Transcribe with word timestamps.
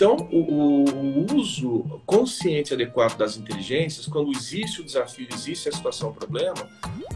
Então, 0.00 0.16
o, 0.32 0.86
o, 0.88 1.36
uso 1.36 2.00
consciente 2.06 2.72
e 2.72 2.74
adequado 2.74 3.18
das 3.18 3.36
inteligências, 3.36 4.06
quando 4.06 4.32
existe 4.34 4.80
o 4.80 4.84
desafio, 4.84 5.28
existe 5.30 5.68
a 5.68 5.72
situação, 5.72 6.08
o 6.08 6.14
problema, 6.14 6.70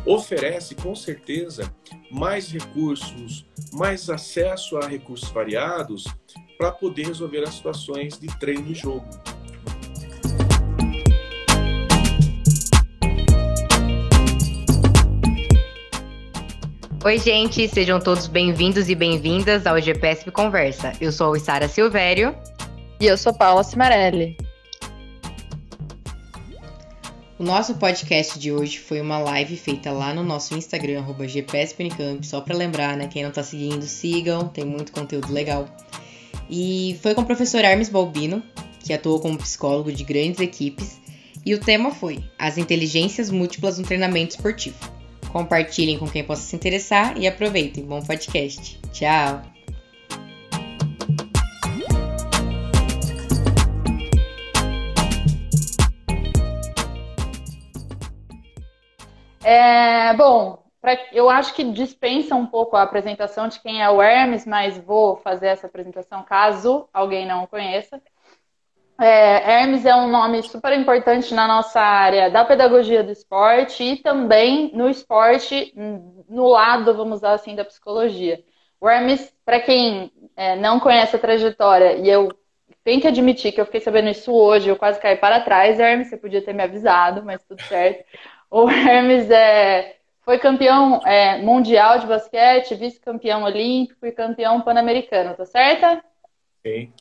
oferece 0.04 0.74
com 0.74 0.94
certeza 0.94 1.74
mais 2.10 2.52
recursos, 2.52 3.46
mais 3.72 4.10
acesso 4.10 4.76
a 4.76 4.86
recursos 4.86 5.30
variados 5.30 6.04
para 6.58 6.70
poder 6.70 7.06
resolver 7.06 7.42
as 7.44 7.54
situações 7.54 8.18
de 8.18 8.26
treino 8.38 8.70
e 8.70 8.74
jogo. 8.74 9.08
Oi, 17.02 17.18
gente, 17.18 17.66
sejam 17.66 17.98
todos 17.98 18.26
bem-vindos 18.26 18.90
e 18.90 18.94
bem-vindas 18.94 19.66
ao 19.66 19.80
GPSP 19.80 20.30
Conversa. 20.30 20.92
Eu 21.00 21.10
sou 21.10 21.32
a 21.32 21.40
Sara 21.40 21.66
Silvério. 21.66 22.36
E 23.00 23.06
eu 23.06 23.18
sou 23.18 23.34
Paula 23.34 23.64
Cimarelli. 23.64 24.36
O 27.36 27.42
nosso 27.42 27.74
podcast 27.74 28.38
de 28.38 28.52
hoje 28.52 28.78
foi 28.78 29.00
uma 29.00 29.18
live 29.18 29.56
feita 29.56 29.90
lá 29.90 30.14
no 30.14 30.22
nosso 30.22 30.54
Instagram, 30.54 31.00
arroba 31.00 31.26
GPSPunicamp, 31.26 32.24
só 32.24 32.40
para 32.40 32.56
lembrar, 32.56 32.96
né? 32.96 33.08
Quem 33.08 33.24
não 33.24 33.32
tá 33.32 33.42
seguindo, 33.42 33.82
sigam, 33.82 34.46
tem 34.48 34.64
muito 34.64 34.92
conteúdo 34.92 35.32
legal. 35.32 35.68
E 36.48 36.98
foi 37.02 37.14
com 37.14 37.22
o 37.22 37.26
professor 37.26 37.64
Hermes 37.64 37.88
Balbino, 37.88 38.42
que 38.78 38.92
atuou 38.92 39.18
como 39.18 39.36
psicólogo 39.38 39.90
de 39.90 40.04
grandes 40.04 40.40
equipes, 40.40 41.00
e 41.44 41.54
o 41.54 41.60
tema 41.60 41.90
foi 41.90 42.22
As 42.38 42.56
inteligências 42.56 43.30
múltiplas 43.30 43.78
no 43.78 43.84
treinamento 43.84 44.36
esportivo. 44.36 44.76
Compartilhem 45.32 45.98
com 45.98 46.08
quem 46.08 46.22
possa 46.22 46.42
se 46.42 46.54
interessar 46.54 47.18
e 47.18 47.26
aproveitem. 47.26 47.84
Bom 47.84 48.00
podcast. 48.00 48.78
Tchau! 48.92 49.53
É, 59.44 60.14
bom, 60.14 60.64
pra, 60.80 60.98
eu 61.12 61.28
acho 61.28 61.54
que 61.54 61.64
dispensa 61.64 62.34
um 62.34 62.46
pouco 62.46 62.76
a 62.76 62.82
apresentação 62.82 63.46
de 63.46 63.60
quem 63.60 63.82
é 63.82 63.90
o 63.90 64.02
Hermes, 64.02 64.46
mas 64.46 64.78
vou 64.78 65.16
fazer 65.16 65.48
essa 65.48 65.66
apresentação 65.66 66.22
caso 66.22 66.88
alguém 66.92 67.26
não 67.26 67.44
o 67.44 67.46
conheça. 67.46 68.00
É, 68.98 69.60
Hermes 69.60 69.84
é 69.84 69.94
um 69.94 70.08
nome 70.08 70.42
super 70.44 70.72
importante 70.72 71.34
na 71.34 71.48
nossa 71.48 71.80
área 71.80 72.30
da 72.30 72.44
pedagogia 72.44 73.02
do 73.02 73.10
esporte 73.10 73.82
e 73.82 73.96
também 73.96 74.70
no 74.72 74.88
esporte, 74.88 75.74
no 76.28 76.46
lado, 76.46 76.94
vamos 76.94 77.18
usar 77.18 77.32
assim, 77.32 77.56
da 77.56 77.64
psicologia. 77.64 78.42
O 78.80 78.88
Hermes, 78.88 79.34
para 79.44 79.60
quem 79.60 80.12
é, 80.36 80.54
não 80.56 80.78
conhece 80.78 81.16
a 81.16 81.18
trajetória, 81.18 81.96
e 81.96 82.08
eu 82.08 82.28
tenho 82.84 83.00
que 83.00 83.08
admitir 83.08 83.50
que 83.50 83.60
eu 83.60 83.64
fiquei 83.64 83.80
sabendo 83.80 84.10
isso 84.10 84.32
hoje, 84.32 84.68
eu 84.68 84.76
quase 84.76 85.00
caí 85.00 85.16
para 85.16 85.40
trás, 85.40 85.80
Hermes, 85.80 86.08
você 86.08 86.16
podia 86.16 86.42
ter 86.42 86.52
me 86.52 86.62
avisado, 86.62 87.24
mas 87.24 87.42
tudo 87.42 87.62
certo. 87.62 88.04
O 88.56 88.70
Hermes 88.70 89.28
é, 89.32 89.96
foi 90.20 90.38
campeão 90.38 91.00
é, 91.04 91.38
mundial 91.38 91.98
de 91.98 92.06
basquete, 92.06 92.76
vice-campeão 92.76 93.42
olímpico 93.42 94.06
e 94.06 94.12
campeão 94.12 94.60
pan-americano, 94.60 95.34
tá 95.34 95.44
certo? 95.44 96.00
Sim. 96.64 96.92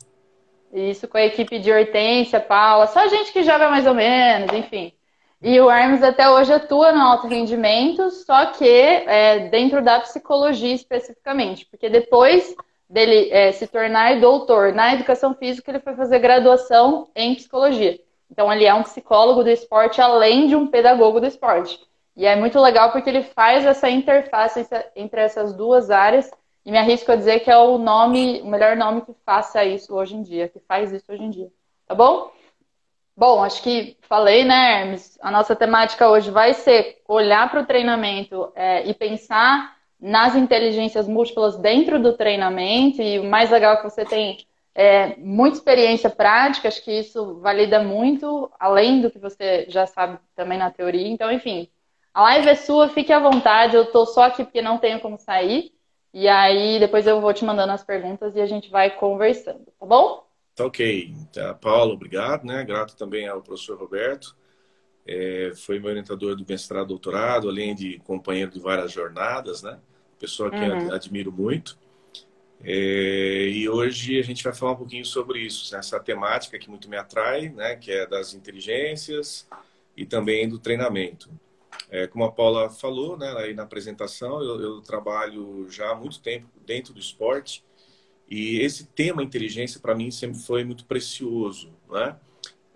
Isso 0.73 1.07
com 1.07 1.15
a 1.15 1.23
equipe 1.23 1.59
de 1.59 1.71
Hortência, 1.71 2.39
Paula, 2.39 2.87
só 2.87 3.07
gente 3.07 3.31
que 3.31 3.43
joga 3.43 3.69
mais 3.69 3.85
ou 3.85 3.93
menos, 3.93 4.51
enfim. 4.51 4.93
E 5.43 5.61
o 5.61 5.69
Hermes 5.69 6.01
até 6.01 6.27
hoje 6.27 6.51
atua 6.51 6.91
no 6.91 7.01
alto 7.01 7.27
rendimento, 7.27 8.09
só 8.09 8.47
que 8.47 8.67
é, 8.67 9.47
dentro 9.49 9.83
da 9.83 9.99
psicologia 9.99 10.73
especificamente, 10.73 11.67
porque 11.67 11.87
depois 11.87 12.55
dele 12.89 13.29
é, 13.29 13.51
se 13.51 13.67
tornar 13.67 14.19
doutor 14.19 14.73
na 14.73 14.95
educação 14.95 15.35
física, 15.35 15.69
ele 15.69 15.81
foi 15.81 15.93
fazer 15.93 16.17
graduação 16.17 17.09
em 17.15 17.35
psicologia. 17.35 17.99
Então 18.33 18.51
ele 18.51 18.65
é 18.65 18.73
um 18.73 18.81
psicólogo 18.81 19.43
do 19.43 19.49
esporte 19.51 20.01
além 20.01 20.47
de 20.47 20.55
um 20.55 20.65
pedagogo 20.65 21.19
do 21.19 21.27
esporte. 21.27 21.79
E 22.17 22.25
é 22.25 22.35
muito 22.35 22.59
legal 22.59 22.91
porque 22.91 23.07
ele 23.07 23.21
faz 23.21 23.63
essa 23.63 23.87
interface 23.87 24.67
entre 24.95 25.21
essas 25.21 25.53
duas 25.53 25.91
áreas 25.91 26.31
e 26.65 26.71
me 26.71 26.79
arrisco 26.79 27.11
a 27.11 27.15
dizer 27.15 27.41
que 27.41 27.51
é 27.51 27.57
o 27.57 27.77
nome, 27.77 28.41
o 28.41 28.47
melhor 28.47 28.75
nome 28.75 29.01
que 29.01 29.13
faça 29.23 29.63
isso 29.63 29.93
hoje 29.93 30.15
em 30.15 30.23
dia, 30.23 30.49
que 30.49 30.59
faz 30.67 30.91
isso 30.91 31.11
hoje 31.11 31.23
em 31.23 31.29
dia. 31.29 31.51
Tá 31.87 31.93
bom? 31.93 32.31
Bom, 33.15 33.43
acho 33.43 33.61
que 33.61 33.97
falei, 34.01 34.43
né, 34.43 34.81
Hermes? 34.81 35.19
A 35.21 35.29
nossa 35.29 35.55
temática 35.55 36.09
hoje 36.09 36.31
vai 36.31 36.55
ser 36.55 37.03
olhar 37.07 37.51
para 37.51 37.61
o 37.61 37.65
treinamento 37.67 38.51
é, 38.55 38.83
e 38.87 38.95
pensar 38.95 39.77
nas 40.01 40.35
inteligências 40.35 41.07
múltiplas 41.07 41.55
dentro 41.55 42.01
do 42.01 42.13
treinamento. 42.13 42.99
E 42.99 43.19
o 43.19 43.25
mais 43.25 43.51
legal 43.51 43.77
que 43.77 43.83
você 43.83 44.03
tem 44.03 44.39
é, 44.75 45.15
muita 45.17 45.57
experiência 45.57 46.09
prática, 46.09 46.67
acho 46.67 46.83
que 46.83 46.91
isso 46.91 47.39
valida 47.39 47.83
muito, 47.83 48.51
além 48.59 49.01
do 49.01 49.11
que 49.11 49.19
você 49.19 49.65
já 49.69 49.85
sabe 49.85 50.17
também 50.35 50.57
na 50.57 50.71
teoria. 50.71 51.07
Então, 51.07 51.31
enfim, 51.31 51.69
a 52.13 52.23
live 52.23 52.49
é 52.49 52.55
sua, 52.55 52.89
fique 52.89 53.13
à 53.13 53.19
vontade. 53.19 53.75
Eu 53.75 53.83
estou 53.83 54.05
só 54.05 54.23
aqui 54.23 54.43
porque 54.43 54.61
não 54.61 54.77
tenho 54.77 54.99
como 54.99 55.17
sair. 55.17 55.71
E 56.13 56.27
aí 56.27 56.79
depois 56.79 57.07
eu 57.07 57.19
vou 57.19 57.33
te 57.33 57.43
mandando 57.43 57.71
as 57.71 57.83
perguntas 57.83 58.35
e 58.35 58.41
a 58.41 58.45
gente 58.45 58.69
vai 58.69 58.91
conversando, 58.91 59.65
tá 59.79 59.85
bom? 59.85 60.23
Tá 60.55 60.65
ok. 60.65 61.11
Tá, 61.33 61.55
Paulo, 61.55 61.93
obrigado, 61.93 62.45
né? 62.45 62.63
Grato 62.63 62.95
também 62.95 63.27
ao 63.27 63.41
professor 63.41 63.79
Roberto. 63.79 64.35
É, 65.07 65.51
foi 65.55 65.79
meu 65.79 65.89
orientador 65.89 66.35
do 66.35 66.45
mestrado 66.47 66.87
doutorado, 66.87 67.49
além 67.49 67.73
de 67.73 67.99
companheiro 67.99 68.51
de 68.51 68.59
várias 68.59 68.91
jornadas, 68.91 69.63
né? 69.63 69.79
Pessoa 70.19 70.51
que 70.51 70.57
uhum. 70.57 70.93
admiro 70.93 71.31
muito. 71.31 71.77
É, 72.63 73.49
e 73.49 73.67
hoje 73.67 74.19
a 74.19 74.23
gente 74.23 74.43
vai 74.43 74.53
falar 74.53 74.71
um 74.71 74.77
pouquinho 74.77 75.05
sobre 75.05 75.39
isso, 75.39 75.75
essa 75.75 75.99
temática 75.99 76.57
que 76.57 76.69
muito 76.69 76.89
me 76.89 76.95
atrai, 76.95 77.49
né? 77.49 77.75
Que 77.75 77.91
é 77.91 78.07
das 78.07 78.33
inteligências 78.33 79.47
e 79.97 80.05
também 80.05 80.47
do 80.47 80.57
treinamento. 80.57 81.29
É, 81.89 82.07
como 82.07 82.23
a 82.23 82.31
Paula 82.31 82.69
falou 82.69 83.17
né, 83.17 83.31
aí 83.37 83.53
na 83.53 83.63
apresentação, 83.63 84.41
eu, 84.41 84.61
eu, 84.61 84.81
trabalho 84.81 85.67
já 85.69 85.91
há 85.91 85.95
muito 85.95 86.21
tempo 86.21 86.47
dentro 86.65 86.93
do 86.93 86.99
esporte 86.99 87.63
e 88.29 88.59
esse 88.61 88.85
tema 88.87 89.21
inteligência 89.21 89.79
para 89.79 89.93
mim 89.93 90.09
sempre 90.09 90.39
foi 90.39 90.63
muito 90.63 90.85
precioso. 90.85 91.71
Né? 91.89 92.15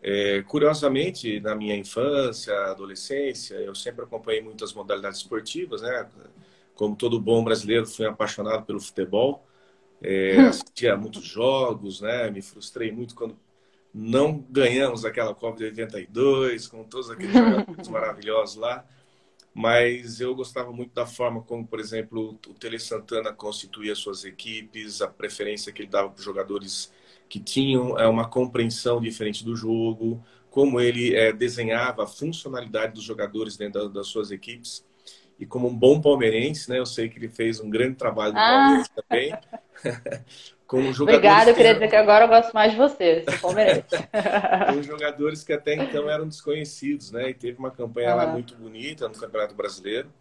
É, 0.04 0.44
curiosamente, 0.44 1.40
na 1.40 1.56
minha 1.56 1.76
infância, 1.76 2.54
adolescência, 2.66 3.56
eu 3.56 3.74
sempre 3.74 4.04
acompanhei 4.04 4.42
muitas 4.42 4.74
modalidades 4.74 5.20
esportivas. 5.22 5.82
Né? 5.82 6.08
Como 6.76 6.96
todo 6.96 7.20
bom 7.20 7.44
brasileiro, 7.44 7.88
fui 7.88 8.06
apaixonado 8.06 8.66
pelo 8.66 8.80
futebol. 8.80 9.47
É, 10.02 10.38
assistia 10.48 10.96
muitos 10.96 11.24
jogos, 11.24 12.02
né? 12.02 12.30
me 12.30 12.42
frustrei 12.42 12.92
muito 12.92 13.16
quando 13.16 13.38
não 13.94 14.46
ganhamos 14.50 15.06
aquela 15.06 15.34
Copa 15.34 15.58
de 15.58 15.66
82, 15.66 16.68
com 16.68 16.84
todos 16.84 17.10
aqueles 17.10 17.34
jogadores 17.34 17.88
maravilhosos 17.88 18.56
lá 18.58 18.86
mas 19.58 20.22
eu 20.22 20.36
gostava 20.36 20.72
muito 20.72 20.94
da 20.94 21.08
forma 21.08 21.42
como, 21.42 21.66
por 21.66 21.80
exemplo, 21.80 22.40
o 22.48 22.54
Tele 22.54 22.78
Santana 22.78 23.34
constituía 23.34 23.96
suas 23.96 24.24
equipes, 24.24 25.02
a 25.02 25.08
preferência 25.08 25.74
que 25.74 25.82
ele 25.82 25.90
dava 25.90 26.10
para 26.10 26.20
os 26.20 26.24
jogadores 26.24 26.94
que 27.28 27.40
tinham 27.40 27.98
é, 27.98 28.08
uma 28.08 28.30
compreensão 28.30 29.02
diferente 29.02 29.44
do 29.44 29.56
jogo, 29.56 30.24
como 30.52 30.80
ele 30.80 31.16
é, 31.16 31.34
desenhava 31.34 32.04
a 32.04 32.08
funcionalidade 32.08 32.94
dos 32.94 33.04
jogadores 33.04 33.58
dentro 33.58 33.90
das 33.90 34.06
suas 34.06 34.30
equipes. 34.30 34.86
E 35.40 35.46
como 35.46 35.68
um 35.68 35.76
bom 35.76 36.02
palmeirense, 36.02 36.70
né, 36.70 36.80
eu 36.80 36.86
sei 36.86 37.10
que 37.10 37.20
ele 37.20 37.30
fez 37.30 37.60
um 37.60 37.70
grande 37.70 37.96
trabalho 37.96 38.34
no 38.34 38.40
ah. 38.40 38.44
Palmeiras 38.44 38.90
também. 38.90 39.38
com 40.68 40.82
jogadores 40.92 41.00
Obrigada, 41.00 41.52
eu 41.52 41.56
queria 41.56 41.74
dizer 41.74 41.88
que 41.88 41.96
agora 41.96 42.26
eu 42.26 42.28
gosto 42.28 42.52
mais 42.54 42.72
de 42.72 42.78
você, 42.78 43.24
palmeirense. 43.42 43.88
com 44.74 44.84
jogadores 44.84 45.44
que 45.44 45.54
até 45.54 45.76
então 45.76 46.10
eram 46.10 46.28
desconhecidos, 46.28 47.12
né? 47.12 47.30
E 47.30 47.34
teve 47.34 47.58
uma 47.58 47.72
campanha 47.72 48.14
lá 48.14 48.28
muito 48.28 48.56
bonita 48.56 49.08
no 49.08 49.14
Campeonato 49.14 49.56
Brasileiro. 49.56 50.12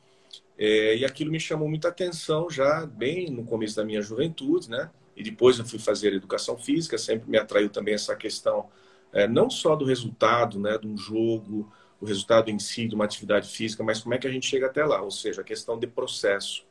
É, 0.59 0.97
e 0.97 1.05
aquilo 1.05 1.31
me 1.31 1.41
chamou 1.41 1.69
muita 1.69 1.89
atenção 1.89 2.49
já 2.49 2.87
bem 2.87 3.31
no 3.31 3.45
começo 3.45 3.77
da 3.77 3.85
minha 3.85 4.01
juventude, 4.01 4.71
né? 4.71 4.89
E 5.17 5.23
depois 5.23 5.59
eu 5.59 5.65
fui 5.65 5.79
fazer 5.79 6.13
educação 6.13 6.57
física, 6.57 6.97
sempre 6.97 7.29
me 7.29 7.39
atraiu 7.39 7.69
também 7.69 7.95
essa 7.95 8.15
questão, 8.15 8.67
é, 9.13 9.27
não 9.27 9.49
só 9.49 9.75
do 9.75 9.85
resultado, 9.85 10.61
né, 10.61 10.77
de 10.77 10.87
um 10.87 10.97
jogo, 10.97 11.73
o 12.01 12.05
resultado 12.05 12.51
em 12.51 12.59
si 12.59 12.87
de 12.87 12.95
uma 12.95 13.05
atividade 13.05 13.49
física, 13.49 13.83
mas 13.83 14.01
como 14.01 14.15
é 14.15 14.19
que 14.19 14.27
a 14.27 14.31
gente 14.31 14.47
chega 14.47 14.67
até 14.67 14.85
lá, 14.85 15.03
ou 15.03 15.11
seja, 15.11 15.41
a 15.41 15.45
questão 15.45 15.79
de 15.79 15.87
processo. 15.87 16.65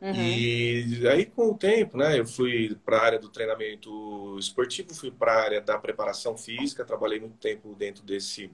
Uhum. 0.00 0.12
E 0.14 1.08
aí, 1.08 1.24
com 1.24 1.50
o 1.50 1.54
tempo, 1.56 1.96
né, 1.96 2.18
eu 2.18 2.26
fui 2.26 2.76
para 2.84 2.98
a 2.98 3.02
área 3.02 3.18
do 3.18 3.28
treinamento 3.28 4.36
esportivo, 4.38 4.94
fui 4.94 5.10
para 5.10 5.32
a 5.32 5.42
área 5.42 5.60
da 5.60 5.78
preparação 5.78 6.36
física, 6.36 6.84
trabalhei 6.84 7.20
muito 7.20 7.36
tempo 7.38 7.74
dentro 7.74 8.02
desse, 8.02 8.50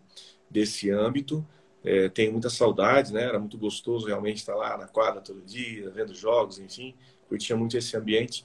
desse 0.49 0.91
âmbito. 0.91 1.45
É, 1.83 2.09
tenho 2.09 2.33
muita 2.33 2.51
saudade, 2.51 3.13
né? 3.13 3.25
Era 3.25 3.39
muito 3.39 3.57
gostoso 3.57 4.07
realmente 4.07 4.37
estar 4.37 4.55
lá 4.55 4.77
na 4.77 4.87
quadra 4.87 5.21
todo 5.21 5.41
dia, 5.41 5.91
vendo 5.91 6.15
jogos, 6.15 6.59
enfim, 6.59 6.95
curtia 7.27 7.57
muito 7.57 7.77
esse 7.77 7.97
ambiente. 7.97 8.45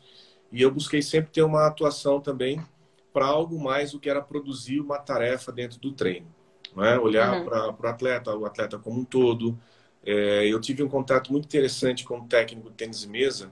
E 0.51 0.62
eu 0.62 0.71
busquei 0.71 1.01
sempre 1.01 1.31
ter 1.31 1.41
uma 1.41 1.67
atuação 1.67 2.21
também 2.21 2.59
para 3.13 3.25
algo 3.25 3.62
mais 3.62 3.91
do 3.91 4.00
que 4.00 4.09
era 4.09 4.21
produzir 4.21 4.79
uma 4.79 4.97
tarefa 4.97 5.51
dentro 5.51 5.79
do 5.79 5.91
treino. 5.91 6.33
Né? 6.75 6.98
Olhar 7.00 7.39
uhum. 7.39 7.45
para 7.45 7.88
o 7.88 7.88
atleta, 7.88 8.36
o 8.36 8.45
atleta 8.45 8.77
como 8.77 9.00
um 9.00 9.06
todo, 9.06 9.57
é, 10.06 10.45
eu 10.48 10.60
tive 10.60 10.83
um 10.83 10.89
contato 10.89 11.31
muito 11.31 11.45
interessante 11.45 12.04
com 12.04 12.18
um 12.18 12.27
técnico 12.27 12.69
de 12.69 12.75
tênis 12.75 13.01
de 13.01 13.07
mesa, 13.07 13.51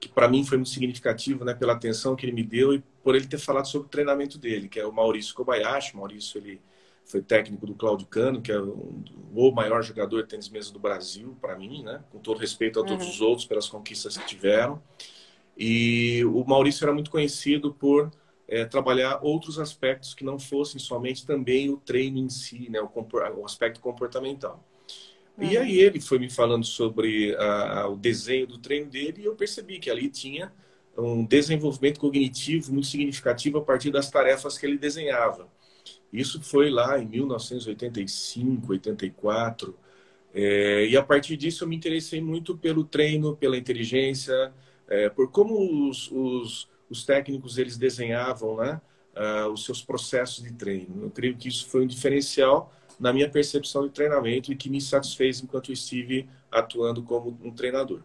que 0.00 0.08
para 0.08 0.28
mim 0.28 0.44
foi 0.44 0.58
muito 0.58 0.70
significativo, 0.70 1.44
né, 1.44 1.54
pela 1.54 1.72
atenção 1.72 2.16
que 2.16 2.26
ele 2.26 2.32
me 2.32 2.42
deu 2.42 2.74
e 2.74 2.82
por 3.02 3.14
ele 3.14 3.26
ter 3.26 3.38
falado 3.38 3.66
sobre 3.66 3.86
o 3.86 3.90
treinamento 3.90 4.38
dele, 4.38 4.68
que 4.68 4.80
é 4.80 4.86
o 4.86 4.92
Maurício 4.92 5.34
Kobayashi. 5.34 5.94
O 5.94 5.98
Maurício 5.98 6.38
ele 6.38 6.60
foi 7.06 7.22
técnico 7.22 7.66
do 7.66 7.74
Claudio 7.74 8.06
Cano, 8.06 8.40
que 8.40 8.50
é 8.50 8.60
um, 8.60 9.04
o 9.34 9.50
maior 9.52 9.82
jogador 9.82 10.22
de 10.22 10.28
tênis 10.28 10.48
mesa 10.48 10.72
do 10.72 10.78
Brasil, 10.78 11.36
para 11.40 11.56
mim, 11.56 11.82
né? 11.82 12.02
com 12.10 12.18
todo 12.18 12.38
respeito 12.38 12.80
a 12.80 12.84
todos 12.84 13.04
uhum. 13.04 13.12
os 13.12 13.20
outros 13.20 13.46
pelas 13.46 13.68
conquistas 13.68 14.16
que 14.16 14.26
tiveram. 14.26 14.82
E 15.56 16.24
o 16.24 16.44
Maurício 16.44 16.84
era 16.84 16.92
muito 16.92 17.10
conhecido 17.10 17.72
por 17.72 18.10
é, 18.48 18.64
trabalhar 18.64 19.20
outros 19.22 19.58
aspectos 19.58 20.14
que 20.14 20.24
não 20.24 20.38
fossem 20.38 20.78
somente 20.78 21.26
também 21.26 21.70
o 21.70 21.76
treino 21.76 22.18
em 22.18 22.28
si, 22.28 22.68
né? 22.70 22.80
o, 22.80 22.90
o 23.36 23.44
aspecto 23.44 23.80
comportamental. 23.80 24.62
Uhum. 25.36 25.50
E 25.50 25.56
aí 25.56 25.78
ele 25.78 26.00
foi 26.00 26.18
me 26.18 26.30
falando 26.30 26.64
sobre 26.64 27.34
a, 27.36 27.80
a, 27.80 27.88
o 27.88 27.96
desenho 27.96 28.46
do 28.46 28.58
treino 28.58 28.90
dele 28.90 29.22
e 29.22 29.24
eu 29.24 29.34
percebi 29.34 29.78
que 29.78 29.90
ali 29.90 30.08
tinha 30.08 30.52
um 30.96 31.24
desenvolvimento 31.24 31.98
cognitivo 31.98 32.72
muito 32.72 32.86
significativo 32.86 33.58
a 33.58 33.62
partir 33.62 33.90
das 33.90 34.10
tarefas 34.10 34.56
que 34.56 34.66
ele 34.66 34.78
desenhava. 34.78 35.48
Isso 36.12 36.40
foi 36.40 36.70
lá 36.70 36.98
em 37.00 37.06
1985, 37.06 38.70
84. 38.70 39.76
É, 40.32 40.86
e 40.86 40.96
a 40.96 41.02
partir 41.02 41.36
disso 41.36 41.64
eu 41.64 41.68
me 41.68 41.74
interessei 41.74 42.20
muito 42.20 42.56
pelo 42.56 42.84
treino, 42.84 43.36
pela 43.36 43.56
inteligência, 43.56 44.52
é, 44.88 45.08
por 45.08 45.30
como 45.30 45.88
os, 45.88 46.10
os, 46.12 46.68
os, 46.94 47.04
técnicos 47.04 47.58
eles 47.58 47.76
desenhavam 47.76 48.56
né, 48.56 48.80
uh, 49.16 49.48
os 49.48 49.64
seus 49.64 49.82
processos 49.82 50.42
de 50.42 50.52
treino. 50.52 51.04
Eu 51.04 51.10
creio 51.10 51.36
que 51.36 51.48
isso 51.48 51.66
foi 51.68 51.84
um 51.84 51.86
diferencial 51.86 52.72
na 52.98 53.12
minha 53.12 53.28
percepção 53.28 53.84
de 53.84 53.90
treinamento 53.90 54.52
e 54.52 54.56
que 54.56 54.70
me 54.70 54.80
satisfez 54.80 55.42
enquanto 55.42 55.72
estive 55.72 56.28
atuando 56.50 57.02
como 57.02 57.36
um 57.42 57.50
treinador. 57.50 58.00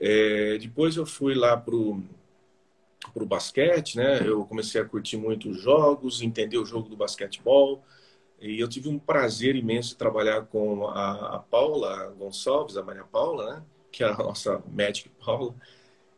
É, 0.00 0.58
depois 0.58 0.96
eu 0.96 1.06
fui 1.06 1.34
lá 1.34 1.56
para 1.56 1.74
o 1.74 2.02
basquete, 3.26 3.96
né? 3.96 4.20
Eu 4.26 4.44
comecei 4.44 4.80
a 4.80 4.84
curtir 4.84 5.16
muito 5.16 5.50
os 5.50 5.60
jogos, 5.60 6.22
entender 6.22 6.58
o 6.58 6.64
jogo 6.64 6.88
do 6.88 6.96
basquetebol. 6.96 7.82
E 8.40 8.60
eu 8.60 8.68
tive 8.68 8.88
um 8.88 8.98
prazer 8.98 9.56
imenso 9.56 9.90
de 9.90 9.96
trabalhar 9.96 10.42
com 10.46 10.86
a, 10.86 11.36
a 11.36 11.38
Paula 11.40 12.14
Gonçalves, 12.16 12.76
a 12.76 12.82
Maria 12.82 13.04
Paula, 13.04 13.54
né? 13.54 13.62
Que 13.90 14.04
é 14.04 14.08
a 14.08 14.16
nossa 14.16 14.62
Magic 14.72 15.08
Paula. 15.24 15.54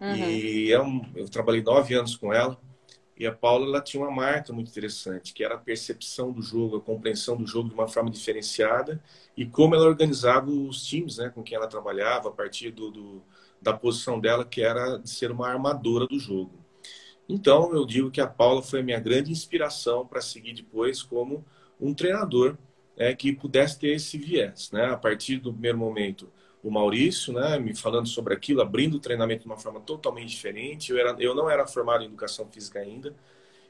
Uhum. 0.00 0.14
E 0.14 0.72
é 0.72 0.80
um, 0.80 1.02
eu 1.14 1.28
trabalhei 1.28 1.62
nove 1.62 1.94
anos 1.94 2.16
com 2.16 2.32
ela. 2.32 2.58
E 3.16 3.26
a 3.26 3.32
Paula 3.32 3.66
ela 3.66 3.82
tinha 3.82 4.02
uma 4.02 4.10
marca 4.10 4.50
muito 4.50 4.70
interessante, 4.70 5.34
que 5.34 5.44
era 5.44 5.54
a 5.54 5.58
percepção 5.58 6.32
do 6.32 6.40
jogo, 6.40 6.78
a 6.78 6.80
compreensão 6.80 7.36
do 7.36 7.46
jogo 7.46 7.68
de 7.68 7.74
uma 7.74 7.86
forma 7.86 8.10
diferenciada 8.10 8.98
e 9.36 9.44
como 9.44 9.74
ela 9.74 9.84
organizava 9.84 10.50
os 10.50 10.82
times 10.86 11.18
né, 11.18 11.28
com 11.28 11.42
quem 11.42 11.54
ela 11.54 11.66
trabalhava 11.66 12.30
a 12.30 12.32
partir 12.32 12.70
do, 12.70 12.90
do, 12.90 13.22
da 13.60 13.74
posição 13.74 14.18
dela, 14.18 14.42
que 14.42 14.62
era 14.62 14.96
de 14.96 15.10
ser 15.10 15.30
uma 15.30 15.48
armadora 15.48 16.06
do 16.06 16.18
jogo. 16.18 16.64
Então, 17.28 17.74
eu 17.74 17.84
digo 17.84 18.10
que 18.10 18.22
a 18.22 18.26
Paula 18.26 18.62
foi 18.62 18.80
a 18.80 18.82
minha 18.82 18.98
grande 18.98 19.30
inspiração 19.30 20.06
para 20.06 20.22
seguir 20.22 20.54
depois 20.54 21.02
como 21.02 21.44
um 21.78 21.92
treinador 21.92 22.56
é, 22.96 23.14
que 23.14 23.32
pudesse 23.32 23.78
ter 23.78 23.94
esse 23.94 24.16
viés. 24.16 24.70
Né? 24.72 24.86
A 24.86 24.96
partir 24.96 25.36
do 25.36 25.52
primeiro 25.52 25.76
momento, 25.76 26.32
o 26.62 26.70
Maurício, 26.70 27.32
né, 27.32 27.58
me 27.58 27.74
falando 27.74 28.06
sobre 28.06 28.34
aquilo, 28.34 28.60
abrindo 28.60 28.96
o 28.96 29.00
treinamento 29.00 29.42
de 29.42 29.46
uma 29.46 29.56
forma 29.56 29.80
totalmente 29.80 30.28
diferente. 30.28 30.92
Eu, 30.92 30.98
era, 30.98 31.16
eu 31.18 31.34
não 31.34 31.48
era 31.48 31.66
formado 31.66 32.02
em 32.02 32.06
educação 32.06 32.46
física 32.50 32.78
ainda. 32.78 33.14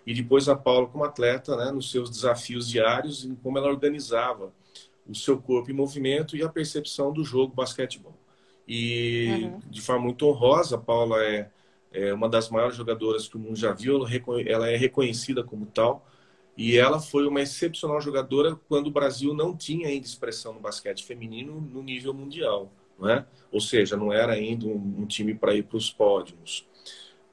E 0.07 0.13
depois 0.13 0.49
a 0.49 0.57
Paula 0.57 0.89
como 0.89 1.05
atleta, 1.05 1.57
né, 1.57 1.71
nos 1.71 1.91
seus 1.91 2.11
desafios 2.11 2.69
diários, 2.69 3.25
em 3.25 3.35
como 3.35 3.59
ela 3.59 3.69
organizava 3.69 4.53
o 5.07 5.15
seu 5.15 5.41
corpo 5.41 5.71
em 5.71 5.75
movimento 5.75 6.37
e 6.37 6.43
a 6.43 6.49
percepção 6.49 7.13
do 7.13 7.25
jogo 7.25 7.55
basquetebol. 7.55 8.15
E 8.67 9.43
uhum. 9.43 9.61
de 9.69 9.81
forma 9.81 10.03
muito 10.05 10.27
honrosa, 10.27 10.77
a 10.77 10.79
Paula 10.79 11.23
é, 11.25 11.51
é, 11.93 12.13
uma 12.13 12.29
das 12.29 12.49
maiores 12.51 12.77
jogadoras 12.77 13.29
que 13.29 13.37
o 13.37 13.41
mundo 13.41 13.57
já 13.57 13.73
viu, 13.73 14.05
ela 14.47 14.69
é 14.69 14.77
reconhecida 14.77 15.45
como 15.45 15.67
tal. 15.67 16.07
E 16.57 16.77
ela 16.77 17.01
foi 17.01 17.27
uma 17.27 17.41
excepcional 17.41 18.01
jogadora 18.01 18.57
quando 18.69 18.89
o 18.89 18.91
Brasil 18.91 19.33
não 19.33 19.57
tinha 19.57 19.89
ainda 19.89 20.07
expressão 20.07 20.53
no 20.53 20.61
basquete 20.61 21.05
feminino 21.05 21.61
no 21.61 21.83
nível 21.83 22.13
mundial 22.13 22.71
né? 23.01 23.25
ou 23.51 23.61
seja, 23.61 23.97
não 23.97 24.13
era 24.13 24.33
ainda 24.33 24.67
um, 24.67 24.97
um 25.01 25.07
time 25.07 25.35
para 25.35 25.55
ir 25.55 25.65
para 25.65 25.77
os 25.77 25.91
pódios. 25.91 26.67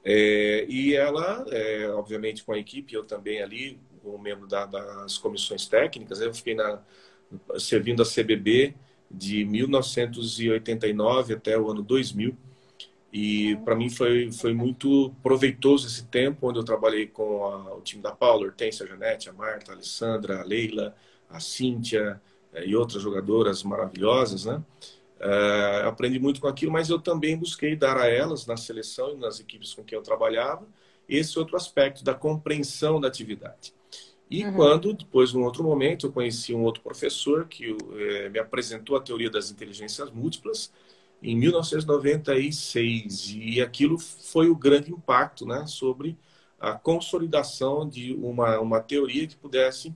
É, 0.04 0.66
e 0.68 0.94
ela, 0.94 1.44
é, 1.50 1.88
obviamente, 1.90 2.44
com 2.44 2.52
a 2.52 2.58
equipe, 2.58 2.94
eu 2.94 3.04
também 3.04 3.42
ali, 3.42 3.78
como 4.02 4.18
membro 4.18 4.46
da, 4.46 4.66
das 4.66 5.18
comissões 5.18 5.66
técnicas, 5.66 6.20
eu 6.20 6.32
fiquei 6.34 6.54
na, 6.54 6.80
servindo 7.58 8.02
a 8.02 8.06
CBB 8.06 8.74
de 9.10 9.44
1989 9.44 11.34
até 11.34 11.58
o 11.58 11.70
ano 11.70 11.82
2000. 11.82 12.36
E 13.10 13.56
para 13.64 13.74
mim 13.74 13.88
foi, 13.88 14.30
foi 14.30 14.52
muito 14.52 15.14
proveitoso 15.22 15.86
esse 15.86 16.04
tempo, 16.06 16.48
onde 16.48 16.58
eu 16.58 16.64
trabalhei 16.64 17.06
com 17.06 17.44
a, 17.44 17.74
o 17.74 17.80
time 17.80 18.02
da 18.02 18.12
Paula, 18.12 18.46
Hortência, 18.46 18.84
a 18.84 18.88
Janete, 18.88 19.30
a 19.30 19.32
Marta, 19.32 19.72
a 19.72 19.74
Alessandra, 19.74 20.40
a 20.40 20.44
Leila, 20.44 20.94
a 21.28 21.40
Cíntia 21.40 22.20
é, 22.52 22.66
e 22.66 22.76
outras 22.76 23.02
jogadoras 23.02 23.62
maravilhosas, 23.62 24.44
né? 24.44 24.62
Uh, 25.20 25.88
aprendi 25.88 26.20
muito 26.20 26.40
com 26.40 26.46
aquilo, 26.46 26.70
mas 26.70 26.90
eu 26.90 27.00
também 27.00 27.36
busquei 27.36 27.74
dar 27.74 27.96
a 27.96 28.06
elas, 28.06 28.46
na 28.46 28.56
seleção 28.56 29.14
e 29.14 29.16
nas 29.16 29.40
equipes 29.40 29.74
com 29.74 29.82
quem 29.82 29.96
eu 29.96 30.02
trabalhava, 30.02 30.64
esse 31.08 31.38
outro 31.38 31.56
aspecto 31.56 32.04
da 32.04 32.14
compreensão 32.14 33.00
da 33.00 33.08
atividade. 33.08 33.74
E 34.30 34.44
uhum. 34.44 34.54
quando, 34.54 34.92
depois, 34.92 35.32
num 35.32 35.42
outro 35.42 35.64
momento, 35.64 36.06
eu 36.06 36.12
conheci 36.12 36.54
um 36.54 36.62
outro 36.62 36.82
professor 36.82 37.46
que 37.46 37.74
eh, 37.94 38.28
me 38.28 38.38
apresentou 38.38 38.94
a 38.94 39.00
teoria 39.00 39.30
das 39.30 39.50
inteligências 39.50 40.10
múltiplas 40.10 40.70
em 41.22 41.34
1996. 41.34 43.30
E 43.34 43.62
aquilo 43.62 43.98
foi 43.98 44.50
o 44.50 44.54
grande 44.54 44.92
impacto 44.92 45.46
né, 45.46 45.66
sobre 45.66 46.18
a 46.60 46.74
consolidação 46.74 47.88
de 47.88 48.12
uma, 48.14 48.60
uma 48.60 48.80
teoria 48.80 49.26
que 49.26 49.36
pudesse 49.36 49.94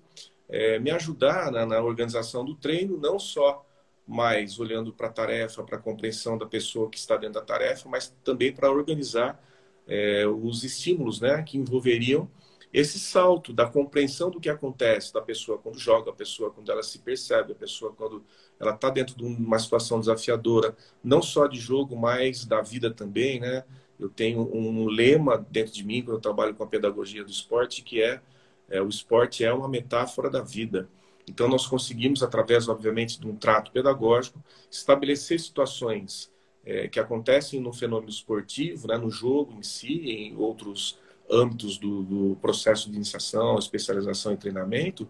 eh, 0.48 0.78
me 0.78 0.90
ajudar 0.90 1.52
na, 1.52 1.66
na 1.66 1.82
organização 1.82 2.42
do 2.42 2.54
treino, 2.54 2.96
não 2.96 3.18
só 3.18 3.66
mais 4.12 4.58
olhando 4.58 4.92
para 4.92 5.08
a 5.08 5.12
tarefa, 5.12 5.62
para 5.62 5.76
a 5.78 5.80
compreensão 5.80 6.36
da 6.36 6.46
pessoa 6.46 6.90
que 6.90 6.98
está 6.98 7.16
dentro 7.16 7.34
da 7.34 7.42
tarefa, 7.42 7.88
mas 7.88 8.14
também 8.22 8.52
para 8.52 8.70
organizar 8.70 9.42
é, 9.86 10.26
os 10.26 10.64
estímulos 10.64 11.20
né, 11.20 11.42
que 11.42 11.58
envolveriam 11.58 12.28
esse 12.72 12.98
salto 12.98 13.52
da 13.52 13.66
compreensão 13.66 14.30
do 14.30 14.40
que 14.40 14.48
acontece 14.48 15.12
da 15.12 15.20
pessoa 15.20 15.58
quando 15.58 15.78
joga, 15.78 16.10
a 16.10 16.14
pessoa 16.14 16.50
quando 16.50 16.72
ela 16.72 16.82
se 16.82 16.98
percebe, 16.98 17.52
a 17.52 17.54
pessoa 17.54 17.92
quando 17.92 18.24
ela 18.58 18.74
está 18.74 18.88
dentro 18.88 19.14
de 19.14 19.24
uma 19.24 19.58
situação 19.58 20.00
desafiadora, 20.00 20.74
não 21.04 21.20
só 21.20 21.46
de 21.46 21.60
jogo, 21.60 21.94
mas 21.96 22.46
da 22.46 22.62
vida 22.62 22.90
também, 22.90 23.38
né? 23.40 23.64
Eu 24.00 24.08
tenho 24.08 24.40
um 24.54 24.88
lema 24.88 25.46
dentro 25.50 25.72
de 25.72 25.84
mim 25.84 26.02
quando 26.02 26.16
eu 26.16 26.20
trabalho 26.20 26.54
com 26.54 26.64
a 26.64 26.66
pedagogia 26.66 27.22
do 27.22 27.30
esporte 27.30 27.82
que 27.82 28.02
é, 28.02 28.20
é 28.68 28.80
o 28.80 28.88
esporte 28.88 29.44
é 29.44 29.52
uma 29.52 29.68
metáfora 29.68 30.30
da 30.30 30.40
vida. 30.40 30.88
Então, 31.28 31.48
nós 31.48 31.66
conseguimos, 31.66 32.22
através, 32.22 32.68
obviamente, 32.68 33.20
de 33.20 33.26
um 33.26 33.36
trato 33.36 33.70
pedagógico, 33.70 34.42
estabelecer 34.70 35.38
situações 35.38 36.30
é, 36.64 36.88
que 36.88 36.98
acontecem 36.98 37.60
no 37.60 37.72
fenômeno 37.72 38.10
esportivo, 38.10 38.88
né, 38.88 38.96
no 38.96 39.10
jogo 39.10 39.52
em 39.58 39.62
si, 39.62 40.10
em 40.10 40.36
outros 40.36 40.98
âmbitos 41.30 41.78
do, 41.78 42.02
do 42.02 42.36
processo 42.36 42.90
de 42.90 42.96
iniciação, 42.96 43.58
especialização 43.58 44.32
e 44.32 44.36
treinamento, 44.36 45.08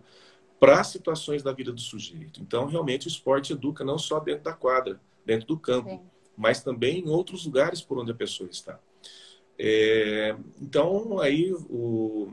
para 0.61 0.85
situações 0.85 1.42
da 1.42 1.52
vida 1.52 1.73
do 1.73 1.81
sujeito. 1.81 2.40
Então, 2.40 2.66
realmente, 2.66 3.07
o 3.07 3.09
esporte 3.09 3.52
educa 3.52 3.85
não 3.85 3.99
só 3.99 4.21
dentro 4.21 4.45
da 4.45 4.52
quadra, 4.52 5.00
dentro 5.25 5.47
do 5.47 5.59
campo, 5.59 5.90
Sim. 5.90 6.00
mas 6.37 6.62
também 6.62 7.00
em 7.00 7.09
outros 7.09 7.45
lugares 7.47 7.81
por 7.81 7.99
onde 7.99 8.12
a 8.12 8.14
pessoa 8.14 8.49
está. 8.49 8.78
É, 9.59 10.37
então, 10.61 11.19
aí 11.19 11.52
o, 11.52 12.33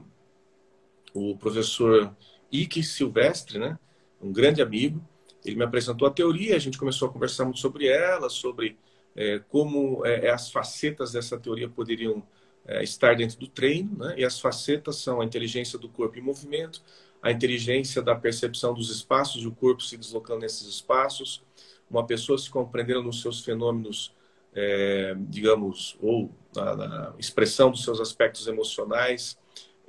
o 1.13 1.35
professor 1.37 2.15
Ike 2.51 2.83
Silvestre, 2.83 3.59
né? 3.59 3.77
um 4.21 4.31
grande 4.31 4.61
amigo. 4.61 5.01
Ele 5.45 5.55
me 5.55 5.63
apresentou 5.63 6.07
a 6.07 6.11
teoria, 6.11 6.55
a 6.55 6.59
gente 6.59 6.77
começou 6.77 7.07
a 7.07 7.11
conversar 7.11 7.45
muito 7.45 7.59
sobre 7.59 7.87
ela, 7.87 8.29
sobre 8.29 8.77
é, 9.15 9.39
como 9.49 10.05
é, 10.05 10.27
é, 10.27 10.29
as 10.31 10.51
facetas 10.51 11.11
dessa 11.11 11.37
teoria 11.37 11.69
poderiam 11.69 12.21
é, 12.65 12.83
estar 12.83 13.15
dentro 13.15 13.39
do 13.39 13.47
treino. 13.47 13.97
Né? 13.97 14.15
E 14.17 14.25
as 14.25 14.39
facetas 14.39 14.97
são 14.97 15.21
a 15.21 15.25
inteligência 15.25 15.79
do 15.79 15.89
corpo 15.89 16.17
em 16.17 16.21
movimento, 16.21 16.81
a 17.21 17.31
inteligência 17.31 18.01
da 18.01 18.15
percepção 18.15 18.73
dos 18.73 18.89
espaços, 18.89 19.45
o 19.45 19.51
corpo 19.51 19.81
se 19.83 19.97
deslocando 19.97 20.41
nesses 20.41 20.67
espaços, 20.67 21.41
uma 21.89 22.05
pessoa 22.05 22.37
se 22.37 22.49
compreendendo 22.49 23.03
nos 23.03 23.21
seus 23.21 23.43
fenômenos, 23.43 24.13
é, 24.53 25.15
digamos, 25.17 25.97
ou 26.01 26.31
na, 26.55 26.75
na 26.75 27.13
expressão 27.17 27.71
dos 27.71 27.83
seus 27.83 27.99
aspectos 27.99 28.47
emocionais, 28.47 29.37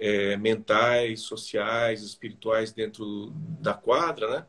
é, 0.00 0.35
mentais, 0.38 1.21
sociais, 1.21 2.02
espirituais 2.02 2.73
dentro 2.73 3.30
da 3.61 3.75
quadra, 3.75 4.28
né? 4.30 4.47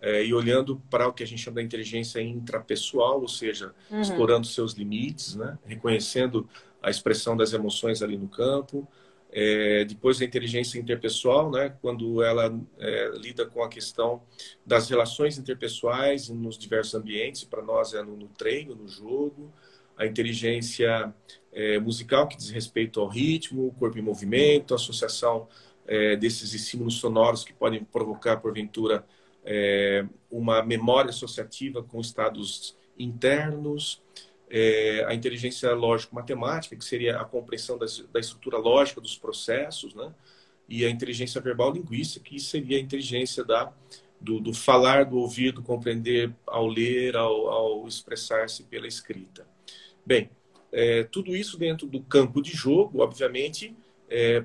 É, 0.00 0.24
e 0.24 0.34
olhando 0.34 0.82
para 0.90 1.08
o 1.08 1.12
que 1.12 1.22
a 1.22 1.26
gente 1.26 1.40
chama 1.40 1.56
da 1.56 1.62
inteligência 1.62 2.20
intrapessoal, 2.20 3.20
ou 3.20 3.28
seja, 3.28 3.74
uhum. 3.90 4.00
explorando 4.00 4.46
seus 4.46 4.74
limites, 4.74 5.34
né? 5.34 5.56
reconhecendo 5.64 6.46
a 6.82 6.90
expressão 6.90 7.34
das 7.34 7.54
emoções 7.54 8.02
ali 8.02 8.18
no 8.18 8.28
campo. 8.28 8.86
É, 9.32 9.82
depois 9.86 10.20
a 10.20 10.24
inteligência 10.26 10.78
interpessoal, 10.78 11.50
né? 11.50 11.74
quando 11.80 12.22
ela 12.22 12.54
é, 12.78 13.12
lida 13.14 13.46
com 13.46 13.62
a 13.62 13.68
questão 13.68 14.22
das 14.64 14.90
relações 14.90 15.38
interpessoais 15.38 16.28
nos 16.28 16.58
diversos 16.58 16.94
ambientes, 16.94 17.42
para 17.42 17.62
nós 17.62 17.94
é 17.94 18.02
no, 18.02 18.14
no 18.14 18.28
treino, 18.28 18.74
no 18.74 18.86
jogo, 18.86 19.50
a 19.96 20.04
inteligência 20.04 21.14
é, 21.54 21.78
musical, 21.78 22.26
que 22.26 22.36
diz 22.36 22.50
respeito 22.50 23.00
ao 23.00 23.06
ritmo, 23.06 23.74
corpo 23.78 23.96
em 23.96 24.02
movimento, 24.02 24.74
associação 24.74 25.48
é, 25.86 26.16
desses 26.16 26.52
estímulos 26.52 26.96
sonoros 26.96 27.44
que 27.44 27.52
podem 27.52 27.84
provocar, 27.84 28.38
porventura, 28.38 29.06
é, 29.44 30.04
uma 30.30 30.62
memória 30.62 31.10
associativa 31.10 31.82
com 31.82 32.00
estados 32.00 32.76
internos, 32.98 34.02
é, 34.50 35.04
a 35.06 35.14
inteligência 35.14 35.72
lógico-matemática, 35.74 36.76
que 36.76 36.84
seria 36.84 37.20
a 37.20 37.24
compreensão 37.24 37.78
da, 37.78 37.86
da, 38.12 38.20
estrutura 38.20 38.58
lógica 38.58 39.00
dos 39.00 39.16
processos, 39.16 39.94
né? 39.94 40.12
e 40.68 40.84
a 40.84 40.90
inteligência 40.90 41.40
verbal-linguística, 41.40 42.24
que 42.24 42.40
seria 42.40 42.78
a 42.78 42.80
inteligência 42.80 43.44
da, 43.44 43.72
do, 44.20 44.40
do, 44.40 44.54
falar, 44.54 45.04
do 45.04 45.18
ouvir, 45.18 45.52
do 45.52 45.62
compreender 45.62 46.32
ao 46.46 46.66
ler, 46.66 47.16
ao, 47.16 47.48
ao 47.48 47.86
expressar-se 47.86 48.64
pela 48.64 48.86
escrita. 48.86 49.46
Bem, 50.06 50.30
é, 50.74 51.04
tudo 51.04 51.36
isso 51.36 51.56
dentro 51.56 51.86
do 51.86 52.02
campo 52.02 52.42
de 52.42 52.50
jogo, 52.50 53.00
obviamente, 53.00 53.76
é, 54.10 54.44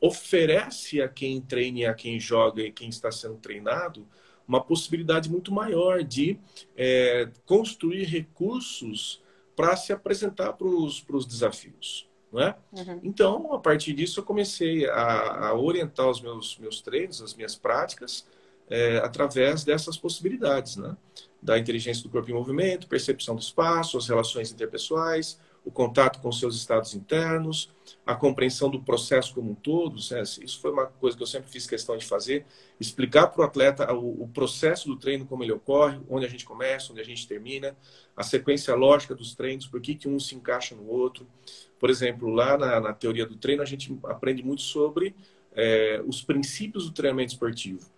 oferece 0.00 1.02
a 1.02 1.08
quem 1.08 1.40
treine, 1.40 1.84
a 1.84 1.92
quem 1.92 2.20
joga 2.20 2.62
e 2.62 2.70
quem 2.70 2.88
está 2.88 3.10
sendo 3.10 3.36
treinado, 3.36 4.06
uma 4.46 4.62
possibilidade 4.62 5.28
muito 5.28 5.52
maior 5.52 6.04
de 6.04 6.38
é, 6.76 7.28
construir 7.44 8.04
recursos 8.04 9.20
para 9.56 9.74
se 9.76 9.92
apresentar 9.92 10.52
para 10.52 10.66
os 10.66 11.26
desafios. 11.26 12.08
Não 12.32 12.40
é? 12.40 12.56
Uhum. 12.72 13.00
Então, 13.02 13.52
a 13.52 13.58
partir 13.58 13.94
disso, 13.94 14.20
eu 14.20 14.24
comecei 14.24 14.88
a, 14.88 15.48
a, 15.48 15.54
orientar 15.54 16.08
os 16.08 16.20
meus, 16.20 16.58
meus 16.58 16.80
treinos, 16.80 17.22
as 17.22 17.34
minhas 17.34 17.56
práticas, 17.56 18.26
é, 18.68 18.98
através 18.98 19.64
dessas 19.64 19.96
possibilidades, 19.96 20.76
né? 20.76 20.96
da 21.40 21.58
inteligência 21.58 22.02
do 22.02 22.08
corpo 22.08 22.30
em 22.30 22.34
movimento, 22.34 22.88
percepção 22.88 23.34
do 23.34 23.42
espaço, 23.42 23.98
as 23.98 24.08
relações 24.08 24.50
interpessoais, 24.50 25.38
o 25.64 25.70
contato 25.70 26.20
com 26.20 26.30
seus 26.30 26.54
estados 26.56 26.94
internos, 26.94 27.70
a 28.04 28.14
compreensão 28.14 28.68
do 28.68 28.80
processo 28.80 29.34
como 29.34 29.52
um 29.52 29.54
todo. 29.54 29.96
Né? 30.10 30.22
Isso 30.22 30.60
foi 30.60 30.70
uma 30.70 30.86
coisa 30.86 31.16
que 31.16 31.22
eu 31.22 31.26
sempre 31.26 31.50
fiz 31.50 31.66
questão 31.66 31.96
de 31.96 32.04
fazer, 32.04 32.44
explicar 32.78 33.28
para 33.28 33.40
o 33.40 33.44
atleta 33.44 33.92
o, 33.94 34.28
processo 34.28 34.88
do 34.88 34.96
treino, 34.96 35.24
como 35.24 35.42
ele 35.42 35.52
ocorre, 35.52 35.98
onde 36.08 36.26
a 36.26 36.28
gente 36.28 36.44
começa, 36.44 36.92
onde 36.92 37.00
a 37.00 37.04
gente 37.04 37.26
termina, 37.26 37.74
a 38.14 38.22
sequência 38.22 38.74
lógica 38.74 39.14
dos 39.14 39.34
treinos, 39.34 39.66
por 39.66 39.80
que, 39.80 39.94
que 39.94 40.08
um 40.08 40.20
se 40.20 40.34
encaixa 40.34 40.74
no 40.74 40.86
outro. 40.86 41.26
Por 41.80 41.88
exemplo, 41.88 42.28
lá 42.28 42.58
na, 42.58 42.80
na 42.80 42.92
teoria 42.92 43.24
do 43.24 43.36
treino, 43.36 43.62
a 43.62 43.66
gente 43.66 43.96
aprende 44.04 44.42
muito 44.42 44.62
sobre 44.62 45.14
é, 45.52 46.02
os 46.06 46.22
princípios 46.22 46.84
do 46.84 46.92
treinamento 46.92 47.32
esportivo. 47.32 47.88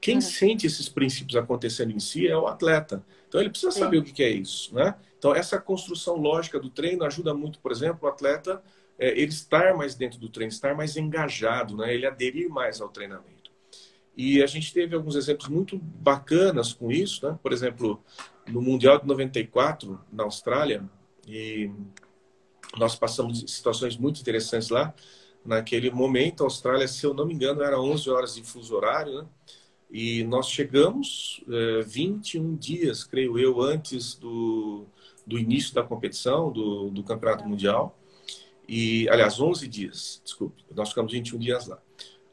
Quem 0.00 0.16
uhum. 0.16 0.20
sente 0.20 0.66
esses 0.66 0.88
princípios 0.88 1.36
acontecendo 1.36 1.92
em 1.92 2.00
si 2.00 2.26
é 2.26 2.36
o 2.36 2.46
atleta. 2.46 3.04
Então 3.28 3.40
ele 3.40 3.50
precisa 3.50 3.70
saber 3.70 3.98
Sim. 3.98 4.02
o 4.02 4.14
que 4.14 4.22
é 4.22 4.30
isso, 4.30 4.74
né? 4.74 4.94
Então, 5.20 5.34
essa 5.34 5.60
construção 5.60 6.16
lógica 6.16 6.58
do 6.58 6.70
treino 6.70 7.04
ajuda 7.04 7.34
muito, 7.34 7.58
por 7.58 7.70
exemplo, 7.70 8.08
o 8.08 8.10
atleta 8.10 8.62
é, 8.98 9.10
ele 9.10 9.30
estar 9.30 9.74
mais 9.74 9.94
dentro 9.94 10.18
do 10.18 10.30
treino, 10.30 10.50
estar 10.50 10.74
mais 10.74 10.96
engajado, 10.96 11.76
né? 11.76 11.92
ele 11.94 12.06
aderir 12.06 12.48
mais 12.48 12.80
ao 12.80 12.88
treinamento. 12.88 13.50
E 14.16 14.42
a 14.42 14.46
gente 14.46 14.72
teve 14.72 14.94
alguns 14.94 15.16
exemplos 15.16 15.48
muito 15.48 15.78
bacanas 15.78 16.72
com 16.72 16.90
isso, 16.90 17.26
né? 17.26 17.38
por 17.42 17.52
exemplo, 17.52 18.02
no 18.46 18.62
Mundial 18.62 18.98
de 18.98 19.06
94, 19.06 20.00
na 20.10 20.24
Austrália, 20.24 20.82
e 21.26 21.70
nós 22.78 22.94
passamos 22.94 23.44
situações 23.46 23.96
muito 23.96 24.20
interessantes 24.20 24.70
lá. 24.70 24.94
Naquele 25.44 25.90
momento, 25.90 26.42
a 26.42 26.46
Austrália, 26.46 26.88
se 26.88 27.04
eu 27.04 27.12
não 27.12 27.26
me 27.26 27.34
engano, 27.34 27.62
era 27.62 27.80
11 27.80 28.08
horas 28.10 28.34
de 28.34 28.42
fuso 28.42 28.74
horário, 28.74 29.22
né? 29.22 29.28
E 29.90 30.22
nós 30.24 30.48
chegamos 30.48 31.42
é, 31.48 31.82
21 31.82 32.56
dias, 32.56 33.02
creio 33.02 33.38
eu, 33.38 33.60
antes 33.60 34.14
do, 34.14 34.86
do 35.26 35.38
início 35.38 35.74
da 35.74 35.82
competição, 35.82 36.52
do, 36.52 36.90
do 36.90 37.02
Campeonato 37.02 37.48
Mundial. 37.48 37.98
E, 38.68 39.08
aliás, 39.08 39.40
11 39.40 39.66
dias, 39.66 40.22
desculpe, 40.24 40.62
nós 40.74 40.90
ficamos 40.90 41.12
21 41.12 41.38
dias 41.38 41.66
lá. 41.66 41.82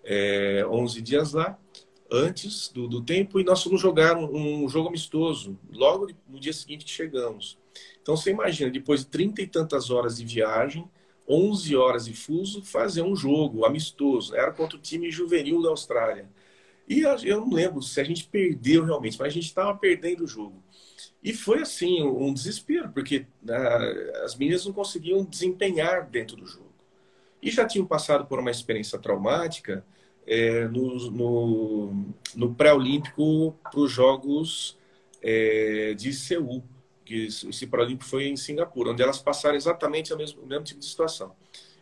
É, 0.03 0.63
11 0.69 1.01
dias 1.01 1.33
lá, 1.33 1.59
antes 2.11 2.69
do, 2.69 2.87
do 2.87 3.01
tempo, 3.01 3.39
e 3.39 3.43
nós 3.43 3.63
fomos 3.63 3.81
jogar 3.81 4.15
um, 4.15 4.63
um, 4.63 4.69
jogo 4.69 4.89
amistoso, 4.89 5.57
logo 5.71 6.07
no 6.29 6.39
dia 6.39 6.53
seguinte 6.53 6.85
que 6.85 6.91
chegamos. 6.91 7.57
Então, 8.01 8.15
você 8.15 8.29
imagina, 8.29 8.69
depois 8.69 9.01
de 9.01 9.07
30 9.07 9.41
e 9.41 9.47
tantas 9.47 9.89
horas 9.89 10.17
de 10.17 10.25
viagem, 10.25 10.87
11 11.27 11.75
horas 11.75 12.05
de 12.05 12.13
fuso, 12.13 12.61
fazer 12.63 13.01
um 13.01 13.15
jogo 13.15 13.65
amistoso. 13.65 14.35
Era 14.35 14.51
contra 14.51 14.77
o 14.77 14.81
time 14.81 15.11
juvenil 15.11 15.61
da 15.61 15.69
Austrália. 15.69 16.29
E 16.87 17.01
eu 17.01 17.41
não 17.41 17.49
lembro 17.49 17.81
se 17.81 17.99
a 17.99 18.03
gente 18.03 18.25
perdeu 18.25 18.85
realmente, 18.85 19.17
mas 19.19 19.27
a 19.27 19.33
gente 19.33 19.45
estava 19.45 19.75
perdendo 19.75 20.23
o 20.23 20.27
jogo. 20.27 20.63
E 21.21 21.33
foi 21.33 21.61
assim, 21.61 22.01
um 22.03 22.33
desespero, 22.33 22.89
porque 22.89 23.25
né, 23.41 23.57
as 24.23 24.35
meninas 24.35 24.65
não 24.65 24.71
conseguiam 24.71 25.25
desempenhar 25.25 26.07
dentro 26.07 26.37
do 26.37 26.45
jogo. 26.45 26.71
E 27.41 27.51
já 27.51 27.65
tinham 27.65 27.85
passado 27.85 28.25
por 28.25 28.39
uma 28.39 28.51
experiência 28.51 28.97
traumática 28.97 29.85
é, 30.25 30.67
no, 30.67 31.11
no, 31.11 32.05
no 32.35 32.55
pré-olímpico 32.55 33.57
para 33.69 33.79
os 33.79 33.91
Jogos 33.91 34.77
é, 35.21 35.93
de 35.93 36.13
Seul, 36.13 36.63
que 37.03 37.25
esse 37.25 37.67
pré-olímpico 37.67 38.09
foi 38.09 38.27
em 38.27 38.35
Singapura, 38.35 38.91
onde 38.91 39.01
elas 39.01 39.19
passaram 39.19 39.55
exatamente 39.55 40.13
o 40.13 40.17
mesmo, 40.17 40.43
o 40.43 40.45
mesmo 40.45 40.63
tipo 40.63 40.79
de 40.79 40.85
situação. 40.85 41.35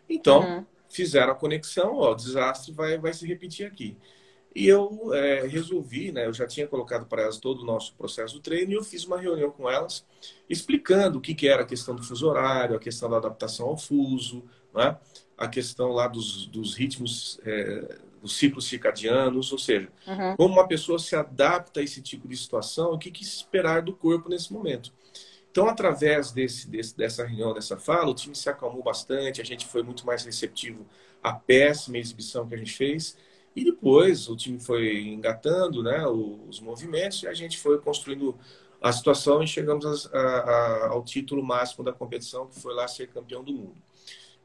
Então, 0.09 0.41
uhum. 0.41 0.65
fizeram 0.89 1.33
a 1.33 1.35
conexão, 1.35 1.95
ó, 1.95 2.11
o 2.11 2.15
desastre 2.15 2.71
vai, 2.71 2.97
vai 2.97 3.13
se 3.13 3.27
repetir 3.27 3.65
aqui. 3.65 3.97
E 4.55 4.67
eu 4.67 5.13
é, 5.13 5.45
resolvi, 5.45 6.13
né, 6.13 6.25
eu 6.25 6.33
já 6.33 6.47
tinha 6.47 6.65
colocado 6.65 7.05
para 7.05 7.23
elas 7.23 7.37
todo 7.37 7.61
o 7.61 7.65
nosso 7.65 7.93
processo 7.95 8.35
do 8.35 8.39
treino 8.39 8.71
e 8.71 8.75
eu 8.75 8.83
fiz 8.85 9.03
uma 9.03 9.19
reunião 9.19 9.51
com 9.51 9.69
elas 9.69 10.05
explicando 10.49 11.17
o 11.17 11.21
que, 11.21 11.35
que 11.35 11.45
era 11.45 11.63
a 11.63 11.65
questão 11.65 11.93
do 11.93 12.01
fuso 12.01 12.25
horário, 12.25 12.73
a 12.73 12.79
questão 12.79 13.09
da 13.09 13.17
adaptação 13.17 13.67
ao 13.67 13.77
fuso, 13.77 14.45
né, 14.73 14.97
a 15.37 15.49
questão 15.49 15.89
lá 15.89 16.07
dos, 16.07 16.45
dos 16.45 16.73
ritmos, 16.73 17.37
é, 17.43 17.97
dos 18.21 18.37
ciclos 18.37 18.65
circadianos, 18.65 19.51
ou 19.51 19.59
seja, 19.59 19.89
uhum. 20.07 20.37
como 20.37 20.53
uma 20.53 20.67
pessoa 20.67 20.97
se 20.99 21.17
adapta 21.17 21.81
a 21.81 21.83
esse 21.83 22.01
tipo 22.01 22.25
de 22.25 22.37
situação, 22.37 22.93
o 22.93 22.97
que, 22.97 23.11
que 23.11 23.23
esperar 23.23 23.81
do 23.81 23.93
corpo 23.93 24.29
nesse 24.29 24.53
momento. 24.53 24.93
Então, 25.51 25.67
através 25.67 26.31
desse, 26.31 26.69
desse, 26.69 26.95
dessa 26.95 27.25
reunião, 27.25 27.53
dessa 27.53 27.77
fala, 27.77 28.09
o 28.09 28.15
time 28.15 28.35
se 28.35 28.49
acalmou 28.49 28.81
bastante, 28.81 29.41
a 29.41 29.45
gente 29.45 29.65
foi 29.65 29.83
muito 29.83 30.05
mais 30.05 30.23
receptivo 30.23 30.85
à 31.21 31.33
péssima 31.33 31.97
exibição 31.97 32.47
que 32.47 32.55
a 32.55 32.57
gente 32.57 32.73
fez 32.73 33.17
e 33.55 33.63
depois 33.63 34.27
o 34.27 34.35
time 34.35 34.59
foi 34.59 35.07
engatando 35.07 35.81
né, 35.81 36.05
os 36.05 36.59
movimentos 36.59 37.23
e 37.23 37.27
a 37.27 37.33
gente 37.33 37.57
foi 37.57 37.79
construindo 37.79 38.37
a 38.81 38.91
situação 38.91 39.41
e 39.41 39.47
chegamos 39.47 40.07
a, 40.13 40.19
a, 40.19 40.87
ao 40.89 41.03
título 41.03 41.41
máximo 41.41 41.83
da 41.83 41.93
competição, 41.93 42.47
que 42.47 42.59
foi 42.59 42.73
lá 42.73 42.87
ser 42.87 43.07
campeão 43.07 43.43
do 43.43 43.53
mundo. 43.53 43.81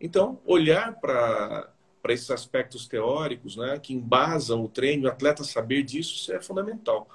Então, 0.00 0.40
olhar 0.46 0.98
para 0.98 1.74
esses 2.08 2.30
aspectos 2.30 2.86
teóricos 2.86 3.56
né, 3.56 3.78
que 3.78 3.92
embasam 3.92 4.64
o 4.64 4.68
treino, 4.68 5.06
o 5.06 5.10
atleta 5.10 5.44
saber 5.44 5.82
disso, 5.82 6.14
isso 6.14 6.32
é 6.32 6.40
fundamental. 6.40 7.08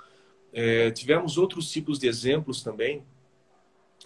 É, 0.53 0.91
tivemos 0.91 1.37
outros 1.37 1.71
tipos 1.71 1.97
de 1.97 2.07
exemplos 2.07 2.61
também, 2.61 3.03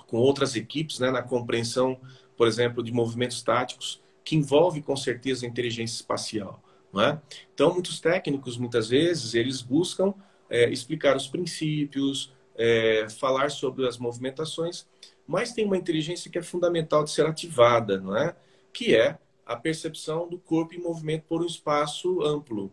com 0.07 0.17
outras 0.17 0.55
equipes, 0.55 0.99
né, 0.99 1.11
na 1.11 1.21
compreensão, 1.21 1.99
por 2.37 2.47
exemplo, 2.47 2.81
de 2.83 2.91
movimentos 2.91 3.41
táticos, 3.41 4.01
que 4.23 4.35
envolve 4.35 4.81
com 4.81 4.95
certeza 4.95 5.45
a 5.45 5.49
inteligência 5.49 5.95
espacial. 5.95 6.63
É? 6.97 7.19
Então, 7.53 7.73
muitos 7.73 7.99
técnicos, 7.99 8.57
muitas 8.57 8.89
vezes, 8.89 9.35
eles 9.35 9.61
buscam 9.61 10.13
é, 10.49 10.69
explicar 10.69 11.15
os 11.15 11.27
princípios, 11.27 12.33
é, 12.55 13.07
falar 13.09 13.51
sobre 13.51 13.87
as 13.87 13.97
movimentações, 13.97 14.87
mas 15.27 15.53
tem 15.53 15.65
uma 15.65 15.77
inteligência 15.77 16.31
que 16.31 16.39
é 16.39 16.41
fundamental 16.41 17.03
de 17.03 17.11
ser 17.11 17.25
ativada, 17.25 17.99
não 17.99 18.17
é? 18.17 18.35
que 18.73 18.95
é 18.95 19.19
a 19.45 19.55
percepção 19.55 20.27
do 20.27 20.39
corpo 20.39 20.73
em 20.73 20.79
movimento 20.79 21.25
por 21.27 21.41
um 21.41 21.45
espaço 21.45 22.21
amplo. 22.23 22.71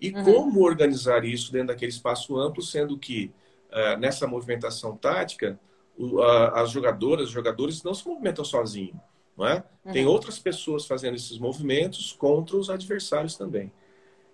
E 0.00 0.10
uhum. 0.10 0.24
como 0.24 0.62
organizar 0.62 1.24
isso 1.24 1.52
dentro 1.52 1.68
daquele 1.68 1.90
espaço 1.90 2.38
amplo, 2.38 2.62
sendo 2.62 2.98
que 2.98 3.32
uh, 3.70 3.98
nessa 3.98 4.26
movimentação 4.26 4.96
tática, 4.96 5.58
uh, 5.98 6.22
as 6.54 6.70
jogadoras, 6.70 7.26
os 7.26 7.32
jogadores 7.32 7.82
não 7.82 7.94
se 7.94 8.06
movimentam 8.06 8.44
sozinhos. 8.44 8.96
Não 9.36 9.46
é? 9.46 9.64
Uhum. 9.84 9.92
Tem 9.92 10.06
outras 10.06 10.38
pessoas 10.38 10.86
fazendo 10.86 11.14
esses 11.14 11.38
movimentos 11.38 12.12
contra 12.12 12.56
os 12.56 12.70
adversários 12.70 13.36
também. 13.36 13.72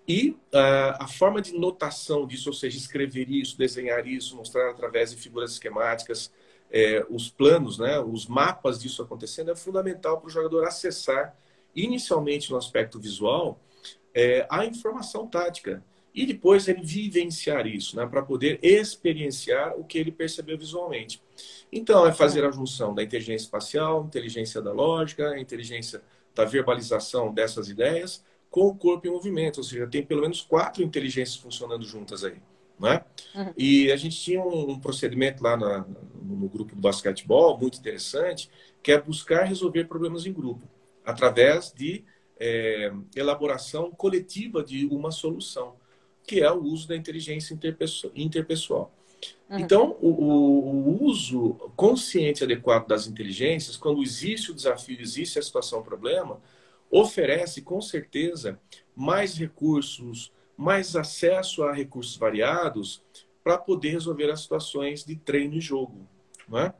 E 0.07 0.31
uh, 0.31 0.97
a 0.99 1.07
forma 1.07 1.41
de 1.41 1.53
notação 1.53 2.25
disso, 2.25 2.49
ou 2.49 2.53
seja, 2.53 2.77
escrever 2.77 3.29
isso, 3.29 3.57
desenhar 3.57 4.05
isso, 4.07 4.35
mostrar 4.35 4.69
através 4.69 5.11
de 5.11 5.17
figuras 5.17 5.51
esquemáticas, 5.51 6.31
é, 6.71 7.05
os 7.09 7.29
planos, 7.29 7.77
né, 7.77 7.99
os 7.99 8.25
mapas 8.27 8.79
disso 8.79 9.01
acontecendo, 9.01 9.51
é 9.51 9.55
fundamental 9.55 10.19
para 10.19 10.27
o 10.27 10.31
jogador 10.31 10.65
acessar, 10.65 11.35
inicialmente 11.75 12.49
no 12.49 12.57
aspecto 12.57 12.99
visual, 12.99 13.59
é, 14.13 14.47
a 14.49 14.65
informação 14.65 15.27
tática. 15.27 15.83
E 16.13 16.25
depois 16.25 16.67
ele 16.67 16.81
vivenciar 16.83 17.65
isso, 17.65 17.95
né, 17.95 18.05
para 18.05 18.21
poder 18.21 18.59
experienciar 18.61 19.77
o 19.77 19.83
que 19.83 19.97
ele 19.97 20.11
percebeu 20.11 20.57
visualmente. 20.57 21.21
Então, 21.71 22.05
é 22.05 22.11
fazer 22.11 22.43
a 22.43 22.51
junção 22.51 22.93
da 22.93 23.01
inteligência 23.01 23.45
espacial, 23.45 24.03
inteligência 24.05 24.61
da 24.61 24.73
lógica, 24.73 25.39
inteligência 25.39 26.01
da 26.35 26.43
verbalização 26.43 27.33
dessas 27.33 27.69
ideias 27.69 28.23
com 28.49 28.67
o 28.67 28.75
corpo 28.75 29.07
em 29.07 29.11
movimento. 29.11 29.59
Ou 29.59 29.63
seja, 29.63 29.87
tem 29.87 30.03
pelo 30.05 30.21
menos 30.21 30.41
quatro 30.41 30.83
inteligências 30.83 31.37
funcionando 31.37 31.85
juntas 31.85 32.23
aí. 32.23 32.37
né? 32.77 33.03
Uhum. 33.33 33.53
E 33.57 33.91
a 33.91 33.95
gente 33.95 34.19
tinha 34.19 34.41
um, 34.43 34.77
procedimento 34.79 35.41
lá 35.41 35.55
na, 35.55 35.85
no 36.21 36.49
grupo 36.49 36.75
do 36.75 36.81
basquetebol 36.81 37.57
muito 37.57 37.79
interessante, 37.79 38.49
que 38.83 38.91
é 38.91 39.01
buscar 39.01 39.43
resolver 39.43 39.85
problemas 39.85 40.25
em 40.25 40.33
grupo, 40.33 40.67
através 41.05 41.71
de 41.71 42.03
é, 42.39 42.91
elaboração 43.15 43.91
coletiva 43.91 44.63
de 44.63 44.87
uma 44.87 45.11
solução, 45.11 45.75
que 46.31 46.39
é 46.39 46.49
o 46.49 46.63
uso 46.63 46.87
da 46.87 46.95
inteligência 46.95 47.53
interpessoal. 48.15 48.89
Uhum. 49.49 49.59
Então, 49.59 49.97
o, 49.99 50.07
o, 50.07 51.03
uso 51.03 51.55
consciente 51.75 52.41
e 52.41 52.45
adequado 52.45 52.87
das 52.87 53.05
inteligências, 53.05 53.75
quando 53.75 54.01
existe 54.01 54.49
o 54.49 54.55
desafio, 54.55 54.97
existe 55.01 55.37
a 55.37 55.41
situação, 55.41 55.79
o 55.79 55.83
problema, 55.83 56.39
oferece 56.89 57.61
com 57.61 57.81
certeza 57.81 58.57
mais 58.95 59.37
recursos, 59.37 60.31
mais 60.55 60.95
acesso 60.95 61.63
a 61.63 61.73
recursos 61.73 62.15
variados 62.15 63.03
para 63.43 63.57
poder 63.57 63.89
resolver 63.89 64.31
as 64.31 64.39
situações 64.39 65.03
de 65.03 65.17
treino 65.17 65.55
e 65.55 65.59
jogo. 65.59 66.07
Não 66.47 66.59
é? 66.59 66.73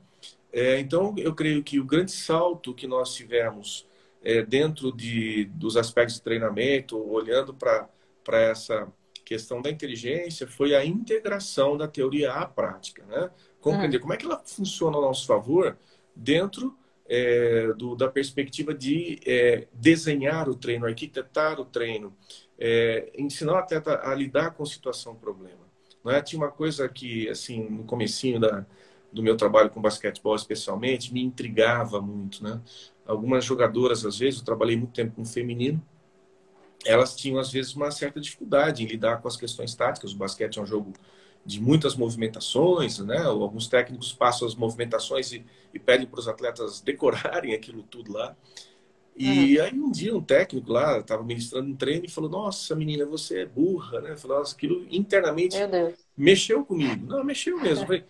É, 0.54 0.80
então, 0.80 1.14
eu 1.18 1.36
creio 1.36 1.62
que 1.62 1.78
o 1.78 1.84
grande 1.84 2.14
salto 2.14 2.74
que 2.74 2.88
nós 2.88 3.14
tivemos 3.14 3.86
é, 4.24 4.44
dentro 4.44 4.94
de, 4.94 5.44
dos 5.56 5.76
aspectos 5.76 6.16
de 6.16 6.22
treinamento, 6.22 6.98
olhando 6.98 7.54
para 7.54 7.90
essa 8.40 8.88
questão 9.32 9.62
da 9.62 9.70
inteligência, 9.70 10.46
foi 10.46 10.76
a 10.76 10.84
integração 10.84 11.78
da 11.78 11.88
teoria 11.88 12.34
à 12.34 12.46
prática. 12.46 13.06
Né? 13.06 13.32
Compreender 13.62 13.96
uhum. 13.96 14.02
como 14.02 14.14
é 14.14 14.18
que 14.18 14.26
ela 14.26 14.44
funciona 14.46 14.98
a 14.98 15.02
nosso 15.02 15.26
favor 15.26 15.78
dentro 16.14 16.78
é, 17.08 17.72
do, 17.78 17.96
da 17.96 18.10
perspectiva 18.10 18.74
de 18.74 19.22
é, 19.26 19.68
desenhar 19.72 20.50
o 20.50 20.56
treino, 20.56 20.86
arquitetar 20.86 21.62
o 21.62 21.66
treino, 21.66 22.14
é, 22.60 23.10
ensinar 23.18 23.54
o 23.54 23.58
atleta 23.58 24.02
a 24.04 24.14
lidar 24.14 24.52
com 24.52 24.66
situação 24.66 25.16
problema. 25.16 25.66
Né? 26.04 26.22
Tinha 26.22 26.42
uma 26.42 26.52
coisa 26.52 26.90
que, 26.90 27.30
assim, 27.30 27.70
no 27.70 27.86
comecinho 27.86 28.38
da, 28.38 28.66
do 29.14 29.24
meu 29.24 29.38
trabalho 29.38 29.70
com 29.70 29.82
basquetebol 29.82 30.36
especialmente, 30.36 31.14
me 31.14 31.24
intrigava 31.24 32.02
muito, 32.02 32.44
né? 32.44 32.60
Algumas 33.06 33.46
jogadoras, 33.46 34.06
às 34.06 34.20
vezes, 34.20 34.40
eu 34.40 34.46
trabalhei 34.46 34.76
muito 34.76 34.94
tempo 34.94 35.16
com 35.16 35.26
feminino, 35.26 35.82
elas 36.86 37.16
tinham, 37.16 37.40
às 37.40 37.52
vezes, 37.52 37.74
uma 37.76 37.92
certa 37.92 38.20
dificuldade 38.20 38.84
em 38.84 38.88
lidar 38.88 39.22
com 39.22 39.28
as 39.28 39.38
questões 39.38 39.76
táticas. 39.76 40.14
O 40.14 40.18
basquete 40.18 40.58
é 40.58 40.62
um 40.62 40.66
jogo 40.66 40.94
de 41.46 41.60
muitas 41.62 41.96
movimentações, 41.96 43.00
né? 43.00 43.20
Alguns 43.20 43.68
técnicos 43.68 44.14
passam 44.14 44.48
as 44.48 44.56
movimentações 44.56 45.32
e, 45.32 45.46
e 45.74 45.80
pedem 45.80 46.08
para 46.08 46.20
os 46.20 46.28
atletas 46.28 46.82
decorarem 46.86 47.54
aquilo 47.54 47.84
tudo 47.84 48.14
lá. 48.14 48.36
E 49.16 49.58
uhum. 49.58 49.64
aí 49.64 49.74
um 49.74 49.92
dia 49.92 50.16
um 50.16 50.22
técnico 50.22 50.72
lá 50.72 51.00
estava 51.00 51.22
ministrando 51.24 51.70
um 51.70 51.76
treino 51.76 52.06
e 52.06 52.10
falou: 52.10 52.30
Nossa, 52.30 52.76
menina, 52.76 53.06
você 53.06 53.42
é 53.42 53.46
burra, 53.46 54.02
né? 54.02 54.16
Falou, 54.16 54.40
Nossa, 54.40 54.56
aquilo 54.56 54.86
internamente 54.90 55.58
mexeu 56.16 56.66
comigo. 56.66 57.06
Não, 57.06 57.24
mexeu 57.24 57.60
mesmo. 57.60 57.86
Falei, 57.88 58.04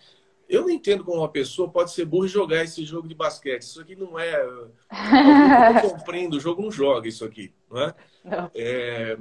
eu 0.51 0.63
não 0.63 0.69
entendo 0.69 1.03
como 1.03 1.19
uma 1.19 1.29
pessoa 1.29 1.69
pode 1.69 1.91
ser 1.91 2.05
burra 2.05 2.25
e 2.25 2.29
jogar 2.29 2.63
esse 2.63 2.83
jogo 2.83 3.07
de 3.07 3.15
basquete. 3.15 3.61
Isso 3.61 3.79
aqui 3.79 3.95
não 3.95 4.19
é. 4.19 4.43
Eu 4.43 4.71
não 4.91 5.89
compreendo, 5.89 6.35
o 6.35 6.39
jogo 6.39 6.61
não 6.61 6.71
joga 6.71 7.07
isso 7.07 7.23
aqui, 7.23 7.53
não 7.69 7.81
é? 7.81 7.95
Não. 8.23 8.51
é 8.53 9.17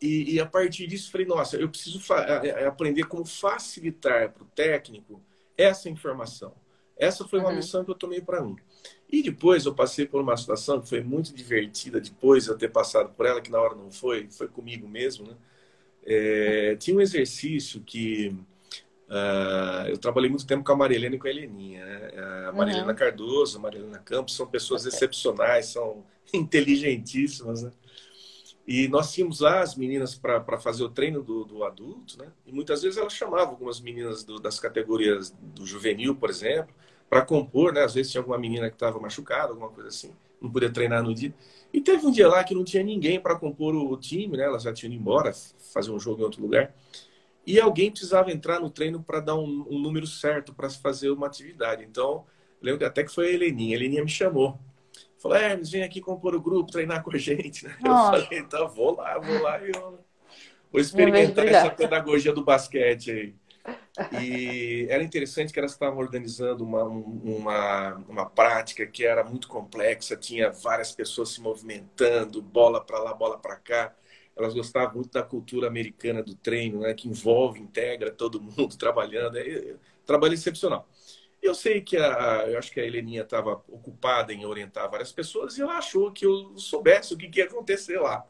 e, 0.00 0.34
e, 0.34 0.40
a 0.40 0.46
partir 0.46 0.86
disso, 0.86 1.12
falei: 1.12 1.26
Nossa, 1.26 1.56
eu 1.56 1.68
preciso 1.68 2.00
aprender 2.66 3.04
como 3.04 3.26
facilitar 3.26 4.32
para 4.32 4.42
o 4.42 4.46
técnico 4.46 5.20
essa 5.56 5.90
informação. 5.90 6.54
Essa 6.96 7.26
foi 7.28 7.38
uma 7.40 7.50
uhum. 7.50 7.56
missão 7.56 7.84
que 7.84 7.90
eu 7.90 7.94
tomei 7.94 8.20
para 8.20 8.40
mim. 8.42 8.56
E 9.10 9.22
depois 9.22 9.66
eu 9.66 9.74
passei 9.74 10.06
por 10.06 10.22
uma 10.22 10.36
situação 10.36 10.80
que 10.80 10.88
foi 10.88 11.02
muito 11.02 11.34
divertida, 11.34 12.00
depois 12.00 12.44
de 12.44 12.50
eu 12.50 12.56
ter 12.56 12.70
passado 12.70 13.12
por 13.14 13.26
ela, 13.26 13.40
que 13.40 13.50
na 13.50 13.60
hora 13.60 13.74
não 13.74 13.90
foi, 13.90 14.28
foi 14.30 14.48
comigo 14.48 14.88
mesmo, 14.88 15.26
né? 15.26 15.36
É, 16.04 16.76
tinha 16.76 16.96
um 16.96 17.00
exercício 17.00 17.82
que 17.82 18.34
uh, 19.10 19.88
eu 19.88 19.98
trabalhei 19.98 20.30
muito 20.30 20.46
tempo 20.46 20.64
com 20.64 20.72
a 20.72 20.76
Marilena 20.76 21.16
e 21.16 21.18
com 21.18 21.26
a 21.26 21.30
Heleninha. 21.30 21.84
Né? 21.84 22.10
A 22.48 22.52
Marilena 22.52 22.88
uhum. 22.88 22.94
Cardoso, 22.94 23.58
a 23.58 23.60
Marilena 23.60 23.98
Campos 23.98 24.34
são 24.36 24.46
pessoas 24.46 24.86
excepcionais, 24.86 25.66
são 25.66 26.04
inteligentíssimas, 26.32 27.62
né? 27.62 27.72
E 28.66 28.86
nós 28.86 29.12
tínhamos 29.12 29.40
lá 29.40 29.62
as 29.62 29.74
meninas 29.74 30.14
para 30.14 30.56
fazer 30.58 30.84
o 30.84 30.88
treino 30.88 31.24
do, 31.24 31.44
do, 31.44 31.64
adulto, 31.64 32.16
né? 32.18 32.30
E 32.46 32.52
muitas 32.52 32.82
vezes 32.82 32.98
elas 32.98 33.12
chamavam 33.12 33.48
algumas 33.48 33.80
meninas 33.80 34.22
do, 34.22 34.38
das 34.38 34.60
categorias 34.60 35.34
do 35.40 35.66
juvenil, 35.66 36.14
por 36.14 36.30
exemplo, 36.30 36.72
para 37.08 37.22
compor, 37.22 37.72
né? 37.72 37.82
Às 37.82 37.94
vezes 37.94 38.12
tinha 38.12 38.20
alguma 38.20 38.38
menina 38.38 38.68
que 38.68 38.76
estava 38.76 39.00
machucada, 39.00 39.48
alguma 39.48 39.70
coisa 39.70 39.88
assim, 39.88 40.12
não 40.40 40.48
podia 40.48 40.70
treinar 40.70 41.02
no 41.02 41.12
dia. 41.12 41.34
E 41.72 41.80
teve 41.80 42.06
um 42.06 42.12
dia 42.12 42.28
lá 42.28 42.44
que 42.44 42.54
não 42.54 42.62
tinha 42.62 42.84
ninguém 42.84 43.18
para 43.18 43.34
compor 43.34 43.74
o 43.74 43.96
time, 43.96 44.36
né? 44.36 44.44
Elas 44.44 44.62
já 44.62 44.72
tinham 44.72 44.92
ido 44.92 45.00
embora, 45.00 45.32
fazer 45.72 45.90
um 45.90 45.98
jogo 45.98 46.20
em 46.20 46.24
outro 46.24 46.40
lugar. 46.40 46.72
E 47.50 47.60
alguém 47.60 47.90
precisava 47.90 48.30
entrar 48.30 48.60
no 48.60 48.70
treino 48.70 49.02
para 49.02 49.18
dar 49.18 49.34
um, 49.34 49.66
um, 49.68 49.80
número 49.80 50.06
certo 50.06 50.54
para 50.54 50.70
fazer 50.70 51.10
uma 51.10 51.26
atividade. 51.26 51.84
Então, 51.84 52.24
lembro 52.62 52.86
até 52.86 53.02
que 53.02 53.12
foi 53.12 53.26
a 53.26 53.32
Heleninha. 53.32 53.76
A 53.76 53.80
Heleninha 53.80 54.04
me 54.04 54.08
chamou. 54.08 54.56
Falou, 55.18 55.36
Hermes, 55.36 55.68
vem 55.68 55.82
aqui 55.82 56.00
compor 56.00 56.32
o 56.36 56.40
grupo, 56.40 56.70
treinar 56.70 57.02
com 57.02 57.10
a 57.12 57.18
gente. 57.18 57.66
Né? 57.66 57.76
Eu 57.82 57.90
falei, 57.90 58.38
então 58.38 58.68
vou 58.68 58.94
lá, 58.94 59.18
vou 59.18 59.42
lá. 59.42 59.60
Eu 59.60 59.98
vou 60.70 60.80
experimentar 60.80 61.44
essa 61.44 61.70
pedagogia 61.70 62.32
do 62.32 62.44
basquete 62.44 63.10
aí. 63.10 63.34
E 64.22 64.86
era 64.88 65.02
interessante 65.02 65.52
que 65.52 65.58
elas 65.58 65.72
estavam 65.72 65.98
organizando 65.98 66.64
uma, 66.64 66.84
uma, 66.84 67.94
uma 68.08 68.30
prática 68.30 68.86
que 68.86 69.04
era 69.04 69.22
muito 69.22 69.48
complexa, 69.48 70.16
tinha 70.16 70.50
várias 70.50 70.92
pessoas 70.92 71.30
se 71.30 71.40
movimentando, 71.42 72.40
bola 72.40 72.80
para 72.82 72.98
lá, 73.00 73.12
bola 73.12 73.36
para 73.36 73.56
cá. 73.56 73.94
Elas 74.36 74.54
gostavam 74.54 74.96
muito 74.96 75.10
da 75.10 75.22
cultura 75.22 75.66
americana 75.66 76.22
do 76.22 76.34
treino, 76.34 76.80
né, 76.80 76.94
que 76.94 77.08
envolve, 77.08 77.60
integra 77.60 78.10
todo 78.10 78.40
mundo 78.40 78.76
trabalhando. 78.78 79.36
É, 79.38 79.76
trabalho 80.06 80.34
excepcional. 80.34 80.88
Eu 81.42 81.54
sei 81.54 81.80
que 81.80 81.96
a, 81.96 82.44
eu 82.48 82.58
acho 82.58 82.70
que 82.70 82.80
a 82.80 82.84
Heleninha 82.84 83.22
estava 83.22 83.62
ocupada 83.68 84.32
em 84.32 84.44
orientar 84.44 84.90
várias 84.90 85.10
pessoas 85.10 85.56
e 85.56 85.62
ela 85.62 85.78
achou 85.78 86.12
que 86.12 86.26
eu 86.26 86.56
soubesse 86.58 87.14
o 87.14 87.16
que, 87.16 87.28
que 87.28 87.40
ia 87.40 87.46
acontecer 87.46 87.98
lá. 87.98 88.26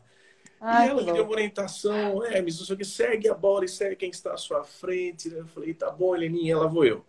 Ai, 0.60 0.86
e 0.86 0.90
ela 0.90 1.02
me 1.02 1.12
deu 1.12 1.24
uma 1.24 1.32
orientação, 1.32 2.22
é, 2.24 2.40
mas 2.40 2.68
não 2.68 2.76
que, 2.76 2.84
segue 2.84 3.28
a 3.28 3.34
bola 3.34 3.64
e 3.64 3.68
segue 3.68 3.96
quem 3.96 4.10
está 4.10 4.34
à 4.34 4.36
sua 4.36 4.62
frente. 4.62 5.32
Eu 5.32 5.46
falei, 5.46 5.74
tá 5.74 5.90
bom, 5.90 6.14
Heleninha, 6.14 6.58
lá 6.58 6.66
vou 6.66 6.84
eu. 6.84 7.04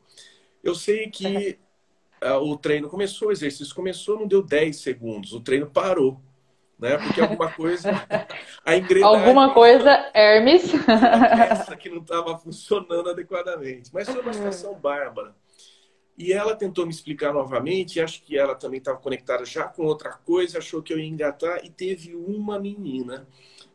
Eu 0.63 0.73
sei 0.73 1.09
que 1.09 1.59
o 2.41 2.57
treino 2.57 2.89
começou, 2.89 3.27
o 3.27 3.31
exercício 3.31 3.75
começou, 3.75 4.17
não 4.17 4.27
deu 4.27 4.41
10 4.41 4.77
segundos, 4.77 5.33
o 5.33 5.41
treino 5.41 5.69
parou. 5.69 6.19
Né? 6.81 6.97
Porque 6.97 7.21
alguma 7.21 7.51
coisa. 7.51 7.91
A 8.65 8.75
engrenagem. 8.75 9.19
Alguma 9.19 9.53
coisa, 9.53 10.11
Hermes. 10.13 10.71
Essa 11.49 11.77
que 11.77 11.89
não 11.89 11.99
estava 11.99 12.37
funcionando 12.37 13.11
adequadamente. 13.11 13.91
Mas 13.93 14.09
foi 14.09 14.21
uma 14.21 14.33
situação 14.33 14.73
bárbara. 14.73 15.35
E 16.17 16.33
ela 16.33 16.55
tentou 16.55 16.85
me 16.85 16.91
explicar 16.91 17.33
novamente, 17.33 17.95
e 17.95 18.01
acho 18.01 18.21
que 18.23 18.37
ela 18.37 18.53
também 18.53 18.79
estava 18.79 18.97
conectada 18.97 19.45
já 19.45 19.63
com 19.63 19.83
outra 19.83 20.11
coisa, 20.11 20.57
achou 20.57 20.81
que 20.81 20.93
eu 20.93 20.99
ia 20.99 21.07
engatar, 21.07 21.63
e 21.63 21.69
teve 21.69 22.13
uma 22.13 22.59
menina 22.59 23.27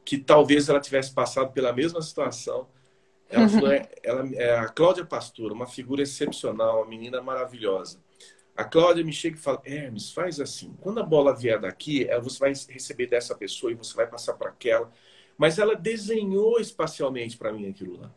que 0.05 0.19
talvez 0.19 0.69
ela 0.69 0.79
tivesse 0.79 1.13
passado 1.13 1.53
pela 1.53 1.73
mesma 1.73 2.01
situação. 2.03 2.69
Ela, 3.29 3.49
falou, 3.51 3.73
é, 3.73 3.89
ela 4.03 4.29
é 4.35 4.59
a 4.59 4.69
Cláudia 4.69 5.05
Pastor, 5.05 5.51
uma 5.51 5.67
figura 5.67 6.03
excepcional, 6.03 6.83
uma 6.83 6.87
menina 6.87 7.21
maravilhosa. 7.21 8.01
A 8.57 8.65
Cláudia 8.65 9.05
me 9.05 9.13
chega 9.13 9.37
e 9.37 9.41
fala: 9.41 9.61
Hermes, 9.65 10.11
faz 10.11 10.41
assim. 10.41 10.75
Quando 10.81 10.99
a 10.99 11.03
bola 11.03 11.37
vier 11.37 11.61
daqui, 11.61 12.07
você 12.23 12.39
vai 12.39 12.53
receber 12.71 13.07
dessa 13.07 13.35
pessoa 13.35 13.71
e 13.71 13.75
você 13.75 13.95
vai 13.95 14.07
passar 14.07 14.35
para 14.35 14.49
aquela. 14.49 14.91
Mas 15.37 15.59
ela 15.59 15.75
desenhou 15.75 16.59
espacialmente 16.59 17.37
para 17.37 17.53
mim 17.53 17.69
aquilo 17.69 18.01
lá. 18.01 18.15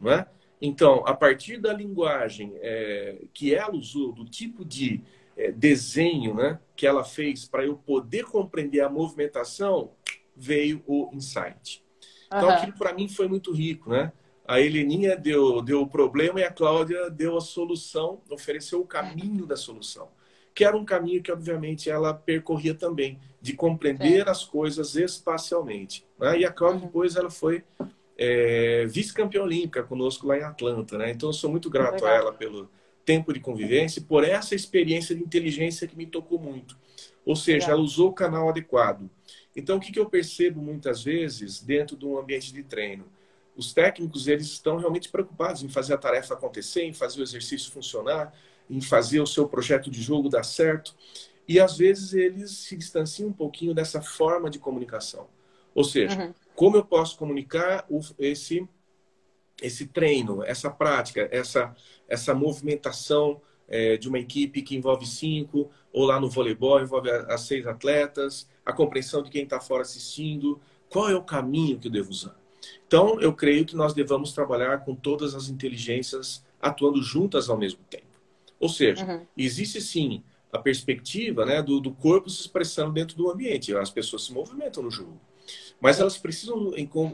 Não 0.00 0.12
é? 0.12 0.26
Então, 0.60 1.02
a 1.06 1.14
partir 1.14 1.58
da 1.58 1.72
linguagem 1.72 2.52
é, 2.56 3.22
que 3.34 3.54
ela 3.54 3.74
usou, 3.74 4.12
do 4.12 4.24
tipo 4.24 4.64
de 4.64 5.02
é, 5.36 5.50
desenho 5.50 6.34
né, 6.34 6.58
que 6.76 6.86
ela 6.86 7.04
fez 7.04 7.44
para 7.44 7.64
eu 7.64 7.76
poder 7.76 8.24
compreender 8.24 8.80
a 8.80 8.88
movimentação, 8.88 9.92
veio 10.36 10.82
o 10.86 11.10
insight. 11.12 11.84
Então, 12.26 12.48
uhum. 12.48 12.54
aquilo 12.54 12.72
para 12.78 12.92
mim 12.92 13.08
foi 13.08 13.28
muito 13.28 13.52
rico, 13.52 13.90
né? 13.90 14.12
A 14.46 14.60
Heleninha 14.60 15.16
deu, 15.16 15.62
deu 15.62 15.82
o 15.82 15.86
problema 15.86 16.40
e 16.40 16.44
a 16.44 16.50
Cláudia 16.50 17.08
deu 17.10 17.36
a 17.36 17.40
solução, 17.40 18.20
ofereceu 18.30 18.80
o 18.80 18.86
caminho 18.86 19.46
da 19.46 19.56
solução. 19.56 20.08
Que 20.54 20.64
era 20.64 20.76
um 20.76 20.84
caminho 20.84 21.22
que, 21.22 21.32
obviamente, 21.32 21.90
ela 21.90 22.14
percorria 22.14 22.74
também, 22.74 23.18
de 23.40 23.54
compreender 23.54 24.28
as 24.28 24.44
coisas 24.44 24.94
espacialmente. 24.94 26.06
Né? 26.18 26.40
E 26.40 26.44
a 26.44 26.52
Cláudia, 26.52 26.80
uhum. 26.80 26.86
depois, 26.86 27.16
ela 27.16 27.30
foi 27.30 27.64
é, 28.16 28.86
vice-campeã 28.86 29.42
olímpica 29.42 29.82
conosco 29.82 30.26
lá 30.26 30.38
em 30.38 30.42
Atlanta, 30.42 30.98
né? 30.98 31.10
Então 31.10 31.28
eu 31.28 31.32
sou 31.32 31.50
muito 31.50 31.68
grato 31.68 31.94
Legal. 31.94 32.10
a 32.10 32.14
ela 32.14 32.32
pelo 32.32 32.70
tempo 33.04 33.32
de 33.32 33.40
convivência 33.40 34.00
e 34.00 34.02
por 34.02 34.24
essa 34.24 34.54
experiência 34.54 35.14
de 35.14 35.22
inteligência 35.22 35.86
que 35.86 35.96
me 35.96 36.06
tocou 36.06 36.38
muito. 36.38 36.76
Ou 37.24 37.36
seja, 37.36 37.72
ela 37.72 37.80
usou 37.80 38.10
o 38.10 38.14
canal 38.14 38.48
adequado. 38.48 39.10
Então 39.54 39.76
o 39.76 39.80
que, 39.80 39.92
que 39.92 39.98
eu 39.98 40.06
percebo 40.06 40.60
muitas 40.60 41.02
vezes 41.02 41.60
dentro 41.60 41.96
de 41.96 42.06
um 42.06 42.18
ambiente 42.18 42.52
de 42.52 42.62
treino? 42.62 43.04
Os 43.56 43.72
técnicos 43.72 44.26
eles 44.26 44.46
estão 44.46 44.76
realmente 44.76 45.08
preocupados 45.08 45.62
em 45.62 45.68
fazer 45.68 45.94
a 45.94 45.98
tarefa 45.98 46.34
acontecer, 46.34 46.84
em 46.84 46.92
fazer 46.92 47.20
o 47.20 47.22
exercício 47.22 47.70
funcionar, 47.70 48.32
em 48.68 48.80
fazer 48.80 49.20
o 49.20 49.26
seu 49.26 49.48
projeto 49.48 49.90
de 49.90 50.02
jogo 50.02 50.28
dar 50.28 50.44
certo. 50.44 50.94
E 51.46 51.60
às 51.60 51.76
vezes 51.76 52.14
eles 52.14 52.50
se 52.50 52.76
distanciam 52.76 53.28
um 53.28 53.32
pouquinho 53.32 53.74
dessa 53.74 54.00
forma 54.00 54.50
de 54.50 54.58
comunicação. 54.58 55.28
Ou 55.74 55.84
seja, 55.84 56.18
uhum 56.18 56.34
como 56.54 56.76
eu 56.76 56.84
posso 56.84 57.18
comunicar 57.18 57.86
esse 58.18 58.66
esse 59.62 59.86
treino, 59.86 60.42
essa 60.42 60.68
prática, 60.68 61.28
essa, 61.30 61.74
essa 62.08 62.34
movimentação 62.34 63.40
é, 63.68 63.96
de 63.96 64.08
uma 64.08 64.18
equipe 64.18 64.60
que 64.62 64.74
envolve 64.74 65.06
cinco, 65.06 65.70
ou 65.92 66.04
lá 66.04 66.18
no 66.18 66.28
voleibol 66.28 66.82
envolve 66.82 67.08
as 67.08 67.42
seis 67.42 67.64
atletas, 67.64 68.48
a 68.66 68.72
compreensão 68.72 69.22
de 69.22 69.30
quem 69.30 69.44
está 69.44 69.60
fora 69.60 69.82
assistindo, 69.82 70.60
qual 70.90 71.08
é 71.08 71.14
o 71.14 71.22
caminho 71.22 71.78
que 71.78 71.86
eu 71.86 71.92
devo 71.92 72.10
usar. 72.10 72.36
Então, 72.86 73.20
eu 73.20 73.32
creio 73.32 73.64
que 73.64 73.76
nós 73.76 73.94
devamos 73.94 74.32
trabalhar 74.32 74.84
com 74.84 74.94
todas 74.94 75.34
as 75.34 75.48
inteligências 75.48 76.44
atuando 76.60 77.02
juntas 77.02 77.50
ao 77.50 77.56
mesmo 77.56 77.80
tempo. 77.90 78.06
Ou 78.58 78.68
seja, 78.68 79.04
uhum. 79.04 79.26
existe 79.36 79.80
sim 79.80 80.22
a 80.52 80.58
perspectiva 80.58 81.44
né, 81.44 81.60
do, 81.60 81.80
do, 81.80 81.92
corpo 81.92 82.30
se 82.30 82.40
expressando 82.40 82.92
dentro 82.92 83.16
do 83.16 83.30
ambiente. 83.30 83.76
As 83.76 83.90
pessoas 83.90 84.24
se 84.24 84.32
movimentam 84.32 84.82
no 84.82 84.90
jogo. 84.90 85.20
Mas 85.80 86.00
elas 86.00 86.16
precisam 86.16 86.72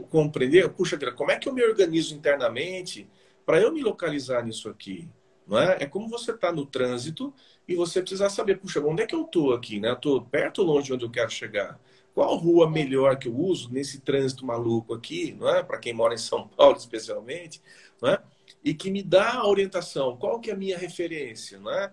compreender, 0.09 0.69
puxa, 0.69 0.97
como 1.11 1.31
é 1.31 1.37
que 1.37 1.49
eu 1.49 1.53
me 1.53 1.63
organizo 1.63 2.15
internamente 2.15 3.09
para 3.45 3.59
eu 3.59 3.73
me 3.73 3.81
localizar 3.81 4.45
nisso 4.45 4.69
aqui? 4.69 5.09
Não 5.47 5.59
é? 5.59 5.77
é 5.81 5.85
como 5.85 6.07
você 6.07 6.31
está 6.31 6.51
no 6.51 6.65
trânsito 6.65 7.33
e 7.67 7.75
você 7.75 7.99
precisa 7.99 8.29
saber, 8.29 8.59
puxa, 8.59 8.79
onde 8.79 9.03
é 9.03 9.05
que 9.05 9.15
eu 9.15 9.23
estou 9.23 9.53
aqui? 9.53 9.79
Né? 9.79 9.91
Estou 9.91 10.21
perto 10.21 10.59
ou 10.59 10.67
longe 10.67 10.87
de 10.87 10.93
onde 10.93 11.03
eu 11.03 11.09
quero 11.09 11.29
chegar? 11.29 11.79
Qual 12.13 12.35
rua 12.35 12.69
melhor 12.69 13.17
que 13.17 13.27
eu 13.27 13.37
uso 13.37 13.71
nesse 13.71 14.01
trânsito 14.01 14.45
maluco 14.45 14.93
aqui, 14.93 15.35
não 15.39 15.47
é? 15.49 15.63
Para 15.63 15.77
quem 15.77 15.93
mora 15.93 16.13
em 16.13 16.17
São 16.17 16.47
Paulo, 16.47 16.75
especialmente, 16.77 17.61
não 18.01 18.09
é? 18.09 18.21
E 18.63 18.73
que 18.73 18.91
me 18.91 19.01
dá 19.01 19.35
a 19.35 19.47
orientação, 19.47 20.17
qual 20.17 20.39
que 20.39 20.49
é 20.49 20.53
a 20.53 20.57
minha 20.57 20.77
referência, 20.77 21.59
não 21.59 21.71
é? 21.71 21.91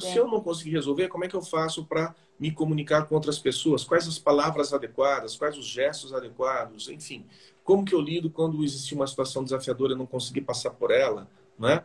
Se 0.00 0.16
eu 0.16 0.26
não 0.26 0.40
conseguir 0.40 0.72
resolver, 0.72 1.06
como 1.06 1.24
é 1.24 1.28
que 1.28 1.36
eu 1.36 1.42
faço 1.42 1.84
para 1.84 2.12
me 2.40 2.50
comunicar 2.50 3.06
com 3.06 3.14
outras 3.14 3.38
pessoas? 3.38 3.84
Quais 3.84 4.08
as 4.08 4.18
palavras 4.18 4.72
adequadas? 4.72 5.36
Quais 5.36 5.56
os 5.56 5.64
gestos 5.64 6.12
adequados? 6.12 6.88
Enfim, 6.88 7.24
como 7.62 7.84
que 7.84 7.94
eu 7.94 8.00
lido 8.00 8.28
quando 8.28 8.64
existe 8.64 8.94
uma 8.94 9.06
situação 9.06 9.44
desafiadora 9.44 9.92
e 9.92 9.94
eu 9.94 9.98
não 9.98 10.06
conseguir 10.06 10.40
passar 10.40 10.70
por 10.70 10.90
ela, 10.90 11.28
né? 11.56 11.84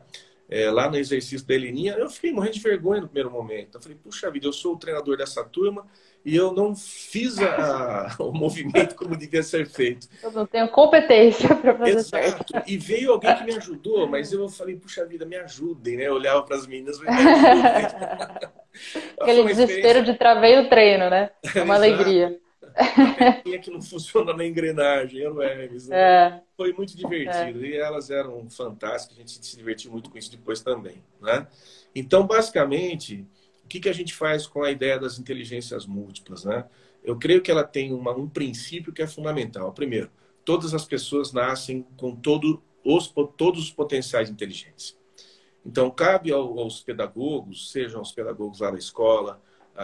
é, 0.51 0.69
lá 0.69 0.89
no 0.89 0.97
exercício 0.97 1.47
da 1.47 1.53
Heleninha, 1.53 1.93
eu 1.93 2.09
fiquei 2.09 2.33
morrendo 2.33 2.55
de 2.55 2.59
vergonha 2.59 2.99
no 2.99 3.07
primeiro 3.07 3.31
momento. 3.31 3.75
Eu 3.75 3.81
falei, 3.81 3.97
puxa 3.97 4.29
vida, 4.29 4.45
eu 4.45 4.51
sou 4.51 4.75
o 4.75 4.77
treinador 4.77 5.15
dessa 5.15 5.45
turma 5.45 5.87
e 6.23 6.35
eu 6.35 6.51
não 6.51 6.75
fiz 6.75 7.39
a, 7.39 8.15
o 8.19 8.31
movimento 8.31 8.95
como 8.95 9.17
devia 9.17 9.43
ser 9.43 9.67
feito. 9.67 10.07
Eu 10.21 10.31
não 10.31 10.45
tenho 10.45 10.69
competência 10.69 11.55
para 11.55 11.77
fazer 11.77 11.91
Exato. 11.91 12.09
certo. 12.09 12.53
E 12.67 12.77
veio 12.77 13.11
alguém 13.11 13.35
que 13.35 13.43
me 13.43 13.55
ajudou, 13.55 14.07
mas 14.07 14.31
eu 14.31 14.47
falei, 14.49 14.75
puxa 14.75 15.05
vida, 15.05 15.25
me 15.25 15.35
ajudem, 15.37 15.97
né? 15.97 16.07
Eu 16.07 16.13
olhava 16.13 16.43
para 16.43 16.55
as 16.55 16.67
meninas 16.67 16.99
e 16.99 17.03
Aquele 19.19 19.43
desespero 19.43 20.03
de 20.03 20.13
travei 20.13 20.59
o 20.59 20.69
treino, 20.69 21.09
né? 21.09 21.31
É 21.55 21.61
uma 21.61 21.75
alegria 21.75 22.39
é 22.75 23.57
que 23.57 23.69
não 23.69 23.81
funciona 23.81 24.33
na 24.33 24.45
engrenagem, 24.45 25.21
era 25.21 25.33
o 25.33 25.41
Hermes. 25.41 25.87
Né? 25.87 25.97
É. 25.97 26.41
Foi 26.55 26.73
muito 26.73 26.95
divertido. 26.95 27.63
É. 27.63 27.69
E 27.69 27.77
elas 27.77 28.09
eram 28.09 28.49
fantásticas, 28.49 29.17
a 29.17 29.19
gente 29.19 29.45
se 29.45 29.57
divertiu 29.57 29.91
muito 29.91 30.09
com 30.09 30.17
isso 30.17 30.31
depois 30.31 30.61
também. 30.61 31.03
Né? 31.21 31.47
Então, 31.93 32.25
basicamente, 32.25 33.25
que, 33.71 33.79
que 33.79 33.89
a 33.89 33.93
gente 33.93 34.13
faz 34.13 34.45
com 34.45 34.63
a 34.63 34.69
ideia 34.69 34.99
das 34.99 35.17
inteligências 35.17 35.85
múltiplas? 35.85 36.43
Né? 36.43 36.65
Eu 37.01 37.17
creio 37.17 37.41
que 37.41 37.49
ela 37.49 37.63
tem 37.63 37.93
uma, 37.93 38.11
um 38.11 38.27
princípio 38.27 38.91
que 38.91 39.01
é 39.01 39.07
fundamental. 39.07 39.71
Primeiro, 39.71 40.11
todas 40.43 40.73
as 40.73 40.83
pessoas 40.83 41.31
nascem 41.31 41.87
com 41.95 42.13
todo 42.13 42.61
os, 42.83 43.13
todos 43.37 43.63
os 43.63 43.71
potenciais 43.71 44.27
de 44.27 44.33
inteligência. 44.33 44.97
Então, 45.65 45.89
cabe 45.89 46.33
aos 46.33 46.81
pedagogos, 46.83 47.71
sejam 47.71 48.01
os 48.01 48.11
pedagogos 48.11 48.59
lá 48.59 48.71
da 48.71 48.77
escola, 48.77 49.41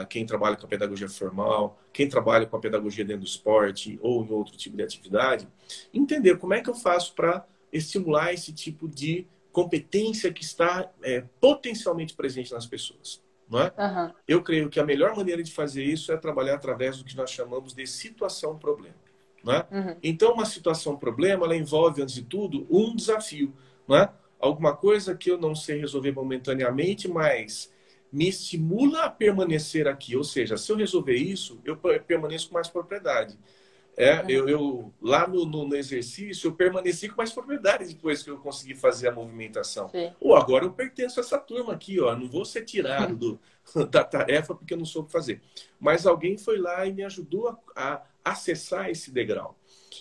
quem 0.09 0.25
trabalha 0.25 0.57
com 0.57 0.65
a 0.65 0.69
pedagogia 0.69 1.07
formal, 1.07 1.79
quem 1.93 2.09
trabalha 2.09 2.45
com 2.45 2.57
a 2.57 2.59
pedagogia 2.59 3.05
dentro 3.05 3.21
do 3.21 3.27
esporte 3.27 3.97
ou 4.01 4.25
em 4.25 4.31
outro 4.31 4.57
tipo 4.57 4.75
de 4.75 4.83
atividade, 4.83 5.47
entender 5.93 6.37
como 6.37 6.53
é 6.53 6.61
que 6.61 6.69
eu 6.69 6.75
faço 6.75 7.13
para 7.15 7.47
estimular 7.71 8.33
esse 8.33 8.51
tipo 8.51 8.87
de 8.87 9.25
competência 9.51 10.33
que 10.33 10.43
está 10.43 10.91
é, 11.01 11.23
potencialmente 11.39 12.15
presente 12.15 12.51
nas 12.51 12.65
pessoas. 12.65 13.25
Não 13.49 13.59
é? 13.61 13.73
Uhum. 13.77 14.13
Eu 14.27 14.43
creio 14.43 14.69
que 14.69 14.79
a 14.79 14.85
melhor 14.85 15.15
maneira 15.15 15.41
de 15.41 15.51
fazer 15.51 15.83
isso 15.83 16.11
é 16.11 16.17
trabalhar 16.17 16.55
através 16.55 16.97
do 16.97 17.05
que 17.05 17.15
nós 17.15 17.29
chamamos 17.29 17.73
de 17.73 17.87
situação-problema. 17.87 18.95
É? 19.47 19.75
Uhum. 19.75 19.95
Então, 20.03 20.33
uma 20.33 20.45
situação-problema 20.45 21.45
ela 21.45 21.55
envolve, 21.55 22.01
antes 22.01 22.15
de 22.15 22.23
tudo, 22.23 22.67
um 22.69 22.93
desafio. 22.93 23.53
É? 23.89 24.09
Alguma 24.39 24.75
coisa 24.75 25.15
que 25.15 25.31
eu 25.31 25.37
não 25.37 25.55
sei 25.55 25.79
resolver 25.79 26.11
momentaneamente, 26.11 27.07
mas 27.07 27.71
me 28.11 28.27
estimula 28.27 29.03
a 29.03 29.09
permanecer 29.09 29.87
aqui. 29.87 30.17
Ou 30.17 30.23
seja, 30.23 30.57
se 30.57 30.69
eu 30.71 30.75
resolver 30.75 31.15
isso, 31.15 31.61
eu 31.63 31.77
permaneço 31.77 32.49
com 32.49 32.55
mais 32.55 32.67
propriedade. 32.67 33.37
É, 33.99 34.23
eu, 34.29 34.47
eu, 34.47 34.93
lá 35.01 35.27
no, 35.27 35.43
no, 35.43 35.67
no, 35.67 35.75
exercício, 35.75 36.47
eu 36.47 36.53
permaneci 36.53 37.09
com 37.09 37.15
mais 37.17 37.33
propriedade 37.33 37.87
depois 37.87 38.21
que 38.21 38.29
eu 38.29 38.37
consegui 38.37 38.75
fazer 38.75 39.07
a 39.07 39.11
movimentação. 39.11 39.91
Ou 40.21 40.35
agora 40.35 40.65
eu 40.65 40.71
pertenço 40.71 41.19
a 41.19 41.23
essa 41.23 41.39
turma 41.39 41.73
aqui, 41.73 41.99
ó, 41.99 42.15
não 42.15 42.29
vou 42.29 42.45
ser 42.45 42.63
tirado 42.63 43.15
do, 43.15 43.39
da 43.89 44.03
tarefa 44.03 44.53
porque 44.53 44.75
eu 44.75 44.77
não 44.77 44.85
soube 44.85 45.11
fazer. 45.11 45.41
Mas 45.79 46.05
alguém 46.05 46.37
foi 46.37 46.59
lá 46.59 46.85
e 46.85 46.93
me 46.93 47.03
ajudou 47.03 47.47
a, 47.47 47.57
a 47.75 48.03
acessar 48.23 48.87
esse 48.91 49.09
degrau. 49.09 49.57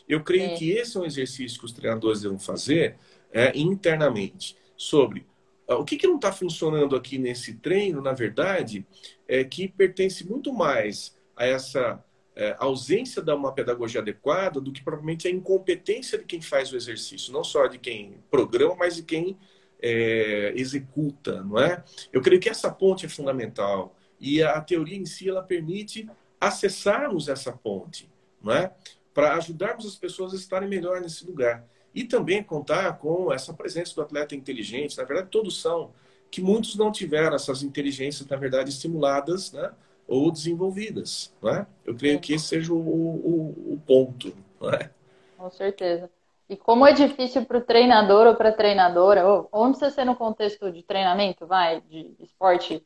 Eu 0.06 0.22
creio 0.22 0.50
Sim. 0.50 0.56
que 0.56 0.70
esse 0.72 0.98
é 0.98 1.00
um 1.00 1.06
exercício 1.06 1.58
que 1.58 1.64
os 1.64 1.72
treinadores 1.72 2.20
devem 2.20 2.38
fazer 2.38 2.98
é, 3.32 3.56
internamente 3.58 4.58
sobre 4.76 5.26
o 5.68 5.84
que, 5.84 5.96
que 5.96 6.06
não 6.06 6.16
está 6.16 6.30
funcionando 6.30 6.94
aqui 6.94 7.18
nesse 7.18 7.54
treino, 7.54 8.00
na 8.00 8.12
verdade, 8.12 8.86
é 9.26 9.42
que 9.42 9.66
pertence 9.66 10.24
muito 10.24 10.52
mais 10.52 11.16
a 11.34 11.44
essa 11.44 12.04
é, 12.36 12.54
ausência 12.58 13.22
de 13.22 13.32
uma 13.32 13.50
pedagogia 13.50 14.02
adequada 14.02 14.60
do 14.60 14.70
que 14.70 14.82
provavelmente 14.82 15.26
a 15.26 15.30
incompetência 15.30 16.18
de 16.18 16.24
quem 16.24 16.42
faz 16.42 16.70
o 16.70 16.76
exercício, 16.76 17.32
não 17.32 17.42
só 17.42 17.66
de 17.66 17.78
quem 17.78 18.18
programa, 18.30 18.76
mas 18.76 18.96
de 18.96 19.02
quem 19.02 19.38
é, 19.80 20.52
executa, 20.54 21.42
não 21.42 21.58
é? 21.58 21.82
Eu 22.12 22.20
creio 22.20 22.40
que 22.40 22.50
essa 22.50 22.70
ponte 22.70 23.06
é 23.06 23.08
fundamental 23.08 23.96
e 24.20 24.42
a 24.42 24.60
teoria 24.60 24.98
em 24.98 25.06
si 25.06 25.28
ela 25.28 25.42
permite 25.42 26.08
acessarmos 26.38 27.28
essa 27.28 27.52
ponte, 27.52 28.10
não 28.42 28.52
é? 28.52 28.70
Para 29.14 29.34
ajudarmos 29.34 29.86
as 29.86 29.96
pessoas 29.96 30.34
a 30.34 30.36
estarem 30.36 30.68
melhor 30.68 31.00
nesse 31.00 31.24
lugar. 31.26 31.64
E 31.94 32.04
também 32.04 32.42
contar 32.42 32.98
com 32.98 33.32
essa 33.32 33.54
presença 33.54 33.94
do 33.94 34.02
atleta 34.02 34.34
inteligente, 34.34 34.98
na 34.98 35.04
verdade 35.04 35.30
todos 35.30 35.58
são, 35.62 35.90
que 36.30 36.42
muitos 36.42 36.76
não 36.76 36.92
tiveram 36.92 37.34
essas 37.34 37.62
inteligências, 37.62 38.28
na 38.28 38.36
verdade, 38.36 38.68
estimuladas 38.68 39.52
né, 39.52 39.72
ou 40.08 40.30
desenvolvidas. 40.30 41.34
Né? 41.42 41.66
Eu 41.84 41.94
creio 41.96 42.20
que 42.20 42.34
esse 42.34 42.46
seja 42.46 42.72
o, 42.72 42.78
o, 42.78 43.74
o 43.74 43.82
ponto. 43.86 44.34
Né? 44.60 44.90
Com 45.36 45.50
certeza. 45.50 46.10
E 46.48 46.56
como 46.56 46.86
é 46.86 46.92
difícil 46.92 47.44
para 47.44 47.58
o 47.58 47.60
treinador 47.60 48.26
ou 48.26 48.34
para 48.36 48.50
a 48.50 48.52
treinadora, 48.52 49.26
ou, 49.26 49.48
não 49.52 49.70
precisa 49.70 49.90
ser 49.90 50.04
no 50.04 50.14
contexto 50.14 50.70
de 50.70 50.82
treinamento, 50.82 51.46
vai, 51.46 51.80
de 51.80 52.14
esporte, 52.20 52.84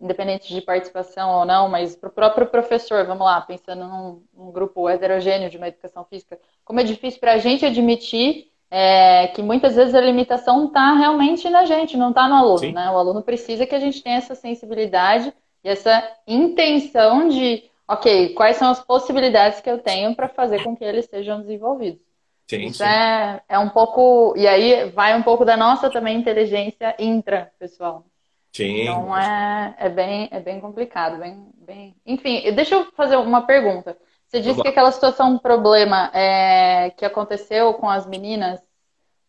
independente 0.00 0.54
de 0.54 0.60
participação 0.60 1.40
ou 1.40 1.44
não, 1.44 1.68
mas 1.68 1.96
para 1.96 2.08
o 2.08 2.12
próprio 2.12 2.46
professor, 2.46 3.04
vamos 3.04 3.24
lá, 3.24 3.40
pensando 3.40 3.84
num, 3.84 4.22
num, 4.32 4.52
grupo 4.52 4.88
heterogêneo 4.88 5.50
de 5.50 5.56
uma 5.56 5.68
educação 5.68 6.04
física, 6.04 6.38
como 6.64 6.78
é 6.78 6.84
difícil 6.84 7.18
para 7.18 7.32
a 7.32 7.38
gente 7.38 7.66
admitir 7.66 8.52
é, 8.70 9.28
que 9.28 9.42
muitas 9.42 9.74
vezes 9.74 9.94
a 9.94 10.00
limitação 10.00 10.66
está 10.66 10.94
realmente 10.94 11.48
na 11.48 11.64
gente, 11.64 11.96
não 11.96 12.10
está 12.10 12.28
no 12.28 12.34
aluno. 12.34 12.72
Né? 12.72 12.90
O 12.90 12.98
aluno 12.98 13.22
precisa 13.22 13.66
que 13.66 13.74
a 13.74 13.80
gente 13.80 14.02
tenha 14.02 14.18
essa 14.18 14.34
sensibilidade 14.34 15.32
e 15.64 15.68
essa 15.68 16.06
intenção 16.26 17.28
de, 17.28 17.64
ok, 17.88 18.34
quais 18.34 18.56
são 18.56 18.70
as 18.70 18.84
possibilidades 18.84 19.60
que 19.60 19.70
eu 19.70 19.78
tenho 19.78 20.14
para 20.14 20.28
fazer 20.28 20.62
com 20.62 20.76
que 20.76 20.84
eles 20.84 21.06
sejam 21.06 21.40
desenvolvidos. 21.40 22.02
Sim, 22.46 22.66
Isso 22.66 22.78
sim. 22.78 22.84
É, 22.84 23.42
é 23.48 23.58
um 23.58 23.70
pouco. 23.70 24.34
E 24.36 24.46
aí 24.46 24.90
vai 24.90 25.16
um 25.16 25.22
pouco 25.22 25.46
da 25.46 25.56
nossa 25.56 25.90
também 25.90 26.18
inteligência 26.18 26.94
intra, 26.98 27.50
pessoal. 27.58 28.04
Sim. 28.52 28.82
Então 28.82 29.16
é, 29.16 29.74
é, 29.78 29.88
bem, 29.88 30.28
é 30.30 30.38
bem 30.38 30.60
complicado. 30.60 31.18
Bem, 31.18 31.48
bem... 31.56 31.96
Enfim, 32.04 32.52
deixa 32.52 32.74
eu 32.74 32.92
fazer 32.92 33.16
uma 33.16 33.46
pergunta. 33.46 33.96
Você 34.26 34.40
disse 34.40 34.60
que 34.60 34.68
aquela 34.68 34.92
situação, 34.92 35.32
um 35.32 35.38
problema 35.38 36.10
é, 36.12 36.90
que 36.90 37.04
aconteceu 37.04 37.72
com 37.74 37.88
as 37.88 38.06
meninas, 38.06 38.60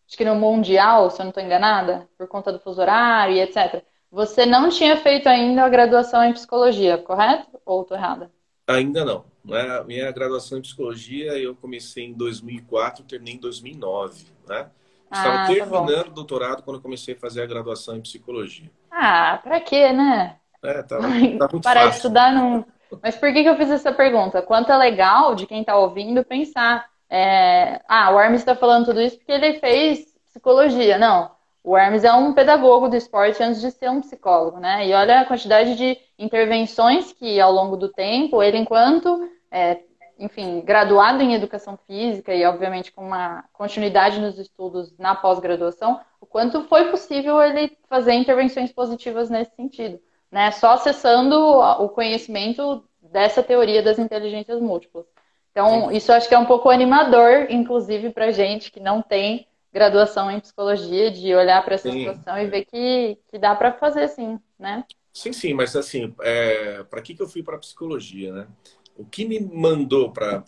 acho 0.08 0.18
que 0.18 0.26
no 0.26 0.36
Mundial, 0.36 1.10
se 1.10 1.22
eu 1.22 1.24
não 1.24 1.30
estou 1.30 1.44
enganada, 1.44 2.10
por 2.18 2.28
conta 2.28 2.52
do 2.52 2.60
fuso 2.60 2.82
horário 2.82 3.36
e 3.36 3.40
etc. 3.40 3.84
Você 4.16 4.46
não 4.46 4.70
tinha 4.70 4.96
feito 4.96 5.28
ainda 5.28 5.66
a 5.66 5.68
graduação 5.68 6.24
em 6.24 6.32
psicologia, 6.32 6.98
correto? 6.98 7.60
Ou 7.66 7.82
estou 7.82 7.98
errada? 7.98 8.32
Ainda 8.66 9.04
não. 9.04 9.26
Né? 9.44 9.84
Minha 9.86 10.10
graduação 10.10 10.58
em 10.58 10.62
psicologia 10.62 11.38
eu 11.38 11.54
comecei 11.54 12.06
em 12.06 12.14
2004, 12.14 13.04
terminei 13.04 13.34
em 13.34 13.40
2009. 13.40 14.28
Né? 14.48 14.70
Estava 15.12 15.36
ah, 15.36 15.38
tá 15.40 15.48
terminando 15.48 16.06
tá 16.06 16.12
o 16.12 16.14
doutorado 16.14 16.64
quando 16.64 16.82
comecei 16.82 17.14
a 17.14 17.20
fazer 17.20 17.42
a 17.42 17.46
graduação 17.46 17.98
em 17.98 18.02
psicologia. 18.02 18.72
Ah, 18.90 19.38
pra 19.44 19.60
quê, 19.60 19.92
né? 19.92 20.38
É, 20.64 20.82
tá, 20.82 20.98
tá 20.98 21.08
muito 21.10 21.60
Para 21.60 21.82
fácil. 21.82 21.98
estudar 21.98 22.32
não. 22.32 22.66
Mas 23.04 23.18
por 23.18 23.34
que, 23.34 23.44
que 23.44 23.50
eu 23.50 23.58
fiz 23.58 23.70
essa 23.70 23.92
pergunta? 23.92 24.42
Quanto 24.42 24.72
é 24.72 24.78
legal 24.78 25.36
de 25.36 25.46
quem 25.46 25.60
está 25.60 25.76
ouvindo 25.76 26.24
pensar. 26.24 26.86
É... 27.10 27.82
Ah, 27.86 28.12
o 28.16 28.20
Hermes 28.20 28.40
está 28.40 28.56
falando 28.56 28.86
tudo 28.86 29.02
isso 29.02 29.18
porque 29.18 29.34
ele 29.34 29.60
fez 29.60 30.06
psicologia. 30.32 30.98
Não. 30.98 31.35
O 31.66 31.76
Hermes 31.76 32.04
é 32.04 32.14
um 32.14 32.32
pedagogo 32.32 32.88
do 32.88 32.96
esporte 32.96 33.42
antes 33.42 33.60
de 33.60 33.72
ser 33.72 33.90
um 33.90 34.00
psicólogo, 34.00 34.60
né? 34.60 34.88
E 34.88 34.94
olha 34.94 35.22
a 35.22 35.26
quantidade 35.26 35.76
de 35.76 35.98
intervenções 36.18 37.12
que, 37.12 37.40
ao 37.42 37.52
longo 37.52 37.76
do 37.76 37.90
tempo, 37.90 38.44
ele, 38.44 38.60
enquanto 38.60 39.28
é, 39.50 39.80
enfim, 40.20 40.62
graduado 40.62 41.24
em 41.24 41.34
educação 41.34 41.76
física 41.88 42.36
e, 42.36 42.46
obviamente, 42.46 42.92
com 42.92 43.04
uma 43.04 43.44
continuidade 43.52 44.20
nos 44.20 44.38
estudos 44.38 44.96
na 45.00 45.16
pós-graduação, 45.16 46.00
o 46.22 46.26
quanto 46.28 46.66
foi 46.66 46.92
possível 46.92 47.42
ele 47.42 47.76
fazer 47.90 48.14
intervenções 48.14 48.72
positivas 48.72 49.32
nesse 49.32 49.56
sentido, 49.56 50.00
né? 50.32 50.52
Só 50.52 50.74
acessando 50.74 51.36
o 51.36 51.90
conhecimento 51.90 52.84
dessa 53.02 53.42
teoria 53.42 53.82
das 53.82 53.98
inteligências 53.98 54.62
múltiplas. 54.62 55.08
Então, 55.52 55.92
isso 55.92 56.12
acho 56.12 56.30
que 56.30 56.36
é 56.36 56.38
um 56.38 56.46
pouco 56.46 56.70
animador, 56.70 57.48
inclusive, 57.50 58.12
para 58.12 58.30
gente 58.30 58.72
que 58.72 58.80
não 58.80 59.02
tem 59.02 59.48
graduação 59.76 60.32
em 60.32 60.40
psicologia, 60.40 61.12
de 61.12 61.36
olhar 61.36 61.62
para 61.66 61.76
essa 61.76 61.92
sim. 61.92 62.00
situação 62.00 62.38
e 62.38 62.48
ver 62.48 62.64
que, 62.64 63.20
que 63.30 63.38
dá 63.38 63.54
para 63.54 63.74
fazer 63.74 64.08
sim, 64.08 64.40
né? 64.58 64.86
Sim, 65.12 65.34
sim, 65.34 65.54
mas 65.54 65.76
assim, 65.76 66.16
é, 66.22 66.82
para 66.84 67.02
que, 67.02 67.14
que 67.14 67.22
eu 67.22 67.28
fui 67.28 67.44
para 67.44 67.58
psicologia, 67.58 68.32
né? 68.32 68.48
O 68.96 69.04
que 69.04 69.26
me 69.26 69.38
mandou 69.38 70.14
para 70.14 70.42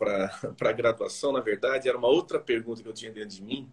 a 0.62 0.72
graduação, 0.72 1.34
na 1.34 1.42
verdade, 1.42 1.90
era 1.90 1.98
uma 1.98 2.08
outra 2.08 2.40
pergunta 2.40 2.82
que 2.82 2.88
eu 2.88 2.94
tinha 2.94 3.12
dentro 3.12 3.36
de 3.36 3.44
mim. 3.44 3.70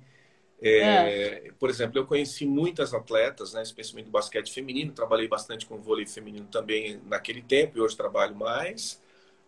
É, 0.60 1.46
é. 1.46 1.52
Por 1.56 1.70
exemplo, 1.70 1.98
eu 1.98 2.04
conheci 2.06 2.44
muitas 2.44 2.92
atletas, 2.92 3.54
né, 3.54 3.62
especialmente 3.62 4.06
do 4.06 4.10
basquete 4.10 4.52
feminino, 4.52 4.90
trabalhei 4.90 5.28
bastante 5.28 5.66
com 5.66 5.78
vôlei 5.78 6.06
feminino 6.06 6.48
também 6.50 7.00
naquele 7.06 7.42
tempo 7.42 7.78
e 7.78 7.80
hoje 7.80 7.96
trabalho 7.96 8.34
mais. 8.34 9.00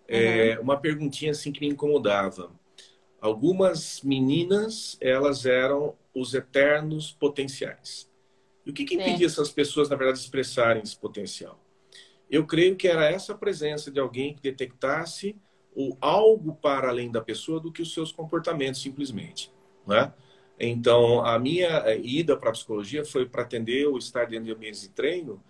É, 0.06 0.54
uhum. 0.54 0.62
Uma 0.62 0.80
perguntinha 0.80 1.32
assim 1.32 1.50
que 1.50 1.58
me 1.58 1.66
incomodava. 1.66 2.48
Algumas 3.20 4.02
meninas, 4.02 4.96
elas 5.00 5.46
eram 5.46 5.94
os 6.14 6.34
eternos 6.34 7.12
potenciais. 7.12 8.08
E 8.64 8.70
o 8.70 8.72
que, 8.72 8.84
que 8.84 8.94
impedia 8.94 9.26
essas 9.26 9.50
pessoas, 9.50 9.88
na 9.88 9.96
verdade, 9.96 10.18
de 10.18 10.24
expressarem 10.24 10.82
esse 10.82 10.96
potencial? 10.96 11.60
Eu 12.28 12.44
creio 12.44 12.74
que 12.76 12.88
era 12.88 13.08
essa 13.08 13.34
presença 13.34 13.90
de 13.90 14.00
alguém 14.00 14.34
que 14.34 14.42
detectasse 14.42 15.36
o 15.74 15.96
algo 16.00 16.54
para 16.54 16.88
além 16.88 17.10
da 17.10 17.20
pessoa 17.20 17.60
do 17.60 17.70
que 17.70 17.82
os 17.82 17.92
seus 17.92 18.10
comportamentos, 18.10 18.80
simplesmente. 18.80 19.52
Né? 19.86 20.12
Então, 20.58 21.24
a 21.24 21.38
minha 21.38 21.68
eh, 21.86 22.00
ida 22.02 22.36
para 22.36 22.48
a 22.48 22.52
psicologia 22.52 23.04
foi 23.04 23.26
para 23.26 23.42
atender 23.42 23.86
o 23.86 23.98
estar 23.98 24.26
dentro 24.26 24.46
de 24.46 24.52
ambientes 24.52 24.80
de 24.80 24.88
treino 24.88 25.42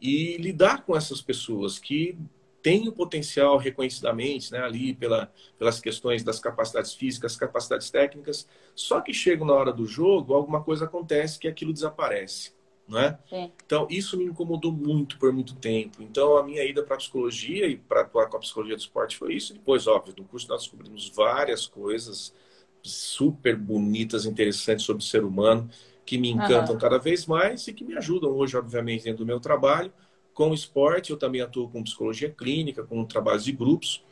e 0.00 0.36
lidar 0.38 0.84
com 0.84 0.96
essas 0.96 1.20
pessoas 1.20 1.78
que 1.78 2.18
têm 2.64 2.88
o 2.88 2.92
potencial 2.92 3.58
reconhecidamente 3.58 4.50
né, 4.50 4.58
ali 4.58 4.94
pela, 4.94 5.30
pelas 5.58 5.78
questões 5.78 6.24
das 6.24 6.40
capacidades 6.40 6.94
físicas, 6.94 7.36
capacidades 7.36 7.90
técnicas, 7.90 8.48
só 8.74 9.02
que 9.02 9.12
chega 9.12 9.44
na 9.44 9.52
hora 9.52 9.70
do 9.70 9.86
jogo, 9.86 10.32
alguma 10.32 10.64
coisa 10.64 10.86
acontece 10.86 11.38
que 11.38 11.46
aquilo 11.46 11.74
desaparece 11.74 12.54
não 12.86 12.98
é? 12.98 13.18
Então, 13.64 13.86
isso 13.90 14.16
me 14.16 14.24
incomodou 14.24 14.70
muito 14.70 15.18
por 15.18 15.32
muito 15.32 15.54
tempo. 15.56 16.02
Então, 16.02 16.36
a 16.36 16.42
minha 16.42 16.62
ida 16.64 16.82
para 16.82 16.94
a 16.94 16.98
psicologia 16.98 17.66
e 17.66 17.76
para 17.76 18.02
atuar 18.02 18.28
com 18.28 18.36
a 18.36 18.40
psicologia 18.40 18.76
do 18.76 18.80
esporte 18.80 19.16
foi 19.16 19.34
isso. 19.34 19.54
Depois, 19.54 19.86
óbvio, 19.86 20.14
no 20.18 20.24
curso 20.24 20.48
nós 20.48 20.62
descobrimos 20.62 21.08
várias 21.08 21.66
coisas 21.66 22.34
super 22.82 23.56
bonitas, 23.56 24.26
interessantes 24.26 24.84
sobre 24.84 25.02
o 25.02 25.06
ser 25.06 25.24
humano, 25.24 25.68
que 26.04 26.18
me 26.18 26.30
encantam 26.30 26.74
uhum. 26.74 26.78
cada 26.78 26.98
vez 26.98 27.24
mais 27.24 27.66
e 27.66 27.72
que 27.72 27.84
me 27.84 27.96
ajudam 27.96 28.30
hoje, 28.30 28.56
obviamente, 28.56 29.04
dentro 29.04 29.24
do 29.24 29.26
meu 29.26 29.40
trabalho. 29.40 29.90
Com 30.34 30.50
o 30.50 30.54
esporte, 30.54 31.10
eu 31.10 31.16
também 31.16 31.40
atuo 31.40 31.68
com 31.68 31.82
psicologia 31.82 32.28
clínica, 32.28 32.82
com 32.82 33.04
trabalhos 33.04 33.44
de 33.44 33.52
grupos, 33.52 34.04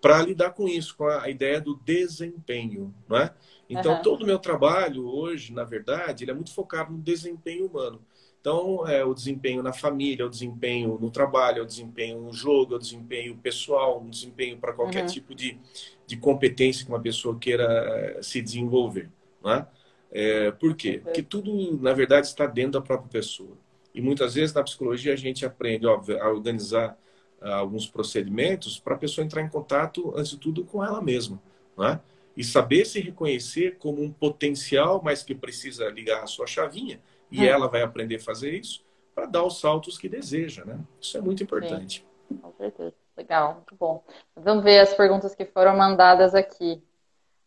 para 0.00 0.22
lidar 0.22 0.50
com 0.50 0.68
isso, 0.68 0.96
com 0.96 1.06
a 1.06 1.28
ideia 1.28 1.60
do 1.60 1.76
desempenho, 1.76 2.94
não 3.08 3.16
é? 3.16 3.34
Então, 3.68 3.96
uhum. 3.96 4.02
todo 4.02 4.22
o 4.22 4.26
meu 4.26 4.38
trabalho 4.38 5.06
hoje, 5.06 5.52
na 5.52 5.64
verdade, 5.64 6.24
ele 6.24 6.30
é 6.30 6.34
muito 6.34 6.52
focado 6.52 6.92
no 6.92 6.98
desempenho 6.98 7.66
humano. 7.66 8.00
Então, 8.38 8.86
é 8.86 9.02
o 9.02 9.14
desempenho 9.14 9.62
na 9.62 9.72
família, 9.72 10.26
o 10.26 10.28
desempenho 10.28 10.98
no 11.00 11.10
trabalho, 11.10 11.62
o 11.62 11.66
desempenho 11.66 12.20
no 12.20 12.30
jogo, 12.30 12.74
o 12.74 12.78
desempenho 12.78 13.34
pessoal, 13.38 14.02
o 14.04 14.10
desempenho 14.10 14.58
para 14.58 14.74
qualquer 14.74 15.04
uhum. 15.04 15.08
tipo 15.08 15.34
de, 15.34 15.58
de 16.06 16.18
competência 16.18 16.84
que 16.84 16.92
uma 16.92 17.00
pessoa 17.00 17.38
queira 17.38 17.64
eh, 17.64 18.18
se 18.22 18.42
desenvolver. 18.42 19.10
Né? 19.42 19.66
É, 20.12 20.50
por 20.50 20.76
quê? 20.76 21.00
Porque 21.02 21.22
tudo, 21.22 21.78
na 21.80 21.94
verdade, 21.94 22.26
está 22.26 22.46
dentro 22.46 22.72
da 22.72 22.82
própria 22.82 23.08
pessoa. 23.08 23.56
E 23.94 24.02
muitas 24.02 24.34
vezes 24.34 24.54
na 24.54 24.62
psicologia 24.62 25.12
a 25.12 25.16
gente 25.16 25.46
aprende, 25.46 25.86
óbvio, 25.86 26.20
a 26.20 26.28
organizar 26.28 26.98
uh, 27.40 27.46
alguns 27.46 27.86
procedimentos 27.86 28.78
para 28.78 28.94
a 28.94 28.98
pessoa 28.98 29.24
entrar 29.24 29.40
em 29.42 29.48
contato, 29.48 30.12
antes 30.16 30.32
de 30.32 30.38
tudo, 30.38 30.64
com 30.64 30.84
ela 30.84 31.00
mesma. 31.00 31.40
Né? 31.78 32.00
E 32.36 32.42
saber 32.42 32.84
se 32.84 33.00
reconhecer 33.00 33.78
como 33.78 34.02
um 34.02 34.10
potencial, 34.10 35.00
mas 35.04 35.22
que 35.22 35.34
precisa 35.34 35.88
ligar 35.88 36.22
a 36.24 36.26
sua 36.26 36.46
chavinha 36.46 37.00
e 37.30 37.40
hum. 37.40 37.44
ela 37.44 37.68
vai 37.68 37.82
aprender 37.82 38.16
a 38.16 38.20
fazer 38.20 38.52
isso 38.52 38.84
para 39.14 39.26
dar 39.26 39.44
os 39.44 39.60
saltos 39.60 39.96
que 39.96 40.08
deseja, 40.08 40.64
né? 40.64 40.80
Isso 41.00 41.16
é 41.16 41.20
muito 41.20 41.42
importante. 41.44 42.04
Sim, 42.28 42.36
com 42.38 42.52
certeza. 42.54 42.92
Legal, 43.16 43.54
muito 43.54 43.76
bom. 43.76 44.02
Vamos 44.34 44.64
ver 44.64 44.80
as 44.80 44.92
perguntas 44.92 45.36
que 45.36 45.44
foram 45.44 45.76
mandadas 45.76 46.34
aqui. 46.34 46.82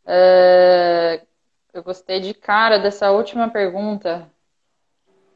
Uh, 0.05 1.27
eu 1.73 1.83
gostei 1.83 2.21
de 2.21 2.33
cara 2.33 2.77
dessa 2.77 3.11
última 3.11 3.49
pergunta 3.49 4.31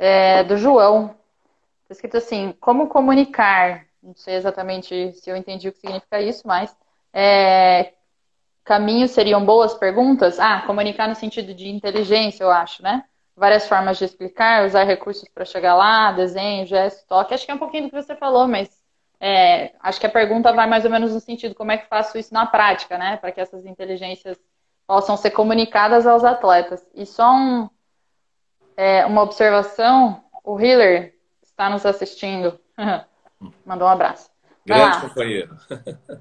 é, 0.02 0.44
do 0.44 0.58
João. 0.58 1.16
Está 1.84 1.94
escrito 1.94 2.18
assim: 2.18 2.54
como 2.60 2.88
comunicar? 2.88 3.86
Não 4.02 4.16
sei 4.16 4.36
exatamente 4.36 5.14
se 5.14 5.30
eu 5.30 5.36
entendi 5.36 5.70
o 5.70 5.72
que 5.72 5.80
significa 5.80 6.20
isso, 6.20 6.48
mas 6.48 6.76
é, 7.14 7.94
caminhos 8.64 9.12
seriam 9.12 9.46
boas 9.46 9.76
perguntas? 9.76 10.40
Ah, 10.40 10.64
comunicar 10.66 11.08
no 11.08 11.16
sentido 11.16 11.54
de 11.54 11.70
inteligência, 11.70 12.44
eu 12.44 12.52
acho, 12.52 12.82
né? 12.82 13.04
várias 13.36 13.68
formas 13.68 13.98
de 13.98 14.06
explicar, 14.06 14.66
usar 14.66 14.84
recursos 14.84 15.28
para 15.30 15.46
chegar 15.46 15.74
lá, 15.74 16.12
desenho, 16.12 16.66
gesto, 16.66 17.08
toque. 17.08 17.34
Acho 17.34 17.46
que 17.46 17.52
é 17.52 17.56
um 17.56 17.60
pouquinho 17.60 17.84
do 17.84 17.90
que 17.90 17.96
você 17.96 18.16
falou, 18.16 18.48
mas 18.48 18.70
é, 19.20 19.74
acho 19.80 20.00
que 20.00 20.06
a 20.06 20.12
pergunta 20.12 20.52
vai 20.54 20.68
mais 20.68 20.86
ou 20.86 20.92
menos 20.92 21.14
no 21.14 21.20
sentido 21.20 21.56
como 21.56 21.72
é 21.72 21.78
que 21.78 21.88
faço 21.88 22.18
isso 22.18 22.34
na 22.34 22.46
prática, 22.46 22.98
né? 22.98 23.18
Para 23.18 23.32
que 23.32 23.42
essas 23.42 23.66
inteligências 23.66 24.38
possam 24.86 25.18
ser 25.18 25.32
comunicadas 25.32 26.06
aos 26.06 26.24
atletas. 26.24 26.86
E 26.94 27.06
só 27.06 27.32
um, 27.34 27.70
é, 28.82 29.06
uma 29.06 29.22
observação, 29.22 30.24
o 30.44 30.60
Hiller 30.60 31.14
está 31.44 31.70
nos 31.70 31.86
assistindo. 31.86 32.60
Mandou 33.64 33.88
um 33.88 33.92
abraço. 33.92 34.32
Grande 34.66 35.02
companheiro. 35.02 35.56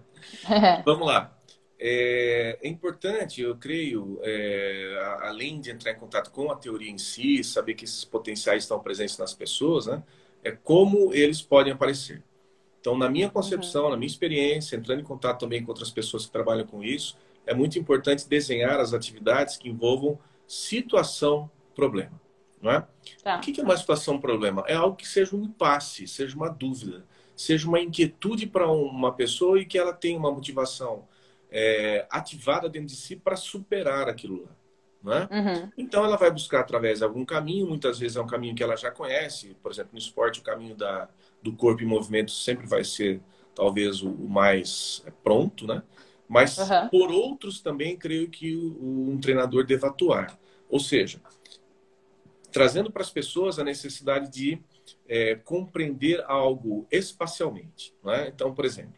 Vamos 0.84 1.06
lá. 1.06 1.34
É, 1.78 2.58
é, 2.62 2.68
importante, 2.68 3.40
eu 3.40 3.56
creio, 3.56 4.20
é, 4.22 5.16
além 5.22 5.58
de 5.58 5.70
entrar 5.70 5.92
em 5.92 5.98
contato 5.98 6.30
com 6.30 6.50
a 6.50 6.56
teoria 6.56 6.90
em 6.90 6.98
si, 6.98 7.42
saber 7.42 7.72
que 7.72 7.86
esses 7.86 8.04
potenciais 8.04 8.64
estão 8.64 8.78
presentes 8.78 9.16
nas 9.16 9.32
pessoas, 9.32 9.86
né, 9.86 10.02
é 10.44 10.50
como 10.50 11.14
eles 11.14 11.40
podem 11.40 11.72
aparecer. 11.72 12.22
Então, 12.78 12.94
na 12.94 13.08
minha 13.08 13.30
concepção, 13.30 13.84
uhum. 13.84 13.90
na 13.90 13.96
minha 13.96 14.06
experiência, 14.06 14.76
entrando 14.76 15.00
em 15.00 15.04
contato 15.04 15.40
também 15.40 15.64
com 15.64 15.70
outras 15.70 15.90
pessoas 15.90 16.26
que 16.26 16.32
trabalham 16.32 16.66
com 16.66 16.84
isso, 16.84 17.16
é 17.46 17.54
muito 17.54 17.78
importante 17.78 18.28
desenhar 18.28 18.78
as 18.78 18.92
atividades 18.92 19.56
que 19.56 19.70
envolvam 19.70 20.18
situação-problema. 20.46 22.20
Não 22.60 22.70
é? 22.70 22.86
Tá. 23.22 23.38
O 23.38 23.40
que 23.40 23.60
é 23.60 23.64
uma 23.64 23.76
situação-problema? 23.76 24.64
É 24.66 24.74
algo 24.74 24.96
que 24.96 25.08
seja 25.08 25.34
um 25.34 25.44
impasse, 25.44 26.06
seja 26.06 26.36
uma 26.36 26.48
dúvida, 26.48 27.04
seja 27.34 27.66
uma 27.66 27.80
inquietude 27.80 28.46
para 28.46 28.70
uma 28.70 29.12
pessoa 29.12 29.58
e 29.58 29.64
que 29.64 29.78
ela 29.78 29.92
tenha 29.92 30.18
uma 30.18 30.30
motivação 30.30 31.08
é, 31.50 32.06
ativada 32.10 32.68
dentro 32.68 32.88
de 32.88 32.96
si 32.96 33.16
para 33.16 33.36
superar 33.36 34.08
aquilo 34.08 34.42
lá. 34.42 34.60
Né? 35.02 35.28
Uhum. 35.30 35.72
Então 35.78 36.04
ela 36.04 36.16
vai 36.16 36.30
buscar 36.30 36.60
através 36.60 36.98
de 36.98 37.04
algum 37.04 37.24
caminho, 37.24 37.66
muitas 37.66 37.98
vezes 37.98 38.18
é 38.18 38.20
um 38.20 38.26
caminho 38.26 38.54
que 38.54 38.62
ela 38.62 38.76
já 38.76 38.90
conhece, 38.90 39.56
por 39.62 39.72
exemplo, 39.72 39.90
no 39.92 39.98
esporte 39.98 40.40
o 40.40 40.42
caminho 40.42 40.74
da, 40.74 41.08
do 41.42 41.54
corpo 41.54 41.82
em 41.82 41.86
movimento 41.86 42.30
sempre 42.30 42.66
vai 42.66 42.84
ser 42.84 43.22
talvez 43.54 44.02
o, 44.02 44.10
o 44.10 44.28
mais 44.28 45.02
é, 45.06 45.10
pronto, 45.10 45.66
né? 45.66 45.82
Mas 46.28 46.58
uhum. 46.58 46.88
por 46.90 47.10
outros 47.10 47.60
também 47.60 47.96
creio 47.96 48.28
que 48.28 48.54
o, 48.54 49.10
um 49.10 49.18
treinador 49.18 49.64
deva 49.64 49.88
atuar. 49.88 50.38
Ou 50.68 50.78
seja, 50.78 51.20
trazendo 52.50 52.90
para 52.90 53.02
as 53.02 53.10
pessoas 53.10 53.58
a 53.58 53.64
necessidade 53.64 54.30
de 54.30 54.60
é, 55.08 55.34
compreender 55.36 56.22
algo 56.26 56.86
espacialmente. 56.90 57.94
Né? 58.04 58.28
Então, 58.34 58.54
por 58.54 58.64
exemplo, 58.64 58.94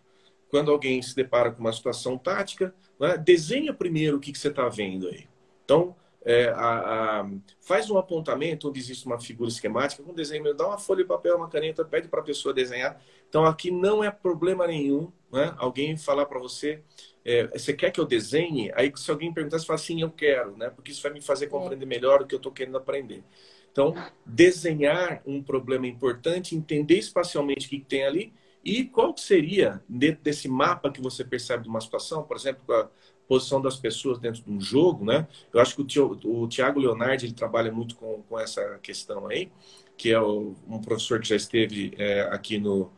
quando 0.48 0.70
alguém 0.70 1.00
se 1.00 1.14
depara 1.16 1.50
com 1.50 1.60
uma 1.60 1.72
situação 1.72 2.18
tática, 2.18 2.74
né, 3.00 3.16
desenha 3.16 3.72
primeiro 3.72 4.18
o 4.18 4.20
que, 4.20 4.32
que 4.32 4.38
você 4.38 4.48
está 4.48 4.68
vendo 4.68 5.08
aí. 5.08 5.26
Então, 5.64 5.96
é, 6.24 6.50
a, 6.50 7.20
a, 7.20 7.30
faz 7.60 7.90
um 7.90 7.98
apontamento 7.98 8.68
onde 8.68 8.78
existe 8.78 9.06
uma 9.06 9.18
figura 9.18 9.48
esquemática, 9.48 10.02
um 10.06 10.14
desenho, 10.14 10.54
dá 10.54 10.68
uma 10.68 10.78
folha 10.78 11.02
de 11.02 11.08
papel, 11.08 11.36
uma 11.36 11.48
caneta, 11.48 11.84
pede 11.84 12.08
para 12.08 12.20
a 12.20 12.24
pessoa 12.24 12.54
desenhar. 12.54 13.00
Então, 13.28 13.44
aqui 13.44 13.70
não 13.70 14.04
é 14.04 14.10
problema 14.10 14.66
nenhum 14.66 15.10
né, 15.32 15.54
alguém 15.56 15.96
falar 15.96 16.26
para 16.26 16.38
você, 16.38 16.82
é, 17.24 17.46
você 17.46 17.72
quer 17.72 17.90
que 17.90 18.00
eu 18.00 18.04
desenhe? 18.04 18.70
Aí, 18.74 18.92
se 18.96 19.10
alguém 19.10 19.32
perguntar, 19.32 19.58
você 19.58 19.66
fala 19.66 19.78
assim, 19.78 20.02
eu 20.02 20.10
quero, 20.10 20.56
né, 20.56 20.70
porque 20.70 20.90
isso 20.90 21.02
vai 21.02 21.12
me 21.12 21.20
fazer 21.20 21.46
compreender 21.46 21.86
melhor 21.86 22.22
o 22.22 22.26
que 22.26 22.34
eu 22.34 22.38
estou 22.38 22.52
querendo 22.52 22.76
aprender. 22.76 23.22
Então, 23.70 23.94
desenhar 24.26 25.22
um 25.24 25.42
problema 25.42 25.86
importante, 25.86 26.54
entender 26.54 26.98
espacialmente 26.98 27.66
o 27.66 27.70
que 27.70 27.80
tem 27.80 28.04
ali 28.04 28.32
e 28.64 28.84
qual 28.84 29.16
seria, 29.16 29.82
dentro 29.88 30.22
desse 30.22 30.46
mapa 30.46 30.90
que 30.90 31.00
você 31.00 31.24
percebe 31.24 31.64
de 31.64 31.68
uma 31.68 31.80
situação, 31.80 32.22
por 32.22 32.36
exemplo, 32.36 32.62
a 32.74 32.88
posição 33.26 33.60
das 33.60 33.76
pessoas 33.76 34.18
dentro 34.18 34.42
de 34.42 34.50
um 34.50 34.60
jogo, 34.60 35.04
né? 35.04 35.26
Eu 35.52 35.60
acho 35.60 35.74
que 35.74 35.98
o, 35.98 36.46
Tiago 36.46 36.78
Leonardi 36.78 37.26
ele 37.26 37.32
trabalha 37.32 37.72
muito 37.72 37.96
com, 37.96 38.22
com 38.28 38.38
essa 38.38 38.78
questão 38.82 39.26
aí, 39.26 39.50
que 39.96 40.10
é 40.10 40.20
o, 40.20 40.54
um 40.68 40.80
professor 40.80 41.18
que 41.18 41.28
já 41.28 41.36
esteve 41.36 41.94
é, 41.96 42.22
aqui 42.30 42.58
no, 42.58 42.92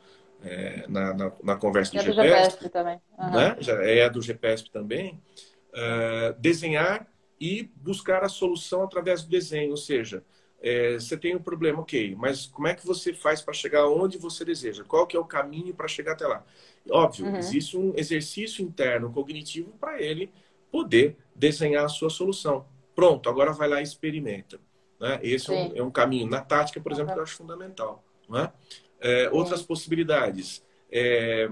é, 0.44 0.84
na, 0.88 1.14
na, 1.14 1.32
na, 1.42 1.56
conversa 1.56 1.92
do, 1.92 1.98
é 1.98 2.04
do 2.04 2.12
GPSP 2.12 2.68
também. 2.68 3.00
Uhum. 3.18 3.30
Né? 3.30 3.56
Já 3.60 3.72
é 3.82 4.10
do 4.10 4.22
GPSP 4.22 4.70
também. 4.70 5.20
Uh, 5.72 6.38
desenhar 6.38 7.06
e 7.40 7.70
buscar 7.76 8.22
a 8.22 8.28
solução 8.28 8.82
através 8.82 9.22
do 9.22 9.28
desenho, 9.28 9.70
ou 9.72 9.76
seja, 9.76 10.24
é, 10.62 10.94
você 10.94 11.14
tem 11.14 11.36
um 11.36 11.42
problema, 11.42 11.82
ok, 11.82 12.14
mas 12.16 12.46
como 12.46 12.66
é 12.66 12.74
que 12.74 12.86
você 12.86 13.12
faz 13.12 13.42
para 13.42 13.52
chegar 13.52 13.86
onde 13.86 14.16
você 14.16 14.46
deseja? 14.46 14.82
Qual 14.82 15.06
que 15.06 15.14
é 15.14 15.20
o 15.20 15.24
caminho 15.24 15.74
para 15.74 15.86
chegar 15.86 16.12
até 16.12 16.26
lá? 16.26 16.42
Óbvio, 16.90 17.26
uhum. 17.26 17.36
existe 17.36 17.76
um 17.76 17.92
exercício 17.96 18.64
interno 18.64 19.12
cognitivo 19.12 19.72
para 19.78 20.00
ele 20.00 20.32
poder 20.72 21.18
desenhar 21.34 21.84
a 21.84 21.88
sua 21.88 22.08
solução. 22.08 22.64
Pronto, 22.94 23.28
agora 23.28 23.52
vai 23.52 23.68
lá 23.68 23.80
e 23.80 23.82
experimenta. 23.82 24.58
Né? 24.98 25.20
Esse 25.22 25.52
é 25.52 25.54
um, 25.54 25.76
é 25.76 25.82
um, 25.82 25.90
caminho. 25.90 26.26
Na 26.28 26.40
tática, 26.40 26.80
por 26.80 26.92
exemplo, 26.92 27.12
uhum. 27.12 27.18
eu 27.18 27.22
acho 27.24 27.36
fundamental. 27.36 28.02
Né? 28.28 28.50
É, 29.04 29.28
outras 29.30 29.62
possibilidades. 29.62 30.64
É, 30.90 31.48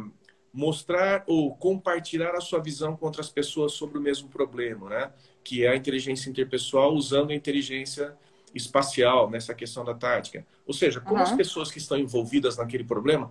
mostrar 0.53 1.25
ou 1.27 1.55
compartilhar 1.57 2.35
a 2.35 2.41
sua 2.41 2.61
visão 2.61 2.97
com 2.97 3.07
outras 3.07 3.29
pessoas 3.29 3.73
sobre 3.73 3.99
o 3.99 4.01
mesmo 4.01 4.29
problema, 4.29 4.89
né? 4.89 5.13
que 5.45 5.65
é 5.65 5.69
a 5.69 5.77
inteligência 5.77 6.29
interpessoal 6.29 6.95
usando 6.95 7.31
a 7.31 7.35
inteligência 7.35 8.15
espacial 8.55 9.31
nessa 9.31 9.55
questão 9.55 9.85
da 9.85 9.95
tática. 9.95 10.47
Ou 10.67 10.75
seja, 10.75 11.01
como 11.01 11.17
uhum. 11.17 11.23
as 11.23 11.33
pessoas 11.33 11.71
que 11.71 11.79
estão 11.79 11.99
envolvidas 11.99 12.57
naquele 12.57 12.85
problema 12.85 13.31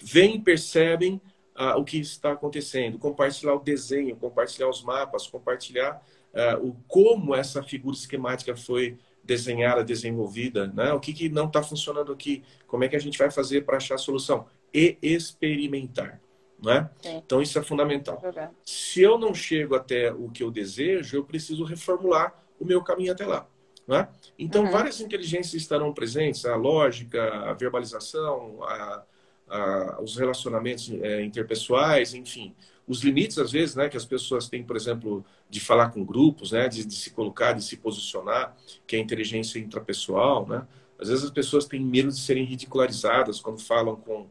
veem 0.00 0.36
e 0.36 0.40
percebem 0.40 1.20
ah, 1.54 1.76
o 1.76 1.84
que 1.84 1.98
está 1.98 2.32
acontecendo, 2.32 2.98
compartilhar 2.98 3.54
o 3.54 3.60
desenho, 3.60 4.16
compartilhar 4.16 4.68
os 4.68 4.82
mapas, 4.82 5.26
compartilhar 5.26 6.00
ah, 6.34 6.58
o 6.60 6.74
como 6.86 7.34
essa 7.34 7.62
figura 7.62 7.96
esquemática 7.96 8.56
foi 8.56 8.98
desenhada, 9.22 9.84
desenvolvida, 9.84 10.66
né? 10.68 10.92
O 10.92 11.00
que, 11.00 11.12
que 11.12 11.28
não 11.28 11.46
está 11.46 11.62
funcionando 11.62 12.12
aqui? 12.12 12.42
Como 12.66 12.84
é 12.84 12.88
que 12.88 12.96
a 12.96 13.00
gente 13.00 13.18
vai 13.18 13.30
fazer 13.30 13.64
para 13.64 13.76
achar 13.76 13.94
a 13.94 13.98
solução? 13.98 14.46
E 14.74 14.96
experimentar, 15.02 16.20
né? 16.62 16.90
Então 17.04 17.42
isso 17.42 17.58
é 17.58 17.62
fundamental. 17.62 18.20
Se 18.64 19.02
eu 19.02 19.18
não 19.18 19.34
chego 19.34 19.74
até 19.74 20.12
o 20.12 20.28
que 20.28 20.42
eu 20.42 20.50
desejo, 20.50 21.16
eu 21.16 21.24
preciso 21.24 21.64
reformular 21.64 22.34
o 22.58 22.64
meu 22.64 22.82
caminho 22.82 23.12
até 23.12 23.26
lá. 23.26 23.46
Né? 23.86 24.08
Então, 24.38 24.64
uhum. 24.64 24.70
várias 24.70 25.00
inteligências 25.00 25.54
estarão 25.54 25.92
presentes: 25.92 26.46
a 26.46 26.56
lógica, 26.56 27.50
a 27.50 27.52
verbalização, 27.52 28.62
a, 28.62 29.04
a, 29.48 30.00
os 30.00 30.16
relacionamentos 30.16 30.90
é, 31.02 31.22
interpessoais, 31.22 32.14
enfim. 32.14 32.54
Os 32.86 33.02
limites, 33.02 33.38
às 33.38 33.52
vezes, 33.52 33.74
né, 33.76 33.88
que 33.88 33.96
as 33.96 34.04
pessoas 34.04 34.48
têm, 34.48 34.64
por 34.64 34.76
exemplo, 34.76 35.24
de 35.48 35.60
falar 35.60 35.90
com 35.90 36.04
grupos, 36.04 36.52
né, 36.52 36.68
de, 36.68 36.84
de 36.84 36.94
se 36.94 37.10
colocar, 37.10 37.52
de 37.52 37.62
se 37.62 37.76
posicionar, 37.76 38.56
que 38.86 38.96
é 38.96 38.98
a 38.98 39.02
inteligência 39.02 39.58
intrapessoal. 39.58 40.46
Né? 40.46 40.66
Às 40.98 41.08
vezes 41.08 41.24
as 41.24 41.30
pessoas 41.30 41.64
têm 41.66 41.80
medo 41.80 42.08
de 42.08 42.18
serem 42.18 42.44
ridicularizadas 42.44 43.40
quando 43.40 43.60
falam 43.60 43.96
com, 43.96 44.28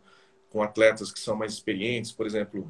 com 0.49 0.61
atletas 0.61 1.11
que 1.11 1.19
são 1.19 1.35
mais 1.35 1.53
experientes. 1.53 2.11
Por 2.11 2.25
exemplo, 2.25 2.69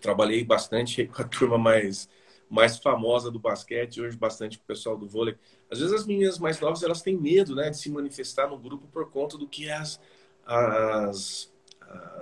trabalhei 0.00 0.44
bastante 0.44 1.06
com 1.06 1.22
a 1.22 1.24
turma 1.28 1.58
mais 1.58 2.08
mais 2.48 2.78
famosa 2.78 3.30
do 3.30 3.38
basquete, 3.38 4.00
hoje 4.00 4.16
bastante 4.16 4.58
com 4.58 4.64
o 4.64 4.66
pessoal 4.66 4.96
do 4.96 5.08
vôlei. 5.08 5.36
Às 5.70 5.80
vezes 5.80 5.92
as 5.92 6.06
meninas 6.06 6.38
mais 6.38 6.60
novas 6.60 6.82
elas 6.82 7.02
têm 7.02 7.16
medo 7.16 7.54
né, 7.54 7.70
de 7.70 7.76
se 7.76 7.90
manifestar 7.90 8.48
no 8.48 8.58
grupo 8.58 8.86
por 8.86 9.10
conta 9.10 9.36
do 9.36 9.48
que 9.48 9.68
as, 9.68 10.00
as, 10.46 11.52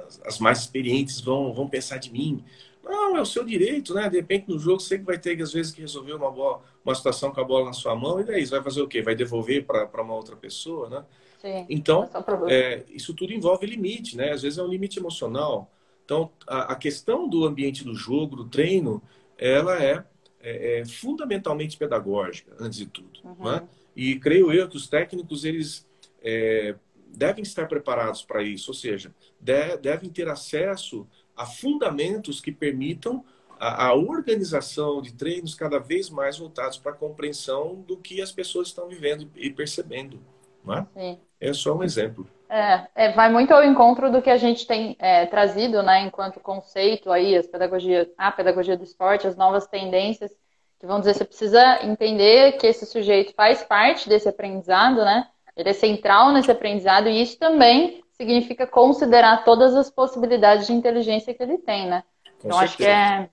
as, 0.06 0.20
as, 0.24 0.38
mais 0.38 0.60
experientes 0.60 1.20
vão, 1.20 1.52
vão 1.52 1.68
pensar 1.68 1.98
de 1.98 2.12
mim. 2.12 2.44
Não, 2.82 3.16
é 3.16 3.20
o 3.20 3.26
seu 3.26 3.44
direito, 3.44 3.94
né? 3.94 4.08
De 4.08 4.16
repente 4.16 4.48
no 4.48 4.58
jogo 4.58 4.80
você 4.80 4.98
vai 4.98 5.18
ter 5.18 5.40
às 5.40 5.52
vezes 5.52 5.72
que 5.72 5.80
resolver 5.80 6.12
uma, 6.12 6.30
bola, 6.30 6.62
uma 6.84 6.94
situação 6.94 7.32
com 7.32 7.40
a 7.40 7.44
bola 7.44 7.66
na 7.66 7.72
sua 7.72 7.94
mão 7.94 8.20
e 8.20 8.24
daí 8.24 8.44
você 8.44 8.52
vai 8.52 8.62
fazer 8.62 8.82
o 8.82 8.88
quê? 8.88 9.00
Vai 9.00 9.14
devolver 9.14 9.64
para 9.64 10.02
uma 10.02 10.14
outra 10.14 10.36
pessoa, 10.36 10.88
né? 10.88 11.04
Sim, 11.40 11.66
então, 11.68 12.08
é, 12.48 12.84
isso 12.88 13.12
tudo 13.12 13.32
envolve 13.32 13.66
limite, 13.66 14.16
né? 14.16 14.32
Às 14.32 14.42
vezes 14.42 14.58
é 14.58 14.62
um 14.62 14.68
limite 14.68 14.98
emocional. 14.98 15.70
Então, 16.04 16.30
a, 16.46 16.72
a 16.72 16.74
questão 16.74 17.28
do 17.28 17.44
ambiente 17.44 17.84
do 17.84 17.94
jogo, 17.94 18.36
do 18.36 18.44
treino, 18.46 19.02
ela 19.38 19.82
é 19.82 20.04
é, 20.44 20.80
é 20.80 20.84
fundamentalmente 20.84 21.76
pedagógica, 21.76 22.54
antes 22.60 22.78
de 22.78 22.86
tudo. 22.86 23.20
Uhum. 23.24 23.50
Né? 23.50 23.66
E 23.96 24.16
creio 24.16 24.52
eu 24.52 24.68
que 24.68 24.76
os 24.76 24.86
técnicos 24.86 25.44
eles 25.44 25.86
é, 26.22 26.74
devem 27.16 27.42
estar 27.42 27.66
preparados 27.66 28.22
para 28.22 28.42
isso, 28.42 28.70
ou 28.70 28.74
seja, 28.74 29.14
de, 29.40 29.76
devem 29.78 30.10
ter 30.10 30.28
acesso 30.28 31.06
a 31.36 31.46
fundamentos 31.46 32.40
que 32.40 32.52
permitam 32.52 33.24
a, 33.58 33.86
a, 33.86 33.94
organização 33.94 35.00
de 35.00 35.12
treinos 35.12 35.54
cada 35.54 35.78
vez 35.78 36.10
mais 36.10 36.38
voltados 36.38 36.78
para 36.78 36.92
a 36.92 36.96
compreensão 36.96 37.76
do 37.86 37.96
que 37.96 38.20
as 38.20 38.32
pessoas 38.32 38.68
estão 38.68 38.88
vivendo 38.88 39.28
e 39.36 39.50
percebendo. 39.50 40.20
Né? 40.64 41.18
É 41.40 41.52
só 41.52 41.76
um 41.76 41.82
exemplo. 41.82 42.28
É, 42.48 42.86
é, 42.94 43.12
vai 43.12 43.30
muito 43.30 43.52
ao 43.52 43.64
encontro 43.64 44.12
do 44.12 44.22
que 44.22 44.30
a 44.30 44.36
gente 44.36 44.66
tem 44.66 44.96
é, 44.98 45.26
trazido, 45.26 45.82
né, 45.82 46.02
enquanto 46.02 46.38
conceito 46.40 47.10
aí, 47.10 47.36
as 47.36 47.46
pedagogias, 47.46 48.08
a 48.16 48.30
pedagogia 48.30 48.76
do 48.76 48.84
esporte, 48.84 49.26
as 49.26 49.36
novas 49.36 49.66
tendências, 49.66 50.30
que 50.78 50.86
vão 50.86 51.00
dizer, 51.00 51.14
você 51.14 51.24
precisa 51.24 51.82
entender 51.82 52.52
que 52.52 52.66
esse 52.66 52.86
sujeito 52.86 53.34
faz 53.34 53.62
parte 53.62 54.08
desse 54.08 54.28
aprendizado, 54.28 54.96
né? 54.96 55.26
Ele 55.56 55.70
é 55.70 55.72
central 55.72 56.32
nesse 56.32 56.50
aprendizado 56.50 57.08
e 57.08 57.22
isso 57.22 57.38
também 57.38 58.02
significa 58.12 58.66
considerar 58.66 59.44
todas 59.44 59.74
as 59.74 59.90
possibilidades 59.90 60.66
de 60.66 60.72
inteligência 60.72 61.34
que 61.34 61.42
ele 61.42 61.58
tem, 61.58 61.86
né? 61.86 62.02
Com 62.40 62.48
então 62.48 62.58
certeza. 62.58 62.64
acho 62.64 62.76
que 62.76 62.86
é, 62.86 63.30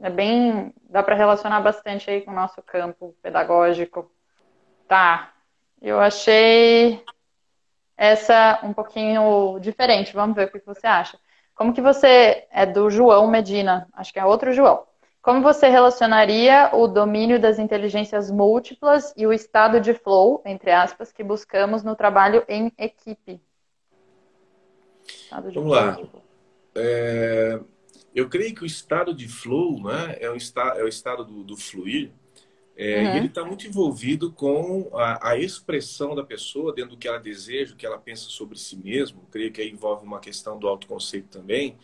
é 0.00 0.10
bem, 0.10 0.74
dá 0.88 1.02
para 1.02 1.16
relacionar 1.16 1.60
bastante 1.60 2.10
aí 2.10 2.20
com 2.22 2.30
o 2.30 2.34
nosso 2.34 2.62
campo 2.62 3.14
pedagógico. 3.22 4.10
Tá. 4.86 5.32
Eu 5.80 5.98
achei 5.98 7.02
essa 7.96 8.60
um 8.62 8.72
pouquinho 8.72 9.58
diferente. 9.60 10.14
Vamos 10.14 10.36
ver 10.36 10.48
o 10.48 10.50
que 10.50 10.64
você 10.64 10.86
acha. 10.86 11.18
Como 11.54 11.72
que 11.72 11.80
você 11.80 12.46
é 12.50 12.66
do 12.66 12.90
João 12.90 13.26
Medina? 13.28 13.88
Acho 13.92 14.12
que 14.12 14.18
é 14.18 14.24
outro 14.24 14.52
João. 14.52 14.84
Como 15.22 15.40
você 15.40 15.68
relacionaria 15.68 16.70
o 16.74 16.88
domínio 16.88 17.40
das 17.40 17.60
inteligências 17.60 18.28
múltiplas 18.28 19.14
e 19.16 19.24
o 19.24 19.32
estado 19.32 19.80
de 19.80 19.94
flow, 19.94 20.42
entre 20.44 20.72
aspas, 20.72 21.12
que 21.12 21.22
buscamos 21.22 21.84
no 21.84 21.94
trabalho 21.94 22.44
em 22.48 22.72
equipe? 22.76 23.40
Vamos 25.30 25.52
flow, 25.54 25.68
lá. 25.68 25.96
É, 26.74 27.60
eu 28.12 28.28
creio 28.28 28.52
que 28.52 28.64
o 28.64 28.66
estado 28.66 29.14
de 29.14 29.28
flow 29.28 29.80
né, 29.80 30.16
é, 30.20 30.28
um 30.28 30.34
esta, 30.34 30.60
é 30.76 30.82
o 30.82 30.88
estado 30.88 31.24
do, 31.24 31.44
do 31.44 31.56
fluir, 31.56 32.10
é, 32.74 33.02
uhum. 33.02 33.16
Ele 33.16 33.26
está 33.26 33.44
muito 33.44 33.66
envolvido 33.66 34.32
com 34.32 34.90
a, 34.94 35.30
a, 35.30 35.38
expressão 35.38 36.14
da 36.14 36.24
pessoa 36.24 36.72
dentro 36.72 36.92
do 36.92 36.96
que 36.96 37.06
ela 37.06 37.18
deseja, 37.18 37.74
o 37.74 37.76
que 37.76 37.84
ela 37.84 37.98
pensa 37.98 38.24
sobre 38.30 38.58
si 38.58 38.76
mesmo. 38.76 39.22
Creio 39.30 39.52
que 39.52 39.60
aí 39.60 39.70
envolve 39.70 40.04
uma 40.06 40.18
questão 40.18 40.58
do 40.58 40.66
autoconceito 40.66 41.28
também. 41.28 41.76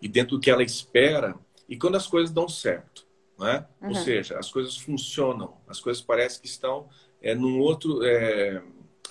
E 0.00 0.06
dentro 0.06 0.36
do 0.36 0.40
que 0.40 0.50
ela 0.50 0.62
espera. 0.62 1.34
E 1.68 1.76
quando 1.76 1.96
as 1.96 2.06
coisas 2.06 2.30
dão 2.32 2.48
certo. 2.48 3.06
Né? 3.38 3.66
Uhum. 3.80 3.88
Ou 3.88 3.94
seja, 3.94 4.38
as 4.38 4.50
coisas 4.50 4.76
funcionam. 4.76 5.56
As 5.68 5.80
coisas 5.80 6.02
parecem 6.02 6.40
que 6.40 6.48
estão 6.48 6.88
é, 7.20 7.34
num 7.34 7.58
outro... 7.58 8.02
É, 8.04 8.62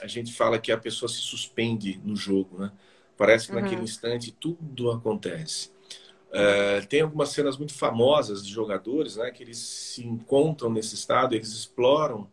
a 0.02 0.08
gente 0.08 0.34
fala 0.34 0.60
que 0.60 0.72
a 0.72 0.78
pessoa 0.78 1.08
se 1.08 1.20
suspende 1.20 2.02
no 2.04 2.16
jogo. 2.16 2.58
Né? 2.60 2.72
Parece 3.18 3.48
que 3.48 3.54
uhum. 3.54 3.62
naquele 3.62 3.82
instante 3.82 4.32
tudo 4.32 4.92
acontece. 4.92 5.74
Uh, 6.36 6.86
tem 6.88 7.00
algumas 7.00 7.30
cenas 7.30 7.58
muito 7.58 7.74
famosas 7.74 8.46
de 8.46 8.52
jogadores, 8.52 9.16
né, 9.16 9.32
que 9.32 9.42
eles 9.42 9.58
se 9.58 10.06
encontram 10.06 10.70
nesse 10.70 10.94
estado, 10.94 11.34
eles 11.34 11.54
exploram, 11.54 12.24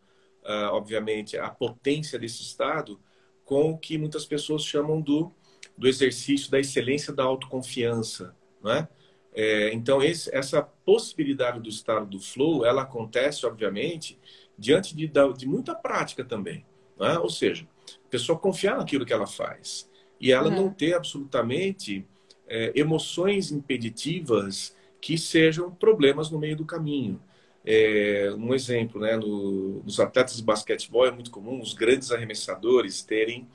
uh, 0.44 0.72
obviamente, 0.72 1.38
a 1.38 1.48
potência 1.48 2.18
desse 2.18 2.42
estado 2.42 2.98
com 3.44 3.70
o 3.70 3.78
que 3.78 3.96
muitas 3.96 4.24
pessoas 4.24 4.64
chamam 4.64 5.00
do, 5.00 5.32
do 5.78 5.86
exercício 5.86 6.50
da 6.50 6.58
excelência 6.58 7.12
da 7.12 7.22
autoconfiança, 7.22 8.34
né? 8.62 8.88
É, 9.34 9.72
então, 9.72 10.02
esse, 10.02 10.34
essa 10.34 10.62
possibilidade 10.62 11.60
do 11.60 11.68
estado 11.68 12.06
do 12.06 12.20
flow, 12.20 12.64
ela 12.66 12.82
acontece, 12.82 13.46
obviamente, 13.46 14.18
diante 14.58 14.94
de, 14.94 15.10
de 15.36 15.46
muita 15.46 15.74
prática 15.74 16.24
também. 16.24 16.64
Né? 16.98 17.18
Ou 17.18 17.30
seja, 17.30 17.66
a 18.06 18.08
pessoa 18.08 18.38
confiar 18.38 18.76
naquilo 18.76 19.06
que 19.06 19.12
ela 19.12 19.26
faz 19.26 19.90
e 20.20 20.30
ela 20.30 20.48
uhum. 20.48 20.56
não 20.56 20.70
ter 20.70 20.94
absolutamente 20.94 22.06
é, 22.46 22.72
emoções 22.76 23.50
impeditivas 23.50 24.76
que 25.00 25.18
sejam 25.18 25.70
problemas 25.70 26.30
no 26.30 26.38
meio 26.38 26.56
do 26.56 26.64
caminho. 26.64 27.20
É, 27.64 28.32
um 28.36 28.54
exemplo, 28.54 29.00
né, 29.00 29.16
no, 29.16 29.82
nos 29.82 29.98
atletas 29.98 30.36
de 30.36 30.42
basquetebol 30.42 31.06
é 31.06 31.10
muito 31.10 31.30
comum 31.30 31.60
os 31.60 31.74
grandes 31.74 32.10
arremessadores 32.10 33.02
terem 33.02 33.48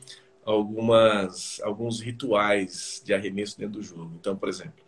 algumas, 0.46 1.62
alguns 1.62 2.00
rituais 2.00 3.02
de 3.04 3.14
arremesso 3.14 3.58
dentro 3.58 3.80
do 3.80 3.84
jogo. 3.84 4.14
Então, 4.20 4.36
por 4.36 4.50
exemplo, 4.50 4.87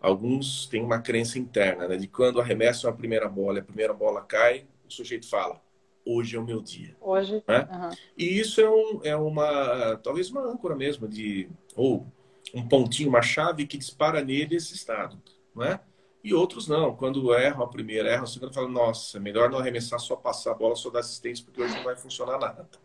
alguns 0.00 0.66
têm 0.66 0.82
uma 0.82 1.00
crença 1.00 1.38
interna 1.38 1.86
né, 1.86 1.96
de 1.96 2.08
quando 2.08 2.40
arremessam 2.40 2.90
a 2.90 2.92
primeira 2.92 3.28
bola 3.28 3.58
e 3.58 3.60
a 3.60 3.64
primeira 3.64 3.92
bola 3.92 4.22
cai, 4.22 4.66
o 4.88 4.92
sujeito 4.92 5.28
fala: 5.28 5.60
hoje 6.04 6.36
é 6.36 6.40
o 6.40 6.44
meu 6.44 6.60
dia. 6.60 6.96
Hoje. 7.00 7.42
Né? 7.46 7.68
Uhum. 7.70 7.90
E 8.16 8.40
isso 8.40 8.60
é, 8.60 8.68
um, 8.68 9.00
é 9.04 9.16
uma, 9.16 9.96
talvez 10.02 10.30
uma 10.30 10.42
âncora 10.42 10.74
mesmo 10.74 11.06
de, 11.06 11.48
ou 11.76 12.06
um 12.54 12.66
pontinho, 12.66 13.08
uma 13.08 13.22
chave 13.22 13.66
que 13.66 13.78
dispara 13.78 14.22
nele 14.22 14.56
esse 14.56 14.74
estado, 14.74 15.20
não 15.54 15.64
é? 15.64 15.80
E 16.22 16.34
outros 16.34 16.68
não. 16.68 16.94
Quando 16.94 17.34
erram 17.34 17.62
a 17.62 17.68
primeira, 17.68 18.10
erram 18.10 18.24
a 18.24 18.26
segunda, 18.26 18.52
falam, 18.52 18.70
nossa, 18.70 19.16
é 19.16 19.20
melhor 19.20 19.50
não 19.50 19.58
arremessar, 19.58 19.98
só 19.98 20.14
passar 20.14 20.52
a 20.52 20.54
bola, 20.54 20.76
só 20.76 20.90
dar 20.90 21.00
assistência, 21.00 21.44
porque 21.44 21.62
hoje 21.62 21.74
não 21.74 21.84
vai 21.84 21.96
funcionar 21.96 22.38
nada. 22.38 22.68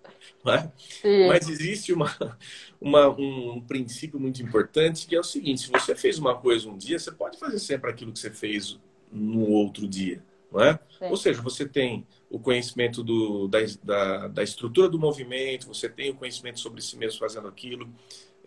É? 0.48 1.28
Mas 1.28 1.48
existe 1.48 1.94
uma, 1.94 2.12
uma, 2.82 3.10
um 3.10 3.62
princípio 3.62 4.20
muito 4.20 4.42
importante 4.42 5.06
que 5.06 5.16
é 5.16 5.20
o 5.20 5.24
seguinte: 5.24 5.62
se 5.62 5.72
você 5.72 5.96
fez 5.96 6.18
uma 6.18 6.36
coisa 6.36 6.68
um 6.68 6.76
dia, 6.76 6.98
você 6.98 7.12
pode 7.12 7.38
fazer 7.38 7.60
sempre 7.60 7.92
aquilo 7.92 8.12
que 8.12 8.18
você 8.18 8.32
fez 8.32 8.80
no 9.12 9.50
outro 9.52 9.88
dia. 9.88 10.24
É? 10.58 10.80
Ou 11.10 11.18
seja, 11.18 11.42
você 11.42 11.68
tem 11.68 12.08
o 12.30 12.40
conhecimento 12.40 13.04
do, 13.04 13.48
da, 13.48 13.60
da, 13.84 14.28
da, 14.30 14.44
estrutura 14.44 14.88
do 14.88 14.98
movimento, 14.98 15.68
você 15.68 15.90
tem 15.90 16.12
o 16.12 16.16
conhecimento 16.16 16.60
sobre 16.60 16.82
si 16.82 16.98
mesmo 16.98 17.20
fazendo 17.20 17.48
aquilo, 17.48 17.90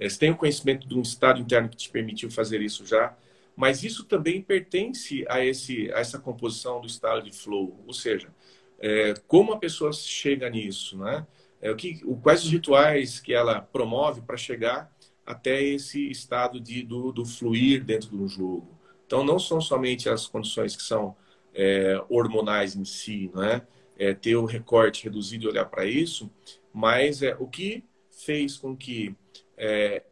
eh, 0.01 0.09
você 0.09 0.19
tem 0.19 0.31
o 0.31 0.37
conhecimento 0.37 0.89
de 0.89 0.95
um 0.97 1.03
estado 1.03 1.41
interno 1.41 1.69
que 1.69 1.77
te 1.77 1.91
permitiu 1.91 2.31
fazer 2.31 2.63
isso 2.63 2.87
já, 2.87 3.15
mas 3.59 3.83
isso 3.83 4.05
também 4.05 4.41
pertence 4.41 5.25
a, 5.29 5.45
esse, 5.45 5.91
a 5.93 5.99
essa 5.99 6.17
composição 6.17 6.81
do 6.81 6.87
estado 6.87 7.21
de 7.25 7.37
flow, 7.37 7.83
ou 7.85 7.93
seja, 7.93 8.33
é, 8.79 9.15
como 9.27 9.53
a 9.53 9.59
pessoa 9.59 9.93
chega 9.93 10.49
nisso, 10.49 10.97
né? 10.97 11.27
É, 11.61 11.69
o 11.69 11.75
que, 11.75 12.01
o, 12.05 12.17
quais 12.17 12.45
os 12.45 12.53
rituais 12.53 13.19
que 13.19 13.35
ela 13.35 13.61
promove 13.61 14.21
para 14.21 14.37
chegar 14.37 14.97
até 15.27 15.61
esse 15.61 16.09
estado 16.09 16.61
de, 16.61 16.85
do, 16.85 17.11
do 17.11 17.27
fluir 17.27 17.83
dentro 17.85 18.11
de 18.11 18.17
um 18.17 18.29
jogo. 18.29 18.79
Então, 19.05 19.25
não 19.25 19.41
são 19.41 19.61
somente 19.61 20.09
as 20.09 20.29
condições 20.29 20.77
que 20.77 20.83
são 20.85 21.17
é, 21.53 22.01
hormonais 22.09 22.77
em 22.77 22.85
si, 22.85 23.29
não 23.35 23.43
é? 23.43 23.67
é? 23.99 24.15
ter 24.15 24.37
o 24.37 24.45
recorte 24.45 25.03
reduzido 25.03 25.47
e 25.47 25.49
olhar 25.49 25.65
para 25.65 25.85
isso, 25.85 26.31
mas 26.73 27.23
é 27.23 27.35
o 27.41 27.49
que 27.49 27.85
fez 28.09 28.57
com 28.57 28.77
que 28.77 29.17
é, 29.57 30.05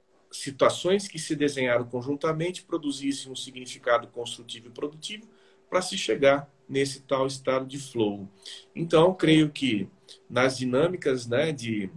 situações 0.42 1.08
que 1.08 1.18
se 1.18 1.34
desenharam 1.34 1.84
conjuntamente 1.84 2.62
produzissem 2.62 3.30
um 3.30 3.36
significado 3.36 4.08
construtivo 4.08 4.68
e 4.68 4.70
produtivo 4.70 5.28
para 5.68 5.82
se 5.82 5.96
chegar 5.96 6.50
nesse 6.68 7.02
tal 7.02 7.26
estado 7.26 7.66
de 7.66 7.78
flow. 7.78 8.28
Então, 8.74 9.14
creio 9.14 9.50
que 9.50 9.88
nas 10.28 10.58
dinâmicas 10.58 11.26
né, 11.26 11.52
de, 11.52 11.90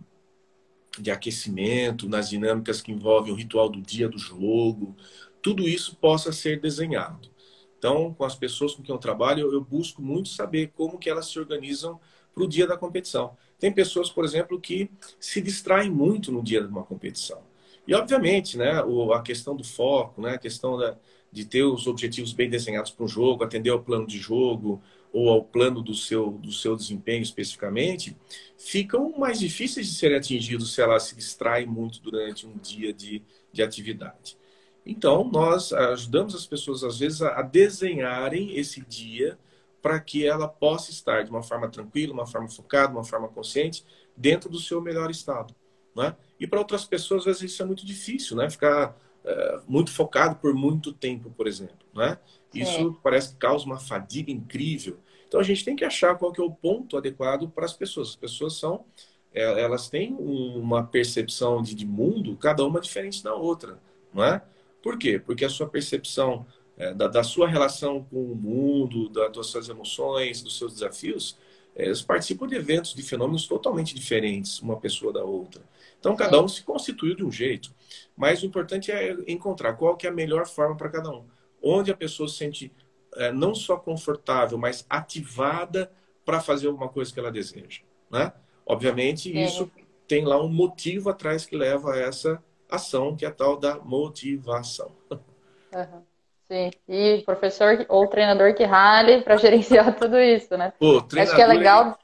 de 1.00 1.12
aquecimento, 1.12 2.10
nas 2.10 2.30
dinâmicas 2.30 2.82
que 2.82 2.92
envolvem 2.92 3.32
o 3.32 3.36
ritual 3.36 3.70
do 3.70 3.82
dia 3.82 4.08
do 4.08 4.18
jogo, 4.18 4.96
tudo 5.42 5.68
isso 5.68 5.96
possa 5.96 6.32
ser 6.32 6.60
desenhado. 6.60 7.30
Então, 7.78 8.14
com 8.14 8.26
as 8.26 8.36
pessoas 8.36 8.76
com 8.76 8.84
quem 8.84 8.94
eu 8.94 9.00
trabalho, 9.00 9.54
eu 9.54 9.64
busco 9.64 10.02
muito 10.02 10.30
saber 10.30 10.72
como 10.76 10.98
que 10.98 11.10
elas 11.10 11.28
se 11.28 11.40
organizam 11.40 12.00
para 12.34 12.44
o 12.44 12.48
dia 12.48 12.68
da 12.68 12.78
competição. 12.78 13.38
Tem 13.58 13.72
pessoas, 13.72 14.10
por 14.10 14.26
exemplo, 14.26 14.60
que 14.60 14.92
se 15.20 15.42
distraem 15.42 15.90
muito 15.90 16.32
no 16.32 16.44
dia 16.44 16.62
de 16.62 16.68
uma 16.68 16.84
competição. 16.84 17.49
E, 17.90 17.94
obviamente, 17.96 18.56
né, 18.56 18.84
a 19.16 19.20
questão 19.20 19.56
do 19.56 19.64
foco, 19.64 20.22
né, 20.22 20.36
a 20.36 20.38
questão 20.38 20.78
da, 20.78 20.96
de 21.32 21.44
ter 21.44 21.64
os 21.64 21.88
objetivos 21.88 22.32
bem 22.32 22.48
desenhados 22.48 22.92
para 22.92 23.04
um 23.04 23.08
jogo, 23.08 23.44
atender 23.44 23.72
ao 23.72 23.82
plano 23.82 24.06
de 24.06 24.20
jogo 24.20 24.80
ou 25.12 25.28
ao 25.28 25.44
plano 25.44 25.82
do 25.82 25.96
seu, 25.96 26.34
do 26.34 26.52
seu 26.52 26.76
desempenho 26.76 27.24
especificamente, 27.24 28.16
ficam 28.60 29.18
mais 29.18 29.40
difíceis 29.40 29.88
de 29.88 29.96
serem 29.96 30.18
atingidos 30.18 30.76
se 30.76 30.84
ela 30.84 31.00
se 31.00 31.16
distrai 31.16 31.66
muito 31.66 32.00
durante 32.00 32.46
um 32.46 32.56
dia 32.60 32.94
de, 32.94 33.24
de 33.52 33.64
atividade. 33.64 34.38
Então, 34.86 35.28
nós 35.28 35.74
ajudamos 35.74 36.36
as 36.36 36.46
pessoas, 36.46 36.84
às 36.84 37.00
vezes, 37.00 37.24
a 37.24 37.42
desenharem 37.42 38.56
esse 38.56 38.82
dia 38.82 39.36
para 39.82 40.00
que 40.00 40.28
ela 40.28 40.48
possa 40.48 40.92
estar 40.92 41.24
de 41.24 41.32
uma 41.32 41.42
forma 41.42 41.68
tranquila, 41.68 42.14
uma 42.14 42.28
forma 42.28 42.50
focada, 42.50 42.94
uma 42.94 43.04
forma 43.04 43.30
consciente, 43.30 43.84
dentro 44.16 44.48
do 44.48 44.60
seu 44.60 44.80
melhor 44.80 45.10
estado. 45.10 45.56
Né? 45.96 46.16
E 46.40 46.48
para 46.48 46.60
outras 46.60 46.86
pessoas, 46.86 47.22
às 47.22 47.26
vezes, 47.26 47.54
isso 47.54 47.62
é 47.62 47.66
muito 47.66 47.86
difícil, 47.86 48.38
né? 48.38 48.50
ficar 48.50 48.96
é, 49.24 49.60
muito 49.68 49.92
focado 49.92 50.36
por 50.36 50.54
muito 50.54 50.94
tempo, 50.94 51.30
por 51.32 51.48
exemplo. 51.48 51.86
Né? 51.94 52.18
Isso 52.54 52.96
é. 52.98 53.04
parece 53.04 53.34
que 53.34 53.36
causa 53.36 53.66
uma 53.66 53.80
fadiga 53.80 54.32
incrível. 54.32 54.98
Então, 55.28 55.40
a 55.40 55.44
gente 55.44 55.64
tem 55.64 55.76
que 55.76 55.86
achar 55.86 56.16
qual 56.18 56.32
que 56.32 56.42
é 56.42 56.44
o 56.44 56.52
ponto 56.52 56.98
adequado 56.98 57.50
para 57.50 57.66
as 57.66 57.74
pessoas. 57.74 58.10
As 58.10 58.16
pessoas 58.16 58.56
são, 58.56 58.86
é, 59.34 59.62
elas 59.62 59.90
têm 59.90 60.14
uma 60.14 60.84
percepção 60.84 61.62
de, 61.62 61.76
de 61.76 61.86
mundo, 61.86 62.36
cada 62.38 62.66
uma 62.66 62.80
diferente 62.80 63.24
da 63.24 63.34
outra. 63.34 63.80
Não 64.14 64.24
é? 64.24 64.42
Por 64.82 64.98
quê? 64.98 65.20
Porque 65.20 65.46
a 65.46 65.50
sua 65.50 65.68
percepção 65.68 66.46
é, 66.78 66.94
da, 66.94 67.08
da, 67.08 67.24
sua 67.24 67.48
relação 67.48 68.06
com 68.06 68.24
o 68.24 68.36
mundo, 68.36 69.10
da, 69.10 69.28
das 69.28 69.48
suas 69.48 69.68
emoções, 69.68 70.42
dos 70.42 70.58
seus 70.58 70.74
desafios, 70.74 71.38
é, 71.76 71.86
eles 71.86 72.02
participam 72.02 72.48
de 72.48 72.56
eventos, 72.56 72.96
de 72.96 73.04
fenômenos 73.04 73.46
totalmente 73.46 73.94
diferentes, 73.94 74.60
uma 74.62 74.78
pessoa 74.78 75.12
da 75.12 75.24
outra. 75.24 75.62
Então, 76.00 76.16
cada 76.16 76.42
um 76.42 76.48
se 76.48 76.64
constituiu 76.64 77.16
de 77.16 77.24
um 77.24 77.32
jeito. 77.32 77.74
Mas 78.16 78.42
o 78.42 78.46
importante 78.46 78.92
é 78.92 79.16
encontrar 79.28 79.74
qual 79.74 79.98
que 79.98 80.08
é 80.08 80.10
a 80.10 80.14
melhor 80.14 80.48
forma 80.48 80.76
para 80.76 80.90
cada 80.90 81.10
um. 81.12 81.26
Onde 81.62 81.92
a 81.92 81.96
pessoa 81.96 82.28
se 82.30 82.36
sente 82.36 82.72
é, 83.16 83.32
não 83.32 83.54
só 83.54 83.78
confortável, 83.78 84.58
mas 84.58 84.86
ativada 84.90 85.92
para 86.26 86.40
fazer 86.40 86.68
alguma 86.68 86.88
coisa 86.88 87.14
que 87.14 87.20
ela 87.20 87.32
deseja. 87.32 87.82
Né? 88.10 88.32
Obviamente, 88.66 89.36
isso 89.36 89.70
tem 90.08 90.24
lá 90.24 90.42
um 90.42 90.50
motivo 90.50 91.10
atrás 91.10 91.46
que 91.46 91.56
leva 91.56 91.94
a 91.94 92.00
essa 92.00 92.42
ação, 92.70 93.16
que 93.16 93.26
é 93.26 93.28
a 93.28 93.32
tal 93.32 93.58
da 93.58 93.80
motivação. 93.80 94.92
Uhum. 95.12 96.04
Sim, 96.52 96.72
e 96.88 97.22
professor 97.26 97.86
ou 97.88 98.08
treinador 98.08 98.56
que 98.56 98.64
rale 98.64 99.22
para 99.22 99.38
gerenciar 99.38 99.96
tudo 99.96 100.18
isso, 100.20 100.58
né? 100.58 100.74
Pô, 100.80 100.98
Acho 100.98 101.36
que 101.36 101.42
é 101.42 101.48
legal. 101.48 101.98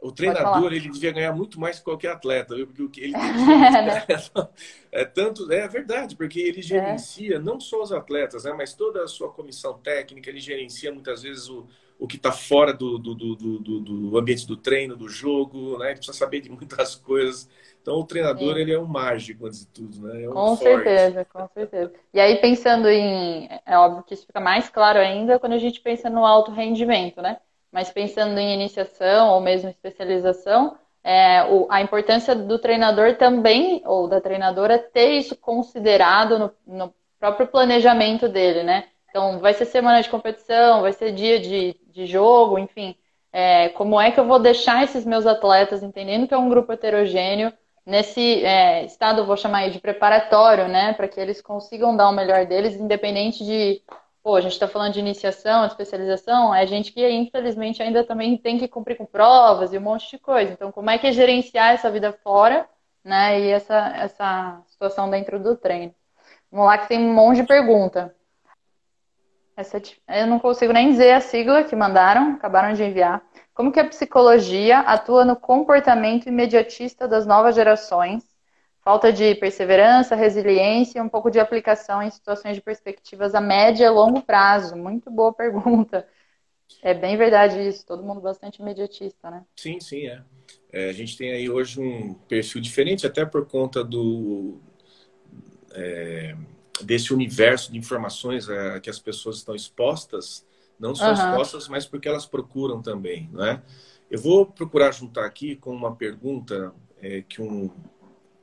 O 0.00 0.10
treinador 0.10 0.72
ele 0.72 0.88
devia 0.88 1.12
ganhar 1.12 1.32
muito 1.32 1.60
mais 1.60 1.78
que 1.78 1.84
qualquer 1.84 2.12
atleta, 2.12 2.54
viu? 2.54 2.66
porque 2.66 2.82
o 2.82 2.88
que 2.88 3.00
ele 3.02 3.14
é, 4.92 5.02
é 5.02 5.04
tanto 5.04 5.50
é 5.52 5.68
verdade, 5.68 6.16
porque 6.16 6.40
ele 6.40 6.62
gerencia 6.62 7.36
é. 7.36 7.38
não 7.38 7.60
só 7.60 7.82
os 7.82 7.92
atletas, 7.92 8.44
né, 8.44 8.52
mas 8.56 8.72
toda 8.72 9.02
a 9.02 9.08
sua 9.08 9.30
comissão 9.30 9.74
técnica, 9.78 10.30
ele 10.30 10.40
gerencia 10.40 10.90
muitas 10.90 11.22
vezes 11.22 11.48
o, 11.48 11.66
o 12.00 12.06
que 12.06 12.16
está 12.16 12.32
fora 12.32 12.72
do, 12.72 12.98
do, 12.98 13.14
do, 13.14 13.36
do, 13.36 13.80
do 13.80 14.18
ambiente 14.18 14.46
do 14.46 14.56
treino, 14.56 14.96
do 14.96 15.06
jogo, 15.06 15.78
né? 15.78 15.88
Ele 15.88 15.96
precisa 15.96 16.16
saber 16.16 16.40
de 16.40 16.48
muitas 16.48 16.94
coisas. 16.96 17.46
Então, 17.82 17.96
o 17.96 18.04
treinador, 18.04 18.54
Sim. 18.54 18.60
ele 18.60 18.72
é 18.72 18.78
um 18.78 18.86
mágico, 18.86 19.46
antes 19.46 19.60
de 19.60 19.66
tudo, 19.66 20.00
né? 20.06 20.24
É 20.24 20.28
um 20.28 20.32
com 20.32 20.56
forte. 20.56 20.62
certeza, 20.62 21.24
com 21.26 21.48
certeza. 21.48 21.92
E 22.12 22.18
aí, 22.18 22.36
pensando 22.40 22.88
em... 22.88 23.48
É 23.66 23.76
óbvio 23.76 24.02
que 24.02 24.14
isso 24.14 24.26
fica 24.26 24.40
mais 24.40 24.70
claro 24.70 24.98
ainda 24.98 25.38
quando 25.38 25.52
a 25.52 25.58
gente 25.58 25.80
pensa 25.80 26.08
no 26.08 26.24
alto 26.24 26.50
rendimento, 26.50 27.20
né? 27.20 27.38
Mas 27.72 27.90
pensando 27.90 28.38
em 28.38 28.54
iniciação 28.54 29.30
ou 29.30 29.40
mesmo 29.40 29.68
especialização, 29.68 30.76
é, 31.02 31.44
o, 31.44 31.66
a 31.70 31.80
importância 31.80 32.34
do 32.34 32.58
treinador 32.58 33.16
também, 33.16 33.82
ou 33.86 34.08
da 34.08 34.20
treinadora, 34.20 34.78
ter 34.78 35.12
isso 35.12 35.36
considerado 35.36 36.38
no, 36.38 36.52
no 36.66 36.94
próprio 37.18 37.46
planejamento 37.46 38.28
dele, 38.28 38.62
né? 38.62 38.88
Então, 39.08 39.38
vai 39.40 39.52
ser 39.54 39.64
semana 39.64 40.00
de 40.02 40.08
competição, 40.08 40.82
vai 40.82 40.92
ser 40.92 41.12
dia 41.12 41.40
de, 41.40 41.76
de 41.88 42.06
jogo, 42.06 42.58
enfim. 42.58 42.96
É, 43.32 43.68
como 43.70 44.00
é 44.00 44.10
que 44.10 44.18
eu 44.18 44.26
vou 44.26 44.38
deixar 44.38 44.84
esses 44.84 45.04
meus 45.04 45.26
atletas 45.26 45.82
entendendo 45.82 46.26
que 46.26 46.34
é 46.34 46.38
um 46.38 46.48
grupo 46.48 46.72
heterogêneo, 46.72 47.52
nesse 47.84 48.44
é, 48.44 48.84
estado, 48.84 49.26
vou 49.26 49.36
chamar 49.36 49.68
de 49.70 49.80
preparatório, 49.80 50.68
né, 50.68 50.92
para 50.92 51.08
que 51.08 51.18
eles 51.18 51.40
consigam 51.40 51.96
dar 51.96 52.08
o 52.08 52.12
melhor 52.12 52.46
deles, 52.46 52.76
independente 52.76 53.44
de, 53.44 53.82
pô, 54.22 54.36
a 54.36 54.40
gente 54.40 54.52
está 54.52 54.68
falando 54.68 54.92
de 54.92 55.00
iniciação, 55.00 55.64
especialização, 55.66 56.54
é 56.54 56.66
gente 56.66 56.92
que 56.92 57.08
infelizmente 57.08 57.82
ainda 57.82 58.04
também 58.04 58.36
tem 58.36 58.58
que 58.58 58.68
cumprir 58.68 58.96
com 58.96 59.06
provas 59.06 59.72
e 59.72 59.78
um 59.78 59.80
monte 59.80 60.10
de 60.10 60.18
coisa. 60.18 60.52
Então, 60.52 60.70
como 60.70 60.90
é 60.90 60.98
que 60.98 61.06
é 61.06 61.12
gerenciar 61.12 61.72
essa 61.72 61.90
vida 61.90 62.12
fora, 62.22 62.68
né, 63.04 63.40
e 63.40 63.50
essa, 63.50 63.76
essa 63.96 64.62
situação 64.66 65.10
dentro 65.10 65.42
do 65.42 65.56
treino? 65.56 65.94
Vamos 66.50 66.66
lá 66.66 66.78
que 66.78 66.88
tem 66.88 66.98
um 66.98 67.14
monte 67.14 67.36
de 67.42 67.46
pergunta. 67.46 68.14
Essa, 69.56 69.80
eu 70.08 70.26
não 70.26 70.38
consigo 70.38 70.72
nem 70.72 70.90
dizer 70.90 71.12
a 71.12 71.20
sigla 71.20 71.64
que 71.64 71.76
mandaram, 71.76 72.32
acabaram 72.32 72.72
de 72.72 72.82
enviar. 72.82 73.22
Como 73.54 73.70
que 73.70 73.80
a 73.80 73.88
psicologia 73.88 74.80
atua 74.80 75.24
no 75.24 75.36
comportamento 75.36 76.28
imediatista 76.28 77.06
das 77.06 77.26
novas 77.26 77.54
gerações? 77.54 78.24
Falta 78.90 79.12
de 79.12 79.36
perseverança, 79.36 80.16
resiliência 80.16 80.98
e 80.98 81.00
um 81.00 81.08
pouco 81.08 81.30
de 81.30 81.38
aplicação 81.38 82.02
em 82.02 82.10
situações 82.10 82.56
de 82.56 82.60
perspectivas 82.60 83.36
a 83.36 83.40
médio 83.40 83.86
e 83.86 83.88
longo 83.88 84.20
prazo. 84.20 84.74
Muito 84.74 85.08
boa 85.12 85.30
pergunta. 85.32 86.04
É 86.82 86.92
bem 86.92 87.16
verdade 87.16 87.68
isso, 87.68 87.86
todo 87.86 88.02
mundo 88.02 88.20
bastante 88.20 88.60
imediatista, 88.60 89.30
né? 89.30 89.44
Sim, 89.54 89.78
sim, 89.78 90.08
é. 90.08 90.20
é 90.72 90.88
a 90.88 90.92
gente 90.92 91.16
tem 91.16 91.30
aí 91.30 91.48
hoje 91.48 91.80
um 91.80 92.14
perfil 92.14 92.60
diferente, 92.60 93.06
até 93.06 93.24
por 93.24 93.46
conta 93.46 93.84
do. 93.84 94.58
É, 95.72 96.34
desse 96.82 97.14
universo 97.14 97.70
de 97.70 97.78
informações 97.78 98.50
a, 98.50 98.54
é, 98.54 98.80
que 98.80 98.90
as 98.90 98.98
pessoas 98.98 99.36
estão 99.36 99.54
expostas 99.54 100.44
não 100.80 100.96
só 100.96 101.06
uhum. 101.06 101.12
expostas, 101.12 101.68
mas 101.68 101.86
porque 101.86 102.08
elas 102.08 102.26
procuram 102.26 102.82
também, 102.82 103.30
não 103.32 103.44
é? 103.44 103.62
Eu 104.10 104.18
vou 104.18 104.46
procurar 104.46 104.90
juntar 104.90 105.26
aqui 105.26 105.54
com 105.54 105.70
uma 105.70 105.94
pergunta 105.94 106.74
é, 107.00 107.22
que 107.22 107.40
um 107.40 107.70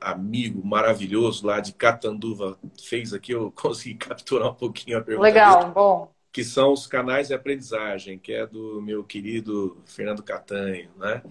amigo 0.00 0.64
maravilhoso 0.66 1.46
lá 1.46 1.60
de 1.60 1.72
Catanduva 1.72 2.58
fez 2.82 3.12
aqui, 3.12 3.32
eu 3.32 3.52
consegui 3.56 3.94
capturar 3.94 4.50
um 4.50 4.54
pouquinho 4.54 4.98
a 4.98 5.00
pergunta. 5.00 5.28
Legal, 5.28 5.60
dele, 5.60 5.72
bom. 5.72 6.12
Que 6.32 6.44
são 6.44 6.72
os 6.72 6.86
canais 6.86 7.28
de 7.28 7.34
aprendizagem, 7.34 8.18
que 8.18 8.32
é 8.32 8.46
do 8.46 8.80
meu 8.82 9.02
querido 9.02 9.78
Fernando 9.86 10.22
Catanho, 10.22 10.90
né? 10.96 11.22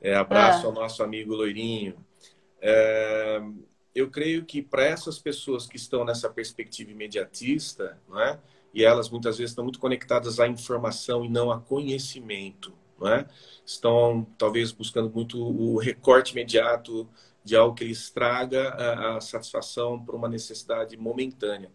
É, 0.00 0.14
abraço 0.14 0.64
é. 0.64 0.66
ao 0.66 0.72
nosso 0.72 1.02
amigo 1.02 1.34
Loirinho. 1.34 1.94
É, 2.60 3.40
eu 3.94 4.10
creio 4.10 4.44
que 4.44 4.60
para 4.62 4.84
essas 4.84 5.18
pessoas 5.18 5.66
que 5.66 5.76
estão 5.76 6.04
nessa 6.04 6.28
perspectiva 6.28 6.90
imediatista, 6.90 7.98
não 8.08 8.20
é? 8.20 8.38
e 8.74 8.84
elas 8.84 9.10
muitas 9.10 9.36
vezes 9.36 9.50
estão 9.50 9.64
muito 9.64 9.78
conectadas 9.78 10.40
à 10.40 10.48
informação 10.48 11.24
e 11.24 11.28
não 11.28 11.50
a 11.50 11.60
conhecimento. 11.60 12.72
Não 12.98 13.08
é? 13.08 13.26
Estão 13.66 14.26
talvez 14.38 14.70
buscando 14.70 15.10
muito 15.10 15.38
o 15.38 15.76
recorte 15.76 16.32
imediato 16.32 17.08
de 17.44 17.56
algo 17.56 17.74
que 17.74 17.84
lhes 17.84 18.10
traga 18.10 18.68
a, 18.70 19.16
a 19.16 19.20
satisfação 19.20 20.02
por 20.04 20.14
uma 20.14 20.28
necessidade 20.28 20.96
momentânea. 20.96 21.70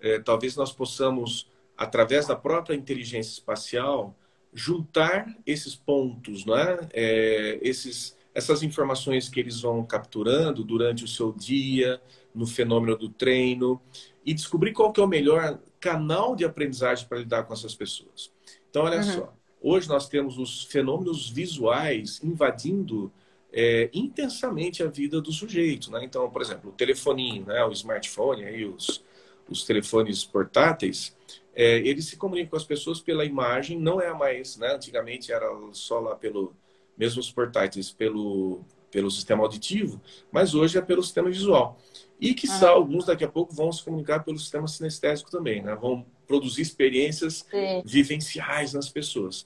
É, 0.00 0.18
talvez 0.18 0.56
nós 0.56 0.72
possamos, 0.72 1.50
através 1.76 2.26
da 2.26 2.36
própria 2.36 2.74
inteligência 2.74 3.32
espacial, 3.32 4.16
juntar 4.52 5.26
esses 5.46 5.74
pontos, 5.74 6.44
não 6.44 6.56
é? 6.56 6.88
é 6.92 7.58
esses, 7.62 8.16
essas 8.34 8.62
informações 8.62 9.28
que 9.28 9.40
eles 9.40 9.60
vão 9.60 9.84
capturando 9.84 10.64
durante 10.64 11.04
o 11.04 11.08
seu 11.08 11.32
dia, 11.32 12.00
no 12.34 12.46
fenômeno 12.46 12.96
do 12.96 13.08
treino, 13.08 13.80
e 14.24 14.34
descobrir 14.34 14.72
qual 14.72 14.92
que 14.92 15.00
é 15.00 15.04
o 15.04 15.08
melhor 15.08 15.58
canal 15.80 16.36
de 16.36 16.44
aprendizagem 16.44 17.06
para 17.08 17.18
lidar 17.18 17.44
com 17.44 17.52
essas 17.52 17.74
pessoas. 17.74 18.30
Então, 18.70 18.84
olha 18.84 18.98
uhum. 18.98 19.02
só, 19.02 19.34
hoje 19.60 19.88
nós 19.88 20.08
temos 20.08 20.38
os 20.38 20.64
fenômenos 20.64 21.28
visuais 21.28 22.20
invadindo 22.22 23.12
é, 23.52 23.90
intensamente 23.92 24.82
a 24.82 24.86
vida 24.86 25.20
do 25.20 25.30
sujeito. 25.30 25.90
Né? 25.90 26.04
Então, 26.04 26.28
por 26.30 26.40
exemplo, 26.40 26.70
o 26.70 26.72
telefoninho, 26.72 27.46
né? 27.46 27.64
o 27.64 27.72
smartphone, 27.72 28.44
aí, 28.44 28.64
os, 28.64 29.04
os 29.48 29.64
telefones 29.64 30.24
portáteis, 30.24 31.14
é, 31.54 31.78
eles 31.78 32.06
se 32.06 32.16
comunicam 32.16 32.50
com 32.50 32.56
as 32.56 32.64
pessoas 32.64 33.00
pela 33.00 33.24
imagem, 33.24 33.78
não 33.78 34.00
é 34.00 34.12
mais, 34.14 34.56
né? 34.56 34.74
antigamente 34.74 35.30
era 35.30 35.46
só 35.72 36.00
lá 36.00 36.14
pelo, 36.14 36.54
mesmo 36.96 37.20
os 37.20 37.30
portáteis, 37.30 37.90
pelo, 37.90 38.64
pelo 38.90 39.10
sistema 39.10 39.42
auditivo, 39.42 40.00
mas 40.30 40.54
hoje 40.54 40.78
é 40.78 40.80
pelo 40.80 41.02
sistema 41.02 41.28
visual. 41.28 41.78
E 42.18 42.34
que 42.34 42.48
ah. 42.48 42.68
alguns 42.68 43.06
daqui 43.06 43.24
a 43.24 43.28
pouco 43.28 43.52
vão 43.52 43.72
se 43.72 43.82
comunicar 43.82 44.22
pelo 44.24 44.38
sistema 44.38 44.68
sinestésico 44.68 45.28
também, 45.28 45.60
né? 45.60 45.74
Vão 45.74 46.06
produzir 46.24 46.62
experiências 46.62 47.44
Sim. 47.50 47.82
vivenciais 47.84 48.72
nas 48.72 48.88
pessoas. 48.88 49.44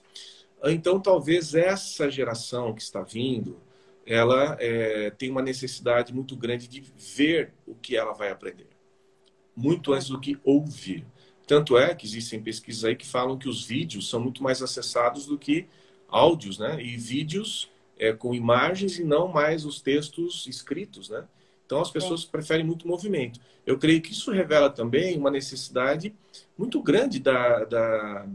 Então, 0.64 1.00
talvez 1.00 1.54
essa 1.54 2.10
geração 2.10 2.74
que 2.74 2.82
está 2.82 3.02
vindo, 3.02 3.58
ela 4.06 4.56
é, 4.60 5.10
tem 5.10 5.30
uma 5.30 5.42
necessidade 5.42 6.14
muito 6.14 6.36
grande 6.36 6.68
de 6.68 6.80
ver 6.96 7.52
o 7.66 7.74
que 7.74 7.96
ela 7.96 8.12
vai 8.12 8.30
aprender, 8.30 8.68
muito 9.54 9.92
antes 9.92 10.08
do 10.08 10.20
que 10.20 10.38
ouvir. 10.44 11.04
Tanto 11.46 11.76
é 11.76 11.94
que 11.94 12.06
existem 12.06 12.42
pesquisas 12.42 12.84
aí 12.84 12.96
que 12.96 13.06
falam 13.06 13.36
que 13.36 13.48
os 13.48 13.64
vídeos 13.64 14.08
são 14.08 14.20
muito 14.20 14.42
mais 14.42 14.62
acessados 14.62 15.26
do 15.26 15.36
que 15.36 15.66
áudios, 16.08 16.58
né? 16.58 16.80
E 16.82 16.96
vídeos 16.96 17.70
é, 17.98 18.12
com 18.12 18.34
imagens 18.34 18.98
e 18.98 19.04
não 19.04 19.28
mais 19.28 19.64
os 19.64 19.80
textos 19.80 20.46
escritos, 20.46 21.08
né? 21.08 21.26
Então 21.64 21.80
as 21.80 21.90
pessoas 21.90 22.24
é. 22.24 22.30
preferem 22.30 22.64
muito 22.64 22.86
movimento. 22.86 23.40
Eu 23.64 23.78
creio 23.78 24.00
que 24.00 24.12
isso 24.12 24.30
revela 24.30 24.70
também 24.70 25.16
uma 25.16 25.30
necessidade 25.30 26.14
muito 26.56 26.80
grande 26.80 27.18
da, 27.18 27.64
da 27.64 28.26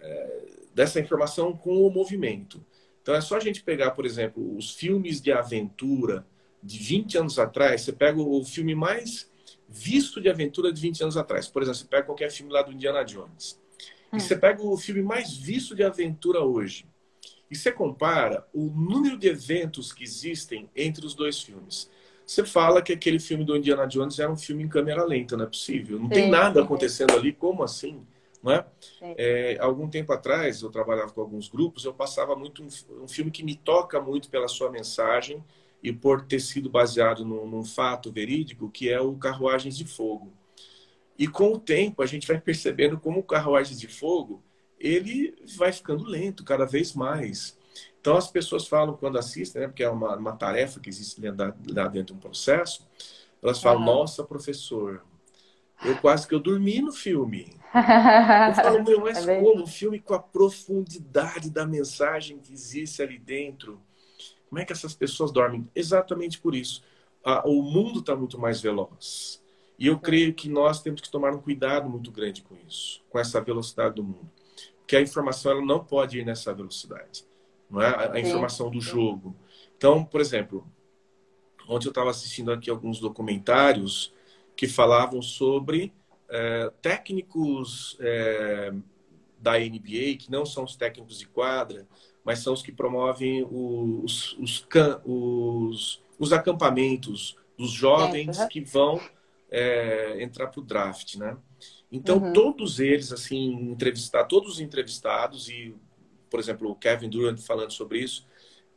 é, 0.00 0.42
dessa 0.74 0.98
informação 0.98 1.54
com 1.54 1.86
o 1.86 1.90
movimento. 1.90 2.64
Então 3.02 3.14
é 3.14 3.20
só 3.20 3.36
a 3.36 3.40
gente 3.40 3.62
pegar, 3.62 3.90
por 3.90 4.06
exemplo, 4.06 4.56
os 4.56 4.70
filmes 4.70 5.20
de 5.20 5.32
aventura 5.32 6.24
de 6.62 6.78
20 6.78 7.18
anos 7.18 7.38
atrás, 7.38 7.82
você 7.82 7.92
pega 7.92 8.20
o 8.20 8.44
filme 8.44 8.74
mais 8.74 9.30
visto 9.68 10.20
de 10.20 10.28
aventura 10.28 10.72
de 10.72 10.80
20 10.80 11.02
anos 11.02 11.16
atrás. 11.16 11.48
Por 11.48 11.62
exemplo, 11.62 11.78
você 11.78 11.86
pega 11.86 12.04
qualquer 12.04 12.30
filme 12.30 12.52
lá 12.52 12.62
do 12.62 12.72
Indiana 12.72 13.02
Jones. 13.02 13.60
Hum. 14.12 14.16
E 14.16 14.20
você 14.20 14.36
pega 14.36 14.62
o 14.62 14.76
filme 14.76 15.02
mais 15.02 15.36
visto 15.36 15.74
de 15.74 15.82
aventura 15.82 16.40
hoje. 16.40 16.86
E 17.50 17.56
você 17.56 17.72
compara 17.72 18.46
o 18.52 18.66
número 18.66 19.18
de 19.18 19.28
eventos 19.28 19.92
que 19.92 20.04
existem 20.04 20.70
entre 20.76 21.04
os 21.04 21.14
dois 21.14 21.42
filmes. 21.42 21.90
Você 22.24 22.44
fala 22.44 22.80
que 22.80 22.92
aquele 22.92 23.18
filme 23.18 23.44
do 23.44 23.56
Indiana 23.56 23.86
Jones 23.86 24.18
era 24.18 24.30
um 24.30 24.36
filme 24.36 24.62
em 24.62 24.68
câmera 24.68 25.04
lenta, 25.04 25.36
não 25.36 25.44
é 25.44 25.48
possível. 25.48 25.98
Não 25.98 26.08
tem 26.08 26.30
nada 26.30 26.62
acontecendo 26.62 27.14
ali, 27.14 27.32
como 27.32 27.62
assim? 27.62 28.06
Não 28.42 28.52
é? 28.52 28.66
é? 29.16 29.56
algum 29.60 29.88
tempo 29.88 30.12
atrás, 30.12 30.62
eu 30.62 30.70
trabalhava 30.70 31.12
com 31.12 31.20
alguns 31.20 31.48
grupos, 31.48 31.84
eu 31.84 31.94
passava 31.94 32.34
muito 32.34 32.62
um, 32.62 33.02
um, 33.04 33.08
filme 33.08 33.30
que 33.30 33.44
me 33.44 33.54
toca 33.54 34.00
muito 34.00 34.28
pela 34.28 34.48
sua 34.48 34.70
mensagem 34.70 35.44
e 35.82 35.92
por 35.92 36.22
ter 36.22 36.40
sido 36.40 36.68
baseado 36.68 37.24
num, 37.24 37.46
num 37.46 37.64
fato 37.64 38.10
verídico, 38.10 38.70
que 38.70 38.90
é 38.90 39.00
o 39.00 39.14
Carruagens 39.14 39.76
de 39.76 39.84
Fogo. 39.84 40.32
E 41.16 41.28
com 41.28 41.52
o 41.52 41.58
tempo, 41.58 42.02
a 42.02 42.06
gente 42.06 42.26
vai 42.26 42.40
percebendo 42.40 42.98
como 42.98 43.20
o 43.20 43.24
Carruagens 43.24 43.78
de 43.78 43.86
Fogo 43.86 44.42
ele 44.82 45.34
vai 45.56 45.72
ficando 45.72 46.04
lento 46.04 46.44
cada 46.44 46.66
vez 46.66 46.92
mais. 46.92 47.56
Então, 48.00 48.16
as 48.16 48.28
pessoas 48.28 48.66
falam, 48.66 48.96
quando 48.96 49.16
assistem, 49.16 49.62
né, 49.62 49.68
porque 49.68 49.84
é 49.84 49.88
uma, 49.88 50.16
uma 50.16 50.32
tarefa 50.32 50.80
que 50.80 50.88
existe 50.88 51.20
lá 51.20 51.86
dentro 51.86 52.06
de 52.06 52.12
um 52.14 52.18
processo, 52.18 52.84
elas 53.40 53.62
falam, 53.62 53.78
uhum. 53.78 53.86
nossa, 53.86 54.24
professor, 54.24 55.04
eu 55.84 55.96
quase 55.98 56.26
que 56.26 56.34
eu 56.34 56.40
dormi 56.40 56.80
no 56.80 56.92
filme. 56.92 57.54
Eu 57.74 58.54
falo, 58.54 58.84
meu, 58.84 59.00
mas 59.02 59.26
é 59.26 59.40
como? 59.40 59.62
Um 59.62 59.66
filme 59.66 59.98
com 59.98 60.14
a 60.14 60.18
profundidade 60.18 61.50
da 61.50 61.66
mensagem 61.66 62.38
que 62.38 62.52
existe 62.52 63.02
ali 63.02 63.18
dentro. 63.18 63.80
Como 64.48 64.60
é 64.60 64.64
que 64.64 64.72
essas 64.72 64.94
pessoas 64.94 65.32
dormem? 65.32 65.66
Exatamente 65.74 66.38
por 66.38 66.54
isso. 66.54 66.82
o 67.44 67.62
mundo 67.62 68.00
está 68.00 68.14
muito 68.14 68.38
mais 68.38 68.60
veloz. 68.60 69.42
E 69.78 69.86
eu 69.86 69.98
creio 69.98 70.34
que 70.34 70.48
nós 70.48 70.82
temos 70.82 71.00
que 71.00 71.10
tomar 71.10 71.34
um 71.34 71.40
cuidado 71.40 71.88
muito 71.88 72.10
grande 72.12 72.42
com 72.42 72.54
isso, 72.68 73.02
com 73.08 73.18
essa 73.18 73.40
velocidade 73.40 73.94
do 73.96 74.04
mundo. 74.04 74.30
Porque 74.78 74.94
a 74.94 75.00
informação 75.00 75.52
ela 75.52 75.64
não 75.64 75.82
pode 75.82 76.18
ir 76.18 76.24
nessa 76.24 76.52
velocidade. 76.52 77.24
Não 77.70 77.80
é? 77.80 77.86
A, 77.86 78.12
a 78.12 78.20
informação 78.20 78.70
do 78.70 78.80
jogo. 78.80 79.34
Então, 79.76 80.04
por 80.04 80.20
exemplo, 80.20 80.66
ontem 81.66 81.86
eu 81.86 81.90
estava 81.90 82.10
assistindo 82.10 82.52
aqui 82.52 82.70
alguns 82.70 83.00
documentários 83.00 84.12
que 84.54 84.68
falavam 84.68 85.22
sobre 85.22 85.92
é, 86.32 86.72
técnicos 86.80 87.96
é, 88.00 88.72
da 89.38 89.58
NBA, 89.58 90.16
que 90.18 90.30
não 90.30 90.46
são 90.46 90.64
os 90.64 90.74
técnicos 90.74 91.18
de 91.18 91.26
quadra, 91.26 91.86
mas 92.24 92.38
são 92.38 92.54
os 92.54 92.62
que 92.62 92.72
promovem 92.72 93.46
os, 93.50 94.32
os, 94.38 94.66
os, 95.04 96.02
os 96.18 96.32
acampamentos 96.32 97.36
dos 97.58 97.70
jovens 97.70 98.38
uhum. 98.38 98.48
que 98.48 98.60
vão 98.62 98.98
é, 99.50 100.22
entrar 100.22 100.46
para 100.46 100.60
o 100.60 100.64
draft, 100.64 101.16
né? 101.16 101.36
Então, 101.90 102.16
uhum. 102.16 102.32
todos 102.32 102.80
eles, 102.80 103.12
assim, 103.12 103.52
entrevistar, 103.70 104.24
todos 104.24 104.54
os 104.54 104.60
entrevistados, 104.60 105.50
e, 105.50 105.74
por 106.30 106.40
exemplo, 106.40 106.70
o 106.70 106.74
Kevin 106.74 107.10
Durant 107.10 107.38
falando 107.38 107.72
sobre 107.72 107.98
isso, 107.98 108.26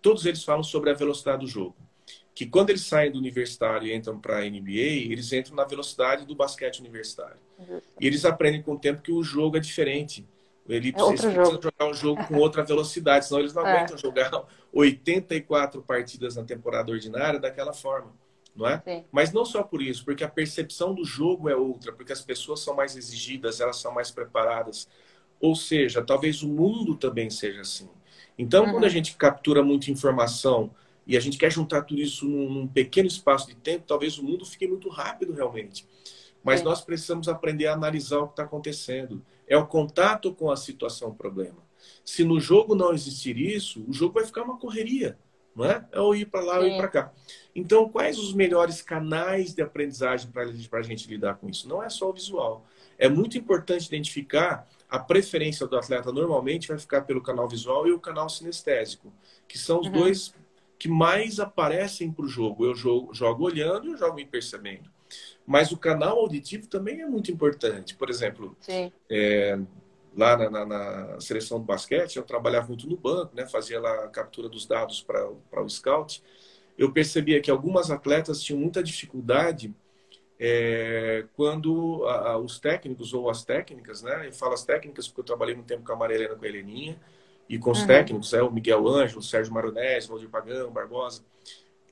todos 0.02 0.26
eles 0.26 0.44
falam 0.44 0.64
sobre 0.64 0.90
a 0.90 0.94
velocidade 0.94 1.46
do 1.46 1.48
jogo 1.48 1.85
que 2.36 2.46
quando 2.46 2.70
eles 2.70 2.82
saem 2.82 3.10
do 3.10 3.18
universitário 3.18 3.88
e 3.88 3.96
entram 3.96 4.20
para 4.20 4.40
a 4.40 4.42
NBA, 4.42 5.08
eles 5.10 5.32
entram 5.32 5.56
na 5.56 5.64
velocidade 5.64 6.26
do 6.26 6.36
basquete 6.36 6.80
universitário. 6.80 7.38
Uhum. 7.58 7.80
E 8.00 8.06
eles 8.06 8.26
aprendem 8.26 8.62
com 8.62 8.74
o 8.74 8.78
tempo 8.78 9.02
que 9.02 9.12
o 9.14 9.24
jogo 9.24 9.56
é 9.56 9.60
diferente. 9.62 10.28
Ele 10.68 10.90
é 10.90 10.92
precisa 10.92 11.32
jogar 11.32 11.90
um 11.90 11.94
jogo 11.94 12.26
com 12.28 12.36
outra 12.36 12.62
velocidade, 12.62 13.26
senão 13.26 13.40
eles 13.40 13.54
não 13.54 13.64
é. 13.66 13.72
aguentam 13.72 13.98
jogar 13.98 14.46
84 14.74 15.82
partidas 15.82 16.36
na 16.36 16.44
temporada 16.44 16.92
ordinária 16.92 17.40
daquela 17.40 17.72
forma. 17.72 18.12
Não 18.54 18.68
é? 18.68 18.82
Sim. 18.84 19.06
Mas 19.12 19.32
não 19.32 19.46
só 19.46 19.64
por 19.64 19.82
isso, 19.82 20.04
porque 20.04 20.24
a 20.24 20.30
percepção 20.30 20.94
do 20.94 21.06
jogo 21.06 21.50
é 21.50 21.56
outra, 21.56 21.94
porque 21.94 22.12
as 22.12 22.22
pessoas 22.22 22.60
são 22.60 22.76
mais 22.76 22.98
exigidas, 22.98 23.62
elas 23.62 23.78
são 23.78 23.94
mais 23.94 24.12
preparadas. 24.12 24.90
Ou 25.40 25.56
seja, 25.56 26.02
talvez 26.02 26.44
o 26.44 26.50
mundo 26.50 26.96
também 26.96 27.30
seja 27.30 27.62
assim. 27.62 27.90
Então, 28.38 28.66
uhum. 28.66 28.72
quando 28.74 28.86
a 28.86 28.90
gente 28.90 29.16
captura 29.16 29.64
muita 29.64 29.90
informação 29.90 30.72
e 31.06 31.16
a 31.16 31.20
gente 31.20 31.38
quer 31.38 31.52
juntar 31.52 31.84
tudo 31.84 32.02
isso 32.02 32.26
num, 32.26 32.50
num 32.50 32.68
pequeno 32.68 33.08
espaço 33.08 33.48
de 33.48 33.56
tempo, 33.56 33.86
talvez 33.88 34.18
o 34.18 34.24
mundo 34.24 34.46
fique 34.46 34.68
muito 34.68 34.90
rápido 34.90 35.34
realmente. 35.34 35.88
Mas 36.44 36.62
é. 36.62 36.64
nós 36.64 36.82
precisamos 36.82 37.28
aprender 37.28 37.68
a 37.68 37.74
analisar 37.74 38.20
o 38.20 38.28
que 38.28 38.34
está 38.34 38.44
acontecendo. 38.44 39.24
É 39.48 39.58
o 39.58 39.66
contato 39.66 40.34
com 40.34 40.52
a 40.52 40.58
situação 40.58 41.14
problema. 41.14 41.64
Se 42.04 42.24
no 42.24 42.40
jogo 42.40 42.76
não 42.76 42.94
existir 42.94 43.38
isso, 43.38 43.84
o 43.88 43.94
jogo 43.94 44.16
vai 44.16 44.26
ficar 44.26 44.44
uma 44.44 44.58
correria, 44.58 45.18
não 45.56 45.66
é? 45.66 45.86
É 45.92 46.00
ou 46.00 46.16
ir 46.16 46.26
para 46.26 46.42
lá 46.42 46.60
ou 46.60 46.68
ir 46.68 46.78
para 46.78 46.88
cá. 46.88 47.14
Então, 47.56 47.90
quais 47.90 48.18
os 48.18 48.34
melhores 48.34 48.82
canais 48.82 49.54
de 49.54 49.62
aprendizagem 49.62 50.30
para 50.32 50.80
a 50.80 50.84
gente 50.84 51.08
lidar 51.08 51.36
com 51.36 51.50
isso? 51.50 51.68
Não 51.68 51.82
é 51.82 51.90
só 51.90 52.10
o 52.10 52.14
visual. 52.14 52.66
É 52.98 53.10
muito 53.10 53.38
importante 53.38 53.88
identificar 53.88 54.68
a 54.90 55.00
preferência 55.00 55.68
do 55.68 55.78
atleta. 55.78 56.12
Normalmente 56.12 56.68
vai 56.68 56.78
ficar 56.78 57.02
pelo 57.02 57.22
canal 57.22 57.48
visual 57.48 57.88
e 57.88 57.92
o 57.92 58.00
canal 58.00 58.30
sinestésico, 58.30 59.12
que 59.48 59.58
são 59.58 59.80
os 59.80 59.88
uhum. 59.88 59.94
dois 59.94 60.34
que 60.78 60.88
mais 60.88 61.40
aparecem 61.40 62.12
para 62.12 62.26
o 62.26 62.28
jogo. 62.28 62.66
Eu 62.66 62.76
jogo, 62.76 63.14
jogo 63.14 63.46
olhando 63.46 63.88
e 63.88 63.92
eu 63.92 63.98
jogo 63.98 64.16
me 64.16 64.26
percebendo. 64.26 64.90
Mas 65.46 65.72
o 65.72 65.78
canal 65.78 66.20
auditivo 66.20 66.68
também 66.68 67.02
é 67.02 67.06
muito 67.06 67.32
importante. 67.32 67.96
Por 67.96 68.10
exemplo, 68.10 68.58
é, 69.10 69.60
lá 70.16 70.38
na, 70.38 70.50
na, 70.50 70.66
na, 70.66 71.20
seleção 71.20 71.60
do 71.60 71.66
basquete, 71.66 72.16
eu 72.16 72.24
trabalhava 72.24 72.68
muito 72.68 72.90
no 72.90 72.98
banco, 72.98 73.36
né? 73.36 73.46
fazia 73.46 73.80
lá 73.80 74.06
a 74.06 74.08
captura 74.08 74.50
dos 74.50 74.66
dados 74.66 75.02
para 75.02 75.62
o 75.62 75.70
scout. 75.70 76.24
Eu 76.78 76.92
percebia 76.92 77.42
que 77.42 77.52
algumas 77.52 77.92
atletas 77.92 78.42
tinham 78.42 78.60
muita 78.60 78.84
dificuldade 78.84 79.74
é, 80.38 81.26
quando 81.36 82.06
a, 82.06 82.32
a, 82.32 82.38
os 82.38 82.60
técnicos 82.60 83.14
ou 83.14 83.30
as 83.30 83.46
técnicas, 83.46 84.02
né? 84.02 84.28
Eu 84.28 84.34
falo 84.34 84.54
as 84.54 84.66
técnicas 84.66 85.08
porque 85.08 85.22
eu 85.22 85.26
trabalhei 85.26 85.56
muito 85.56 85.68
tempo 85.68 85.86
com 85.86 85.94
a 85.94 85.96
Maria 85.96 86.16
Helena, 86.16 86.36
com 86.36 86.44
a 86.44 86.48
Heleninha, 86.48 87.00
e 87.48 87.60
com 87.60 87.72
os 87.72 87.82
uhum. 87.82 87.88
técnicos, 87.88 88.34
é, 88.34 88.42
o 88.42 88.52
Miguel 88.52 88.88
Ângelo, 88.88 89.20
o 89.20 89.24
Sérgio 89.24 89.54
Maronese, 89.54 90.08
Valdir 90.08 90.30
Pagão, 90.30 90.72
Barbosa, 90.72 91.24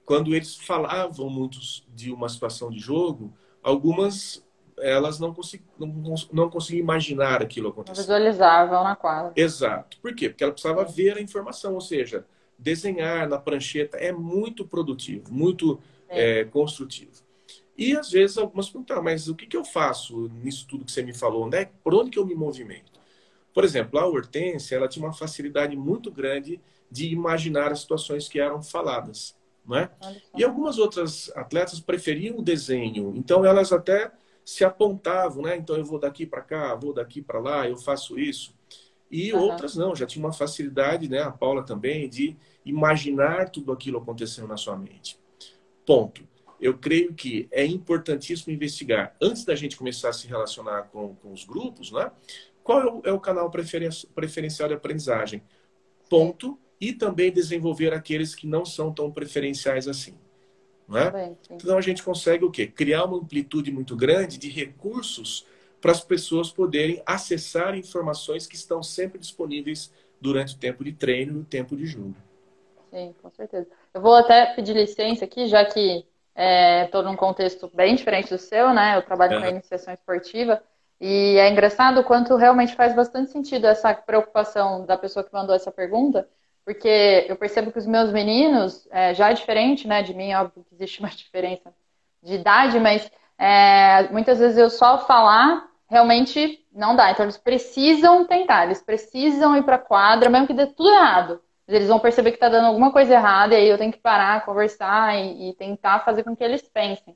quando 0.05 0.35
eles 0.35 0.55
falavam 0.55 1.29
muito 1.29 1.59
de 1.89 2.11
uma 2.11 2.27
situação 2.27 2.69
de 2.69 2.79
jogo, 2.79 3.33
algumas 3.61 4.43
elas 4.79 5.19
não, 5.19 5.33
consegu, 5.33 5.63
não, 5.77 6.15
não 6.31 6.49
conseguiam 6.49 6.83
imaginar 6.83 7.41
aquilo 7.41 7.69
acontecer. 7.69 8.01
Visualizavam 8.01 8.83
na 8.83 8.95
quadra. 8.95 9.31
Exato. 9.35 9.97
Por 10.01 10.15
quê? 10.15 10.29
Porque 10.29 10.43
ela 10.43 10.51
precisava 10.51 10.83
ver 10.83 11.17
a 11.17 11.21
informação, 11.21 11.75
ou 11.75 11.81
seja, 11.81 12.25
desenhar 12.57 13.27
na 13.29 13.37
prancheta 13.37 13.97
é 13.97 14.11
muito 14.11 14.65
produtivo, 14.65 15.31
muito 15.31 15.79
é, 16.09 16.43
construtivo. 16.45 17.11
E 17.77 17.95
às 17.95 18.11
vezes 18.11 18.37
algumas 18.37 18.69
perguntam, 18.69 19.01
mas 19.01 19.27
o 19.27 19.35
que, 19.35 19.47
que 19.47 19.57
eu 19.57 19.65
faço 19.65 20.29
nisso 20.43 20.67
tudo 20.67 20.85
que 20.85 20.91
você 20.91 21.01
me 21.01 21.13
falou? 21.13 21.49
Né? 21.49 21.69
Por 21.83 21.93
onde 21.95 22.11
que 22.11 22.19
eu 22.19 22.25
me 22.25 22.35
movimento? 22.35 22.91
Por 23.53 23.63
exemplo, 23.63 23.99
a 23.99 24.05
Hortência, 24.05 24.75
ela 24.75 24.87
tinha 24.87 25.05
uma 25.05 25.13
facilidade 25.13 25.75
muito 25.75 26.11
grande 26.11 26.59
de 26.89 27.07
imaginar 27.07 27.71
as 27.71 27.81
situações 27.81 28.27
que 28.27 28.39
eram 28.39 28.61
faladas. 28.61 29.35
Né? 29.65 29.89
E 30.35 30.43
algumas 30.43 30.77
outras 30.77 31.31
atletas 31.35 31.79
preferiam 31.79 32.37
o 32.37 32.41
desenho, 32.41 33.13
então 33.15 33.45
elas 33.45 33.71
até 33.71 34.11
se 34.43 34.65
apontavam, 34.65 35.43
né? 35.43 35.55
Então 35.55 35.77
eu 35.77 35.85
vou 35.85 35.97
daqui 35.97 36.25
para 36.25 36.41
cá, 36.41 36.75
vou 36.75 36.93
daqui 36.93 37.21
para 37.21 37.39
lá, 37.39 37.67
eu 37.67 37.77
faço 37.77 38.19
isso. 38.19 38.53
E 39.09 39.31
uhum. 39.31 39.39
outras 39.39 39.75
não, 39.75 39.95
já 39.95 40.05
tinha 40.05 40.25
uma 40.25 40.33
facilidade, 40.33 41.07
né? 41.07 41.21
A 41.21 41.31
Paula 41.31 41.63
também, 41.63 42.09
de 42.09 42.35
imaginar 42.65 43.49
tudo 43.49 43.71
aquilo 43.71 43.99
acontecendo 43.99 44.47
na 44.47 44.57
sua 44.57 44.75
mente. 44.75 45.19
Ponto. 45.85 46.27
Eu 46.59 46.77
creio 46.77 47.13
que 47.13 47.47
é 47.51 47.65
importantíssimo 47.65 48.53
investigar, 48.53 49.15
antes 49.21 49.43
da 49.43 49.53
gente 49.53 49.75
começar 49.75 50.09
a 50.09 50.13
se 50.13 50.27
relacionar 50.27 50.83
com, 50.83 51.15
com 51.15 51.31
os 51.31 51.43
grupos, 51.43 51.91
né? 51.91 52.11
Qual 52.63 53.01
é 53.03 53.11
o, 53.11 53.17
é 53.17 53.19
canal 53.19 53.51
preferencial 53.51 54.69
de 54.69 54.75
aprendizagem? 54.75 55.43
Ponto 56.09 56.57
e 56.79 56.93
também 56.93 57.31
desenvolver 57.31 57.93
aqueles 57.93 58.35
que 58.35 58.47
não 58.47 58.65
são 58.65 58.93
tão 58.93 59.11
preferenciais 59.11 59.87
assim. 59.87 60.17
Né? 60.87 61.35
Então 61.49 61.77
a 61.77 61.81
gente 61.81 62.03
consegue 62.03 62.43
o 62.43 62.51
quê? 62.51 62.67
Criar 62.67 63.05
uma 63.05 63.17
amplitude 63.17 63.71
muito 63.71 63.95
grande 63.95 64.37
de 64.37 64.49
recursos 64.49 65.45
para 65.79 65.91
as 65.91 66.01
pessoas 66.01 66.51
poderem 66.51 67.01
acessar 67.05 67.77
informações 67.77 68.47
que 68.47 68.55
estão 68.55 68.81
sempre 68.81 69.19
disponíveis 69.19 69.91
durante 70.19 70.55
o 70.55 70.57
tempo 70.57 70.83
de 70.83 70.93
treino 70.93 71.39
e 71.39 71.41
o 71.41 71.45
tempo 71.45 71.75
de 71.75 71.85
jogo. 71.85 72.15
Sim, 72.89 73.13
com 73.21 73.29
certeza. 73.31 73.67
Eu 73.93 74.01
vou 74.01 74.13
até 74.13 74.53
pedir 74.55 74.73
licença 74.73 75.25
aqui, 75.25 75.47
já 75.47 75.65
que 75.65 76.05
estou 76.85 77.01
é, 77.01 77.03
num 77.03 77.15
contexto 77.15 77.69
bem 77.73 77.95
diferente 77.95 78.29
do 78.29 78.37
seu, 78.37 78.73
né? 78.73 78.95
Eu 78.95 79.01
trabalho 79.01 79.33
é. 79.33 79.39
com 79.39 79.45
a 79.45 79.49
iniciação 79.49 79.93
esportiva. 79.93 80.63
E 81.05 81.37
é 81.37 81.49
engraçado 81.49 81.99
o 81.99 82.03
quanto 82.05 82.37
realmente 82.37 82.75
faz 82.75 82.95
bastante 82.95 83.29
sentido 83.29 83.67
essa 83.67 83.93
preocupação 83.93 84.85
da 84.85 84.97
pessoa 84.97 85.21
que 85.21 85.33
mandou 85.33 85.53
essa 85.53 85.69
pergunta, 85.69 86.29
porque 86.63 87.25
eu 87.27 87.35
percebo 87.35 87.73
que 87.73 87.77
os 87.77 87.85
meus 87.85 88.09
meninos, 88.13 88.87
é, 88.89 89.13
já 89.13 89.29
é 89.29 89.33
diferente 89.33 89.85
né, 89.85 90.01
de 90.01 90.13
mim, 90.13 90.33
óbvio 90.33 90.63
que 90.63 90.73
existe 90.73 91.01
uma 91.01 91.09
diferença 91.11 91.73
de 92.21 92.35
idade, 92.35 92.79
mas 92.79 93.11
é, 93.37 94.07
muitas 94.13 94.39
vezes 94.39 94.57
eu 94.57 94.69
só 94.69 94.97
falar 95.05 95.69
realmente 95.89 96.65
não 96.71 96.95
dá. 96.95 97.11
Então 97.11 97.25
eles 97.25 97.37
precisam 97.37 98.25
tentar, 98.25 98.63
eles 98.63 98.81
precisam 98.81 99.57
ir 99.57 99.63
para 99.63 99.77
quadra, 99.77 100.29
mesmo 100.29 100.47
que 100.47 100.53
dê 100.53 100.67
tudo 100.67 100.89
errado. 100.89 101.41
Eles 101.67 101.89
vão 101.89 101.99
perceber 101.99 102.31
que 102.31 102.37
está 102.37 102.47
dando 102.47 102.67
alguma 102.67 102.93
coisa 102.93 103.13
errada 103.13 103.55
e 103.55 103.57
aí 103.57 103.67
eu 103.67 103.77
tenho 103.77 103.91
que 103.91 103.99
parar, 103.99 104.45
conversar 104.45 105.17
e, 105.17 105.49
e 105.49 105.53
tentar 105.55 105.99
fazer 106.05 106.23
com 106.23 106.33
que 106.33 106.43
eles 106.45 106.61
pensem. 106.61 107.13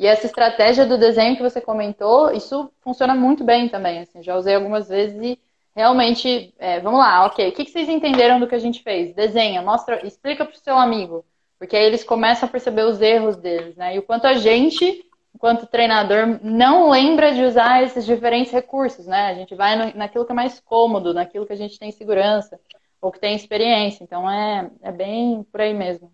E 0.00 0.06
essa 0.06 0.24
estratégia 0.24 0.86
do 0.86 0.96
desenho 0.96 1.36
que 1.36 1.42
você 1.42 1.60
comentou, 1.60 2.32
isso 2.32 2.72
funciona 2.80 3.14
muito 3.14 3.44
bem 3.44 3.68
também. 3.68 3.98
Assim, 3.98 4.22
já 4.22 4.34
usei 4.34 4.54
algumas 4.54 4.88
vezes 4.88 5.22
e 5.22 5.38
realmente, 5.76 6.54
é, 6.58 6.80
vamos 6.80 7.00
lá, 7.00 7.26
ok, 7.26 7.50
o 7.50 7.52
que, 7.52 7.66
que 7.66 7.70
vocês 7.70 7.86
entenderam 7.86 8.40
do 8.40 8.48
que 8.48 8.54
a 8.54 8.58
gente 8.58 8.82
fez? 8.82 9.14
Desenha, 9.14 9.60
mostra, 9.60 10.04
explica 10.06 10.46
para 10.46 10.54
o 10.54 10.58
seu 10.58 10.74
amigo, 10.78 11.22
porque 11.58 11.76
aí 11.76 11.84
eles 11.84 12.02
começam 12.02 12.48
a 12.48 12.50
perceber 12.50 12.84
os 12.84 12.98
erros 13.02 13.36
deles, 13.36 13.76
né? 13.76 13.94
E 13.94 13.98
o 13.98 14.02
quanto 14.02 14.26
a 14.26 14.32
gente, 14.32 15.04
enquanto 15.34 15.66
treinador, 15.66 16.40
não 16.42 16.88
lembra 16.88 17.34
de 17.34 17.44
usar 17.44 17.82
esses 17.82 18.06
diferentes 18.06 18.50
recursos, 18.50 19.06
né? 19.06 19.26
A 19.26 19.34
gente 19.34 19.54
vai 19.54 19.76
no, 19.76 19.98
naquilo 19.98 20.24
que 20.24 20.32
é 20.32 20.34
mais 20.34 20.58
cômodo, 20.60 21.12
naquilo 21.12 21.44
que 21.44 21.52
a 21.52 21.56
gente 21.56 21.78
tem 21.78 21.90
segurança, 21.92 22.58
ou 23.02 23.12
que 23.12 23.20
tem 23.20 23.36
experiência, 23.36 24.02
então 24.02 24.30
é, 24.30 24.70
é 24.80 24.90
bem 24.90 25.42
por 25.52 25.60
aí 25.60 25.74
mesmo. 25.74 26.10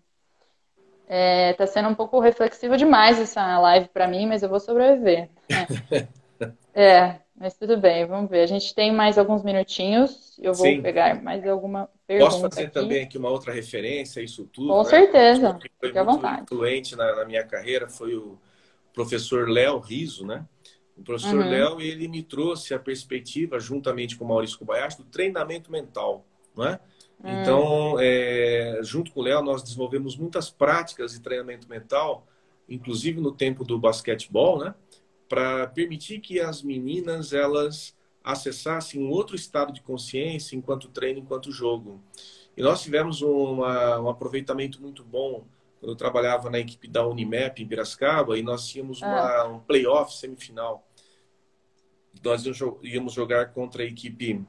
É, 1.07 1.53
tá 1.53 1.65
sendo 1.65 1.87
um 1.87 1.95
pouco 1.95 2.19
reflexiva 2.19 2.77
demais 2.77 3.19
essa 3.19 3.59
live 3.59 3.87
para 3.89 4.07
mim, 4.07 4.27
mas 4.27 4.43
eu 4.43 4.49
vou 4.49 4.59
sobreviver. 4.59 5.29
É. 5.49 6.07
é. 6.75 7.27
Mas 7.39 7.55
tudo 7.55 7.77
bem, 7.77 8.03
vamos 8.05 8.31
ver. 8.31 8.41
A 8.41 8.47
gente 8.47 8.73
tem 8.73 8.91
mais 8.91 9.15
alguns 9.17 9.43
minutinhos. 9.43 10.39
Eu 10.41 10.55
vou 10.55 10.65
Sim. 10.65 10.81
pegar 10.81 11.21
mais 11.21 11.47
alguma 11.47 11.87
pergunta. 12.07 12.31
Posso 12.31 12.41
fazer 12.41 12.63
aqui. 12.63 12.73
também 12.73 13.03
aqui 13.03 13.17
uma 13.17 13.29
outra 13.29 13.53
referência 13.53 14.19
a 14.19 14.25
isso 14.25 14.45
tudo? 14.45 14.69
Com 14.69 14.79
né? 14.79 14.89
certeza. 14.89 15.59
Fique 15.79 15.97
à 15.97 16.03
vontade. 16.03 16.41
influente 16.41 16.95
na, 16.95 17.15
na, 17.15 17.25
minha 17.25 17.43
carreira 17.45 17.87
foi 17.87 18.15
o 18.15 18.39
professor 18.91 19.47
Léo 19.47 19.77
Riso, 19.77 20.25
né? 20.25 20.43
O 20.97 21.03
professor 21.03 21.35
uhum. 21.35 21.47
Léo, 21.47 21.79
ele 21.79 22.07
me 22.07 22.23
trouxe 22.23 22.73
a 22.73 22.79
perspectiva, 22.79 23.59
juntamente 23.59 24.17
com 24.17 24.25
o 24.25 24.27
Maurício 24.27 24.57
Kobayashi, 24.57 24.97
do 24.97 25.03
treinamento 25.03 25.71
mental, 25.71 26.25
não 26.55 26.65
é? 26.65 26.79
Uhum. 27.23 27.41
Então, 27.41 27.99
é, 27.99 28.79
junto 28.83 29.11
com 29.11 29.19
o 29.19 29.23
Léo, 29.23 29.41
nós 29.41 29.63
desenvolvemos 29.63 30.15
muitas 30.15 30.49
práticas 30.49 31.13
de 31.13 31.19
treinamento 31.19 31.67
mental, 31.67 32.27
inclusive 32.69 33.19
no 33.19 33.31
tempo 33.31 33.63
do 33.63 33.79
basquetebol, 33.79 34.59
né? 34.59 34.73
para 35.27 35.67
permitir 35.67 36.19
que 36.19 36.39
as 36.39 36.61
meninas 36.61 37.33
elas 37.33 37.95
acessassem 38.23 39.01
um 39.01 39.09
outro 39.09 39.35
estado 39.35 39.71
de 39.71 39.81
consciência 39.81 40.55
enquanto 40.55 40.89
treino, 40.89 41.19
enquanto 41.19 41.51
jogo. 41.51 42.01
E 42.55 42.61
nós 42.61 42.81
tivemos 42.81 43.21
uma, 43.21 43.99
um 43.99 44.09
aproveitamento 44.09 44.81
muito 44.81 45.03
bom. 45.03 45.45
Eu 45.81 45.95
trabalhava 45.95 46.49
na 46.49 46.59
equipe 46.59 46.87
da 46.87 47.05
Unimap 47.05 47.59
em 47.59 47.67
Piracicaba 47.67 48.37
e 48.37 48.41
nós 48.41 48.67
tínhamos 48.67 49.01
uma, 49.01 49.41
ah. 49.41 49.47
um 49.47 49.59
playoff 49.59 50.15
semifinal. 50.15 50.85
Nós 52.23 52.43
íamos 52.83 53.13
jogar 53.13 53.53
contra 53.53 53.83
a 53.83 53.85
equipe 53.85 54.43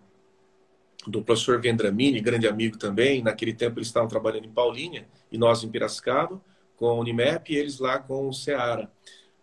do 1.07 1.23
professor 1.23 1.61
Vendramini, 1.61 2.21
grande 2.21 2.47
amigo 2.49 2.77
também. 2.77 3.23
Naquele 3.23 3.53
tempo 3.53 3.79
eles 3.79 3.89
estavam 3.89 4.09
trabalhando 4.09 4.47
em 4.47 4.53
Paulínia 4.53 5.07
e 5.31 5.39
nós 5.39 5.63
em 5.63 5.71
Piracicaba 5.71 6.41
com 6.77 6.87
a 6.87 6.95
Unimap 6.95 7.51
e 7.51 7.57
eles 7.57 7.79
lá 7.79 7.99
com 7.99 8.29
o 8.29 8.33
Ceará 8.33 8.91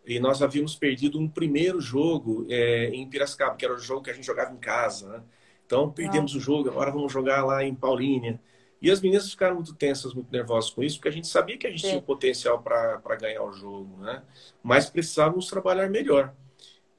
e 0.08 0.20
nós 0.20 0.42
havíamos 0.42 0.76
perdido 0.76 1.20
um 1.20 1.28
primeiro 1.28 1.82
jogo 1.82 2.46
é, 2.50 2.90
em 2.90 3.10
Piracicaba, 3.10 3.56
que 3.56 3.66
era 3.66 3.74
o 3.74 3.80
jogo 3.80 4.04
que 4.04 4.12
a 4.12 4.14
gente 4.14 4.26
jogava 4.26 4.54
em 4.54 4.58
casa. 4.58 5.10
Né? 5.10 5.24
Então, 5.66 5.92
perdemos 5.92 6.34
ah. 6.34 6.38
o 6.38 6.40
jogo, 6.40 6.70
agora 6.70 6.92
vamos 6.92 7.12
jogar 7.12 7.44
lá 7.44 7.64
em 7.64 7.74
Paulínia. 7.74 8.40
E 8.82 8.92
as 8.92 9.02
meninas 9.02 9.30
ficaram 9.30 9.56
muito 9.56 9.74
tensas, 9.74 10.14
muito 10.14 10.32
nervosas 10.32 10.70
com 10.70 10.84
isso, 10.84 10.98
porque 10.98 11.10
a 11.10 11.12
gente 11.12 11.28
sabia 11.28 11.58
que 11.58 11.66
a 11.66 11.72
gente 11.72 11.82
Sim. 11.82 11.90
tinha 11.90 12.02
potencial 12.02 12.62
para 12.62 13.16
ganhar 13.20 13.44
o 13.44 13.52
jogo, 13.52 13.98
né? 14.00 14.22
mas 14.62 14.90
precisávamos 14.90 15.48
trabalhar 15.48 15.90
melhor. 15.90 16.36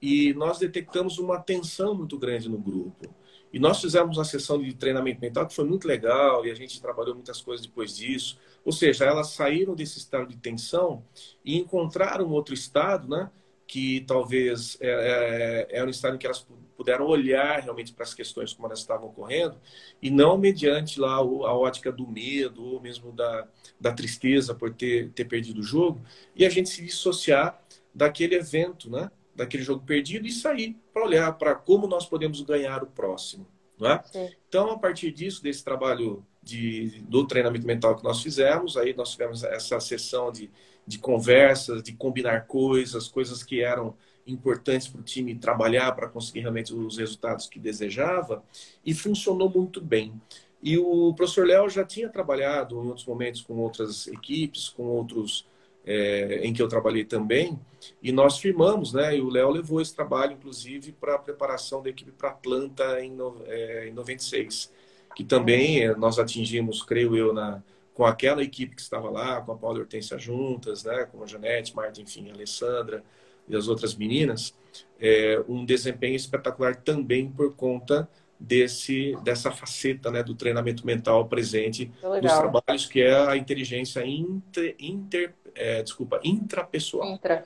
E 0.03 0.35
nós 0.35 0.59
detectamos 0.59 1.19
uma 1.19 1.39
tensão 1.39 1.95
muito 1.95 2.19
grande 2.19 2.49
no 2.49 2.59
grupo. 2.59 3.09
E 3.57 3.59
nós 3.59 3.81
fizemos 3.81 4.19
uma 4.19 4.25
sessão 4.25 4.61
de 4.61 4.75
treinamento 4.75 5.19
mental 5.19 5.47
que 5.47 5.55
foi 5.55 5.65
muito 5.65 5.89
legal 5.89 6.45
e 6.45 6.51
a 6.51 6.55
gente 6.55 6.79
trabalhou 6.79 7.15
muitas 7.15 7.41
coisas 7.41 7.67
depois 7.67 7.97
disso. 7.97 8.39
Ou 8.63 8.71
seja, 8.71 9.07
elas 9.07 9.31
saíram 9.31 9.75
desse 9.75 9.97
estado 9.97 10.29
de 10.29 10.37
tensão 10.37 11.03
e 11.43 11.57
encontraram 11.57 12.31
outro 12.33 12.53
estado, 12.53 13.09
né? 13.09 13.31
Que 13.67 14.03
talvez 14.07 14.77
é, 14.79 15.69
é, 15.71 15.79
é 15.79 15.83
um 15.83 15.89
estado 15.89 16.17
em 16.17 16.19
que 16.19 16.27
elas 16.27 16.47
puderam 16.77 17.07
olhar 17.07 17.61
realmente 17.61 17.95
para 17.95 18.05
as 18.05 18.13
questões 18.13 18.53
como 18.53 18.69
elas 18.69 18.81
estavam 18.81 19.09
ocorrendo 19.09 19.59
e 20.03 20.11
não 20.11 20.37
mediante 20.37 21.01
lá 21.01 21.15
a 21.15 21.23
ótica 21.23 21.91
do 21.91 22.07
medo 22.07 22.63
ou 22.63 22.79
mesmo 22.79 23.11
da, 23.11 23.49
da 23.81 23.91
tristeza 23.91 24.55
por 24.55 24.75
ter, 24.75 25.13
ter 25.13 25.25
perdido 25.25 25.61
o 25.61 25.65
jogo 25.65 26.03
e 26.35 26.45
a 26.45 26.51
gente 26.51 26.69
se 26.69 26.85
dissociar 26.85 27.59
daquele 27.95 28.35
evento, 28.35 28.91
né? 28.91 29.11
Daquele 29.37 29.63
jogo 29.63 29.85
perdido 29.85 30.27
e 30.27 30.33
sair 30.33 30.77
para 30.93 31.05
olhar 31.05 31.33
para 31.33 31.55
como 31.55 31.87
nós 31.87 32.07
podemos 32.07 32.41
ganhar 32.41 32.83
o 32.83 32.87
próximo. 32.87 33.47
Não 33.79 33.91
é? 33.91 34.03
Então, 34.49 34.71
a 34.71 34.79
partir 34.79 35.13
disso, 35.13 35.43
desse 35.43 35.63
trabalho 35.63 36.25
de, 36.47 37.03
do 37.09 37.27
treinamento 37.27 37.67
mental 37.67 37.97
que 37.97 38.05
nós 38.05 38.23
fizemos. 38.23 38.77
Aí 38.77 38.95
nós 38.95 39.11
tivemos 39.11 39.43
essa 39.43 39.81
sessão 39.81 40.31
de, 40.31 40.49
de 40.87 40.97
conversas, 40.99 41.83
de 41.83 41.93
combinar 41.93 42.47
coisas, 42.47 43.09
coisas 43.09 43.43
que 43.43 43.61
eram 43.61 43.95
importantes 44.25 44.87
para 44.87 45.01
o 45.01 45.05
time 45.05 45.35
trabalhar 45.35 45.93
para 45.93 46.09
conseguir 46.09 46.41
realmente 46.41 46.73
os 46.73 46.99
resultados 46.99 47.49
que 47.49 47.59
desejava, 47.59 48.43
e 48.85 48.95
funcionou 48.95 49.51
muito 49.51 49.81
bem. 49.81 50.21
E 50.63 50.79
o 50.79 51.13
professor 51.15 51.47
Léo 51.47 51.69
já 51.69 51.85
tinha 51.85 52.09
trabalhado 52.09 52.77
em 52.77 52.89
outros 52.89 53.07
momentos 53.07 53.41
com 53.41 53.55
outras 53.59 54.07
equipes, 54.07 54.69
com 54.69 54.85
outros 54.85 55.47
é, 55.87 56.41
em 56.43 56.53
que 56.53 56.61
eu 56.61 56.69
trabalhei 56.69 57.05
também, 57.05 57.59
e 58.03 58.11
nós 58.11 58.39
firmamos, 58.39 58.93
né? 58.93 59.17
E 59.17 59.21
o 59.21 59.29
Léo 59.29 59.51
levou 59.51 59.81
esse 59.81 59.95
trabalho, 59.95 60.33
inclusive, 60.33 60.93
para 60.93 61.15
a 61.15 61.19
preparação 61.19 61.83
da 61.83 61.89
equipe 61.89 62.11
para 62.11 62.31
Atlanta 62.31 63.01
em, 63.01 63.13
no, 63.13 63.43
é, 63.47 63.89
em 63.89 63.93
96 63.93 64.75
que 65.17 65.25
também 65.25 65.83
eh, 65.83 65.97
nós 65.97 66.19
atingimos, 66.19 66.83
creio 66.83 67.17
eu, 67.17 67.33
na, 67.33 67.63
com 67.95 68.05
aquela 68.05 68.43
equipe 68.43 68.77
que 68.77 68.83
estava 68.83 69.09
lá, 69.09 69.41
com 69.41 69.53
a 69.53 69.57
Paula 69.57 69.79
Hortência 69.79 70.19
juntas, 70.19 70.85
né, 70.85 71.09
com 71.11 71.25
a 71.25 71.27
Janete, 71.27 71.75
Marta, 71.75 72.03
enfim, 72.03 72.29
a 72.29 72.35
Alessandra 72.35 73.03
e 73.49 73.57
as 73.57 73.67
outras 73.67 73.95
meninas, 73.95 74.55
é, 75.01 75.43
um 75.49 75.65
desempenho 75.65 76.15
espetacular 76.15 76.77
também 76.77 77.31
por 77.31 77.55
conta 77.55 78.07
desse 78.39 79.17
dessa 79.25 79.51
faceta 79.51 80.11
né, 80.11 80.23
do 80.23 80.35
treinamento 80.35 80.85
mental 80.85 81.27
presente 81.27 81.91
nos 82.03 82.33
trabalhos, 82.35 82.85
que 82.85 83.01
é 83.01 83.15
a 83.15 83.35
inteligência 83.35 84.05
inter, 84.05 84.77
inter 84.79 85.33
é, 85.57 85.83
desculpa, 85.83 86.21
intrapessoal. 86.23 87.09
Intra. 87.09 87.45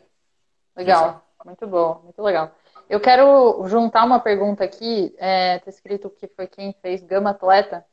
Legal. 0.77 1.25
Muito 1.45 1.67
bom, 1.67 2.01
muito 2.05 2.23
legal. 2.23 2.53
Eu 2.89 3.01
quero 3.01 3.67
juntar 3.67 4.05
uma 4.05 4.19
pergunta 4.19 4.65
aqui, 4.65 5.15
é, 5.19 5.59
tá 5.61 5.71
escrito 5.71 6.11
que 6.11 6.27
foi 6.27 6.47
quem 6.47 6.75
fez 6.83 7.03
Gama 7.03 7.31
Atleta, 7.31 7.85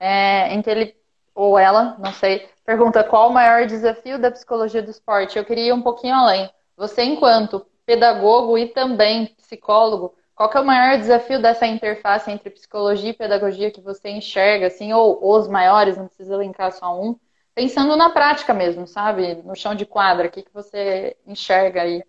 é, 0.00 0.52
em 0.52 0.62
que 0.62 0.70
ele, 0.70 0.96
ou 1.34 1.58
ela, 1.58 1.96
não 1.98 2.12
sei, 2.12 2.48
pergunta 2.64 3.04
qual 3.04 3.28
o 3.28 3.32
maior 3.32 3.66
desafio 3.66 4.18
da 4.18 4.30
psicologia 4.30 4.82
do 4.82 4.90
esporte. 4.90 5.38
Eu 5.38 5.44
queria 5.44 5.68
ir 5.68 5.72
um 5.72 5.82
pouquinho 5.82 6.14
além. 6.14 6.50
Você, 6.76 7.02
enquanto 7.02 7.66
pedagogo 7.84 8.58
e 8.58 8.68
também 8.68 9.26
psicólogo, 9.36 10.14
qual 10.34 10.50
é 10.52 10.60
o 10.60 10.66
maior 10.66 10.98
desafio 10.98 11.40
dessa 11.40 11.66
interface 11.66 12.30
entre 12.30 12.50
psicologia 12.50 13.10
e 13.10 13.14
pedagogia 13.14 13.70
que 13.70 13.80
você 13.80 14.10
enxerga, 14.10 14.66
assim, 14.66 14.92
ou 14.92 15.18
os 15.22 15.48
maiores, 15.48 15.96
não 15.96 16.06
precisa 16.06 16.36
linkar 16.36 16.72
só 16.72 17.00
um, 17.00 17.18
pensando 17.56 17.96
na 17.96 18.10
prática 18.10 18.52
mesmo, 18.52 18.86
sabe? 18.86 19.36
No 19.36 19.56
chão 19.56 19.74
de 19.74 19.86
quadra, 19.86 20.28
o 20.28 20.30
que, 20.30 20.42
que 20.42 20.52
você 20.52 21.16
enxerga 21.26 21.82
aí, 21.82 22.02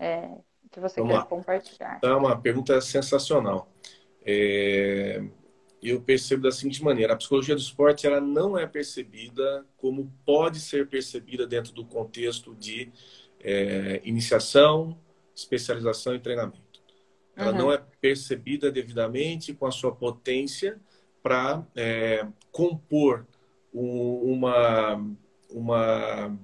é, 0.00 0.30
que 0.72 0.80
você 0.80 1.00
Vamos 1.00 1.12
quer 1.12 1.18
lá. 1.20 1.26
compartilhar? 1.26 2.00
É 2.02 2.14
uma 2.14 2.40
pergunta 2.40 2.80
sensacional. 2.80 3.68
É... 4.24 5.22
Eu 5.82 6.00
percebo 6.00 6.42
da 6.42 6.50
seguinte 6.50 6.82
maneira: 6.82 7.12
a 7.12 7.16
psicologia 7.16 7.54
do 7.54 7.60
esporte 7.60 8.06
ela 8.06 8.20
não 8.20 8.58
é 8.58 8.66
percebida 8.66 9.64
como 9.76 10.10
pode 10.24 10.58
ser 10.58 10.88
percebida 10.88 11.46
dentro 11.46 11.72
do 11.74 11.84
contexto 11.84 12.54
de 12.54 12.90
é, 13.38 14.00
iniciação, 14.02 14.98
especialização 15.34 16.14
e 16.14 16.18
treinamento. 16.18 16.82
Ela 17.36 17.52
uhum. 17.52 17.58
não 17.58 17.72
é 17.72 17.80
percebida 18.00 18.72
devidamente 18.72 19.52
com 19.52 19.66
a 19.66 19.70
sua 19.70 19.94
potência 19.94 20.80
para 21.22 21.62
é, 21.76 22.26
compor 22.50 23.26
uma, 23.80 25.02
uma 25.50 26.38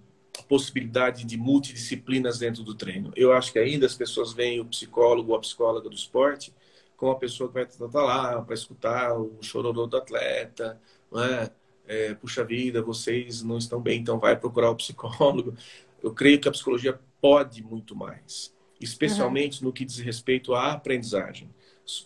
possibilidade 0.49 1.25
de 1.25 1.37
multidisciplinas 1.37 2.39
dentro 2.39 2.63
do 2.63 2.75
treino. 2.75 3.13
Eu 3.17 3.33
acho 3.33 3.53
que 3.53 3.59
ainda 3.59 3.87
as 3.87 3.95
pessoas 3.95 4.33
veem 4.33 4.61
o 4.61 4.65
psicólogo 4.65 5.33
ou 5.33 5.37
a 5.37 5.41
psicóloga 5.41 5.89
do 5.89 5.95
esporte 5.95 6.53
como 6.97 7.11
a 7.11 7.19
pessoa 7.19 7.49
que 7.49 7.55
vai 7.55 7.65
estar 7.65 7.89
lá 8.01 8.41
para 8.43 8.55
escutar 8.55 9.19
o 9.19 9.37
chororô 9.43 9.89
do 9.89 9.97
atleta, 9.97 10.81
não 11.11 11.23
é? 11.25 11.51
É, 11.85 12.15
puxa 12.15 12.45
vida, 12.45 12.81
vocês 12.81 13.43
não 13.43 13.59
estão 13.59 13.81
bem, 13.81 13.99
então 13.99 14.21
vai 14.21 14.37
procurar 14.37 14.71
o 14.71 14.77
psicólogo. 14.77 15.53
Eu 16.01 16.15
creio 16.15 16.41
que 16.41 16.49
a 16.49 16.53
psicologia 16.53 17.01
pode 17.21 17.61
muito 17.61 17.97
mais 17.97 18.53
especialmente 18.85 19.61
uhum. 19.61 19.69
no 19.69 19.73
que 19.73 19.85
diz 19.85 19.99
respeito 19.99 20.55
à 20.55 20.73
aprendizagem. 20.73 21.49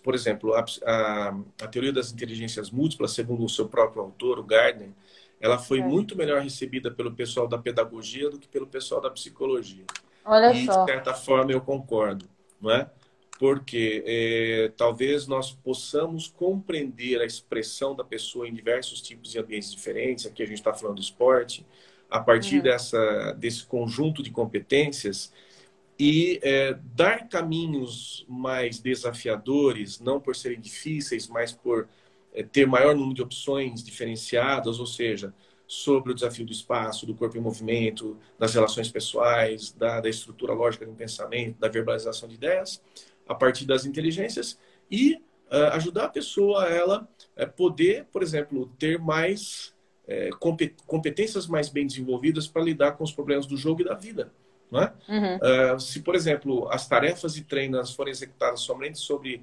Por 0.02 0.14
exemplo, 0.14 0.54
a, 0.54 0.64
a, 0.84 1.28
a, 1.62 1.68
teoria 1.68 1.92
das 1.92 2.12
inteligências 2.12 2.70
múltiplas, 2.70 3.12
segundo 3.12 3.44
o 3.44 3.48
seu 3.48 3.68
próprio 3.68 4.02
autor, 4.02 4.38
o 4.38 4.44
Gardner, 4.44 4.90
ela 5.46 5.58
foi 5.58 5.78
é. 5.78 5.82
muito 5.82 6.16
melhor 6.16 6.42
recebida 6.42 6.90
pelo 6.90 7.12
pessoal 7.12 7.46
da 7.46 7.56
pedagogia 7.56 8.28
do 8.28 8.38
que 8.38 8.48
pelo 8.48 8.66
pessoal 8.66 9.00
da 9.00 9.08
psicologia. 9.08 9.84
Olha 10.24 10.52
e, 10.52 10.66
só. 10.66 10.84
de 10.84 10.90
certa 10.90 11.14
forma, 11.14 11.52
eu 11.52 11.60
concordo, 11.60 12.28
não 12.60 12.70
é? 12.70 12.90
Porque 13.38 14.02
é, 14.04 14.72
talvez 14.76 15.28
nós 15.28 15.52
possamos 15.52 16.26
compreender 16.26 17.20
a 17.20 17.24
expressão 17.24 17.94
da 17.94 18.02
pessoa 18.02 18.48
em 18.48 18.52
diversos 18.52 19.00
tipos 19.00 19.30
de 19.30 19.38
ambientes 19.38 19.70
diferentes. 19.70 20.26
Aqui 20.26 20.42
a 20.42 20.46
gente 20.46 20.58
está 20.58 20.74
falando 20.74 20.96
do 20.96 21.02
esporte. 21.02 21.64
A 22.10 22.18
partir 22.18 22.56
uhum. 22.56 22.62
dessa, 22.62 23.32
desse 23.32 23.64
conjunto 23.66 24.22
de 24.22 24.30
competências, 24.30 25.32
e 25.98 26.38
é, 26.42 26.76
dar 26.94 27.28
caminhos 27.28 28.24
mais 28.28 28.78
desafiadores, 28.78 30.00
não 30.00 30.20
por 30.20 30.34
serem 30.36 30.60
difíceis, 30.60 31.26
mas 31.26 31.52
por 31.52 31.88
ter 32.44 32.66
maior 32.66 32.94
número 32.94 33.14
de 33.14 33.22
opções 33.22 33.82
diferenciadas, 33.82 34.78
ou 34.78 34.86
seja, 34.86 35.32
sobre 35.66 36.12
o 36.12 36.14
desafio 36.14 36.46
do 36.46 36.52
espaço, 36.52 37.06
do 37.06 37.14
corpo 37.14 37.36
em 37.36 37.40
movimento, 37.40 38.16
das 38.38 38.54
relações 38.54 38.90
pessoais, 38.90 39.72
da, 39.72 40.00
da 40.00 40.08
estrutura 40.08 40.52
lógica 40.52 40.86
do 40.86 40.92
pensamento, 40.92 41.58
da 41.58 41.68
verbalização 41.68 42.28
de 42.28 42.36
ideias, 42.36 42.80
a 43.28 43.34
partir 43.34 43.64
das 43.64 43.84
inteligências 43.84 44.58
e 44.90 45.14
uh, 45.50 45.72
ajudar 45.72 46.04
a 46.04 46.08
pessoa 46.08 46.64
a 46.64 46.68
ela 46.68 47.08
uh, 47.36 47.52
poder, 47.52 48.06
por 48.12 48.22
exemplo, 48.22 48.70
ter 48.78 48.98
mais 48.98 49.74
uh, 50.04 50.70
competências 50.86 51.46
mais 51.46 51.68
bem 51.68 51.86
desenvolvidas 51.86 52.46
para 52.46 52.62
lidar 52.62 52.92
com 52.92 53.02
os 53.02 53.12
problemas 53.12 53.46
do 53.46 53.56
jogo 53.56 53.80
e 53.80 53.84
da 53.84 53.94
vida. 53.94 54.32
É? 54.72 55.12
Uhum. 55.12 55.76
Uh, 55.76 55.80
se, 55.80 56.00
por 56.00 56.16
exemplo, 56.16 56.68
as 56.70 56.88
tarefas 56.88 57.34
de 57.34 57.44
treino 57.44 57.84
forem 57.86 58.10
executadas 58.10 58.60
somente 58.60 58.98
sobre 58.98 59.36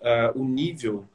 uh, 0.00 0.40
o 0.40 0.42
nível 0.42 1.06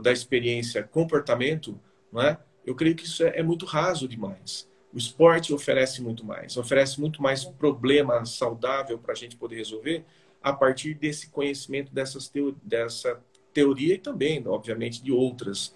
da 0.00 0.12
experiência 0.12 0.82
comportamento, 0.82 1.78
não 2.12 2.22
é? 2.22 2.38
eu 2.64 2.74
creio 2.74 2.94
que 2.94 3.04
isso 3.04 3.24
é, 3.24 3.38
é, 3.38 3.42
muito 3.42 3.66
raso 3.66 4.06
demais. 4.06 4.68
O 4.92 4.98
esporte 4.98 5.52
oferece 5.52 6.02
muito 6.02 6.24
mais, 6.24 6.56
oferece 6.56 7.00
muito 7.00 7.22
mais 7.22 7.44
problema 7.44 8.24
saudável 8.24 8.98
para 8.98 9.12
a 9.12 9.16
gente 9.16 9.36
poder 9.36 9.56
resolver 9.56 10.04
a 10.42 10.52
partir 10.52 10.94
desse 10.94 11.30
conhecimento 11.30 11.92
dessas 11.92 12.28
teo 12.28 12.56
dessa 12.62 13.20
teoria 13.52 13.94
e 13.94 13.98
também, 13.98 14.42
obviamente, 14.46 15.02
de 15.02 15.12
outras. 15.12 15.74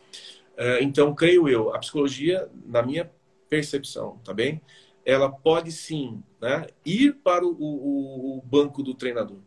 então, 0.80 1.14
creio 1.14 1.48
eu, 1.48 1.74
a 1.74 1.78
psicologia, 1.78 2.48
na 2.64 2.82
minha 2.82 3.10
percepção, 3.48 4.18
tá 4.24 4.32
bem? 4.32 4.62
ela 5.06 5.30
pode 5.30 5.70
sim 5.70 6.20
né, 6.40 6.66
ir 6.84 7.14
para 7.22 7.46
o, 7.46 7.52
o, 7.52 8.38
o, 8.38 8.42
banco 8.42 8.82
do 8.82 8.92
treinador. 8.92 9.38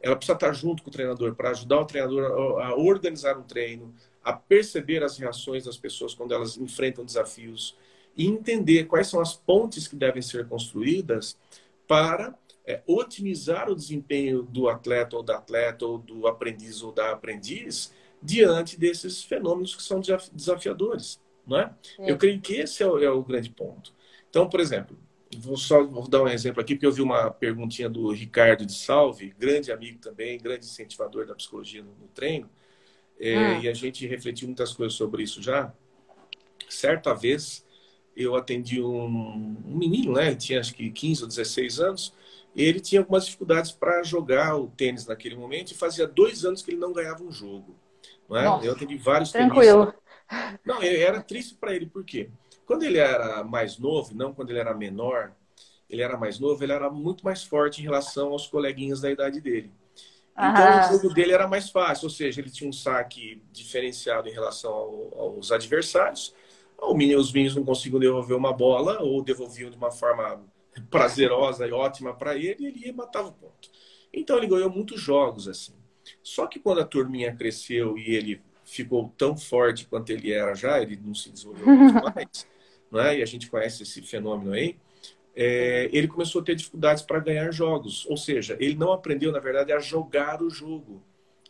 Ela 0.00 0.16
precisa 0.16 0.34
estar 0.34 0.52
junto 0.52 0.82
com 0.82 0.90
o 0.90 0.92
treinador 0.92 1.34
para 1.34 1.50
ajudar 1.50 1.80
o 1.80 1.84
treinador 1.84 2.60
a, 2.60 2.74
organizar 2.74 3.36
um 3.36 3.42
treino, 3.42 3.94
a 4.22 4.32
perceber 4.32 5.02
as 5.02 5.18
reações 5.18 5.64
das 5.64 5.76
pessoas 5.76 6.14
quando 6.14 6.34
elas 6.34 6.56
enfrentam 6.56 7.04
desafios 7.04 7.76
e 8.16 8.26
entender 8.26 8.84
quais 8.84 9.08
são 9.08 9.20
as 9.20 9.34
pontes 9.34 9.86
que 9.86 9.96
devem 9.96 10.22
ser 10.22 10.46
construídas 10.48 11.36
para 11.86 12.34
é, 12.66 12.82
otimizar 12.86 13.70
o 13.70 13.76
desempenho 13.76 14.42
do 14.42 14.68
atleta 14.68 15.16
ou 15.16 15.22
da 15.22 15.36
atleta 15.36 15.86
ou 15.86 15.98
do 15.98 16.26
aprendiz 16.26 16.82
ou 16.82 16.92
da 16.92 17.12
aprendiz 17.12 17.92
diante 18.20 18.78
desses 18.78 19.22
fenômenos 19.22 19.76
que 19.76 19.82
são 19.82 20.00
desafiadores, 20.32 21.20
não 21.46 21.58
é? 21.58 21.74
é. 21.98 22.10
Eu 22.10 22.18
creio 22.18 22.40
que 22.40 22.54
esse 22.54 22.82
é 22.82 22.86
o, 22.86 22.98
é 22.98 23.10
o 23.10 23.22
grande 23.22 23.50
ponto. 23.50 23.94
Então, 24.28 24.48
por 24.48 24.58
exemplo, 24.58 24.98
Vou 25.38 25.56
só 25.56 25.84
vou 25.84 26.08
dar 26.08 26.22
um 26.22 26.28
exemplo 26.28 26.60
aqui, 26.60 26.74
porque 26.74 26.86
eu 26.86 26.92
vi 26.92 27.02
uma 27.02 27.30
perguntinha 27.30 27.88
do 27.88 28.10
Ricardo 28.12 28.64
de 28.64 28.74
Salve, 28.74 29.34
grande 29.38 29.70
amigo 29.70 29.98
também, 29.98 30.38
grande 30.38 30.64
incentivador 30.64 31.26
da 31.26 31.34
psicologia 31.34 31.82
no, 31.82 31.90
no 31.90 32.08
treino, 32.08 32.48
é, 33.18 33.36
ah. 33.36 33.58
e 33.60 33.68
a 33.68 33.74
gente 33.74 34.06
refletiu 34.06 34.46
muitas 34.48 34.72
coisas 34.72 34.96
sobre 34.96 35.22
isso 35.22 35.42
já. 35.42 35.72
Certa 36.68 37.14
vez, 37.14 37.64
eu 38.16 38.34
atendi 38.34 38.80
um, 38.80 39.56
um 39.66 39.76
menino, 39.76 40.12
né? 40.12 40.28
Ele 40.28 40.36
tinha 40.36 40.60
acho 40.60 40.74
que 40.74 40.90
15 40.90 41.22
ou 41.22 41.28
16 41.28 41.80
anos, 41.80 42.14
e 42.54 42.62
ele 42.62 42.80
tinha 42.80 43.00
algumas 43.00 43.26
dificuldades 43.26 43.70
para 43.72 44.02
jogar 44.02 44.56
o 44.56 44.68
tênis 44.68 45.06
naquele 45.06 45.36
momento, 45.36 45.72
e 45.72 45.74
fazia 45.74 46.06
dois 46.06 46.44
anos 46.44 46.62
que 46.62 46.70
ele 46.70 46.80
não 46.80 46.92
ganhava 46.92 47.22
um 47.22 47.30
jogo. 47.30 47.76
Não 48.28 48.36
é? 48.36 48.66
eu 48.66 48.72
atendi 48.72 48.96
vários 48.96 49.30
Tranquilo. 49.30 49.92
Tenistas. 50.28 50.60
Não, 50.64 50.82
era 50.82 51.22
triste 51.22 51.54
para 51.54 51.74
ele, 51.74 51.86
por 51.86 52.04
quê? 52.04 52.28
Quando 52.66 52.82
ele 52.82 52.98
era 52.98 53.44
mais 53.44 53.78
novo, 53.78 54.14
não 54.14 54.34
quando 54.34 54.50
ele 54.50 54.58
era 54.58 54.74
menor, 54.74 55.32
ele 55.88 56.02
era 56.02 56.16
mais 56.16 56.38
novo, 56.40 56.62
ele 56.62 56.72
era 56.72 56.90
muito 56.90 57.24
mais 57.24 57.44
forte 57.44 57.80
em 57.80 57.84
relação 57.84 58.32
aos 58.32 58.48
coleguinhas 58.48 59.00
da 59.00 59.10
idade 59.10 59.40
dele. 59.40 59.70
Então, 60.36 60.80
o 60.80 60.92
jogo 60.92 61.14
dele 61.14 61.32
era 61.32 61.48
mais 61.48 61.70
fácil, 61.70 62.06
ou 62.06 62.10
seja, 62.10 62.40
ele 62.40 62.50
tinha 62.50 62.68
um 62.68 62.72
saque 62.72 63.40
diferenciado 63.52 64.28
em 64.28 64.32
relação 64.32 64.70
ao, 64.70 65.18
aos 65.18 65.50
adversários. 65.50 66.34
Os 66.78 67.32
meninos 67.32 67.56
não 67.56 67.64
conseguiam 67.64 68.00
devolver 68.00 68.36
uma 68.36 68.52
bola 68.52 69.00
ou 69.00 69.22
devolviam 69.22 69.70
de 69.70 69.76
uma 69.76 69.90
forma 69.90 70.44
prazerosa 70.90 71.66
e 71.66 71.72
ótima 71.72 72.12
para 72.12 72.36
ele 72.36 72.64
e 72.64 72.66
ele 72.66 72.86
ia 72.86 72.92
matar 72.92 73.22
o 73.22 73.32
ponto. 73.32 73.70
Então, 74.12 74.36
ele 74.36 74.46
ganhou 74.46 74.68
muitos 74.68 75.00
jogos 75.00 75.48
assim. 75.48 75.72
Só 76.22 76.46
que 76.46 76.58
quando 76.58 76.80
a 76.80 76.84
turminha 76.84 77.34
cresceu 77.34 77.96
e 77.96 78.14
ele 78.14 78.42
ficou 78.62 79.14
tão 79.16 79.36
forte 79.36 79.86
quanto 79.86 80.10
ele 80.10 80.32
era 80.32 80.54
já, 80.54 80.82
ele 80.82 81.00
não 81.02 81.14
se 81.14 81.30
desenvolveu 81.30 81.64
muito 81.72 81.94
mais 82.02 82.46
né? 82.90 83.18
e 83.18 83.22
a 83.22 83.26
gente 83.26 83.48
conhece 83.50 83.82
esse 83.82 84.02
fenômeno 84.02 84.52
aí, 84.52 84.76
é, 85.34 85.90
ele 85.92 86.08
começou 86.08 86.40
a 86.40 86.44
ter 86.44 86.54
dificuldades 86.54 87.02
para 87.02 87.20
ganhar 87.20 87.50
jogos. 87.50 88.06
Ou 88.06 88.16
seja, 88.16 88.56
ele 88.58 88.74
não 88.74 88.92
aprendeu, 88.92 89.30
na 89.30 89.38
verdade, 89.38 89.72
a 89.72 89.78
jogar 89.78 90.42
o 90.42 90.48
jogo. 90.48 91.02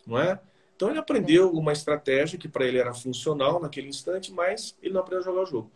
Não 0.07 0.19
é? 0.19 0.41
Então, 0.75 0.91
ele 0.91 0.99
aprendeu 0.99 1.51
uma 1.53 1.73
estratégia 1.73 2.39
que 2.39 2.49
para 2.49 2.67
ele 2.67 2.79
era 2.79 2.93
funcional 2.93 3.61
naquele 3.61 3.89
instante, 3.89 4.33
mas 4.33 4.77
ele 4.83 4.93
não 4.93 5.01
aprendeu 5.01 5.21
a 5.21 5.25
jogar 5.25 5.43
o 5.43 5.47
jogo. 5.47 5.71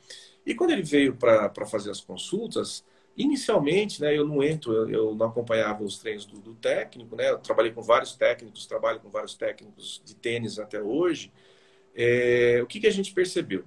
E 0.45 0.55
quando 0.55 0.73
ele 0.73 0.83
veio 0.83 1.17
para 1.17 1.67
fazer 1.67 1.91
as 1.91 2.01
consultas, 2.01 2.85
inicialmente, 3.17 4.01
né, 4.01 4.17
eu 4.17 4.27
não 4.27 4.43
entro, 4.43 4.73
eu, 4.73 4.91
eu 4.91 5.15
não 5.15 5.27
acompanhava 5.27 5.85
os 5.85 5.99
treinos 5.99 6.27
do, 6.27 6.39
do, 6.41 6.55
técnico, 6.55 7.17
né, 7.17 7.31
eu 7.31 7.39
trabalhei 7.39 7.73
com 7.73 7.83
vários 7.83 8.15
técnicos, 8.15 8.67
trabalho 8.67 9.01
com 9.01 9.09
vários 9.09 9.35
técnicos 9.35 10.03
de 10.05 10.15
tênis 10.15 10.59
até 10.59 10.83
hoje. 10.83 11.33
É, 11.95 12.61
o 12.63 12.67
que, 12.67 12.81
que 12.81 12.87
a 12.87 12.93
gente 12.93 13.13
percebeu? 13.13 13.65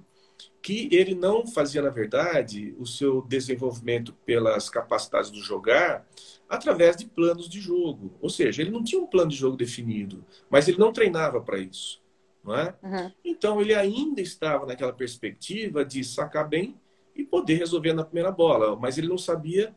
Que 0.62 0.88
ele 0.90 1.14
não 1.14 1.46
fazia, 1.46 1.82
na 1.82 1.90
verdade, 1.90 2.74
o 2.78 2.86
seu 2.86 3.20
desenvolvimento 3.22 4.14
pelas 4.24 4.70
capacidades 4.70 5.30
do 5.30 5.42
jogar 5.42 6.06
através 6.48 6.96
de 6.96 7.04
planos 7.04 7.48
de 7.48 7.60
jogo. 7.60 8.12
Ou 8.20 8.30
seja, 8.30 8.62
ele 8.62 8.70
não 8.70 8.82
tinha 8.82 9.00
um 9.00 9.06
plano 9.06 9.30
de 9.30 9.36
jogo 9.36 9.56
definido, 9.56 10.24
mas 10.48 10.66
ele 10.66 10.78
não 10.78 10.92
treinava 10.92 11.40
para 11.40 11.58
isso. 11.58 12.02
Não 12.42 12.54
é? 12.54 12.74
Uhum. 12.82 13.12
Então, 13.24 13.60
ele 13.60 13.74
ainda 13.74 14.20
estava 14.20 14.66
naquela 14.66 14.92
perspectiva 14.92 15.84
de 15.84 16.02
sacar 16.02 16.48
bem 16.48 16.74
e 17.14 17.24
poder 17.24 17.56
resolver 17.56 17.92
na 17.92 18.04
primeira 18.04 18.30
bola, 18.30 18.76
mas 18.76 18.98
ele 18.98 19.08
não 19.08 19.18
sabia 19.18 19.74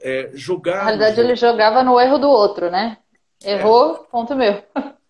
é, 0.00 0.30
jogar. 0.34 0.76
Na 0.76 0.84
realidade, 0.84 1.20
ele 1.20 1.36
jogava 1.36 1.82
no 1.82 2.00
erro 2.00 2.18
do 2.18 2.28
outro, 2.28 2.70
né? 2.70 2.98
Errou, 3.44 3.94
é. 3.94 4.10
ponto 4.10 4.34
meu. 4.34 4.62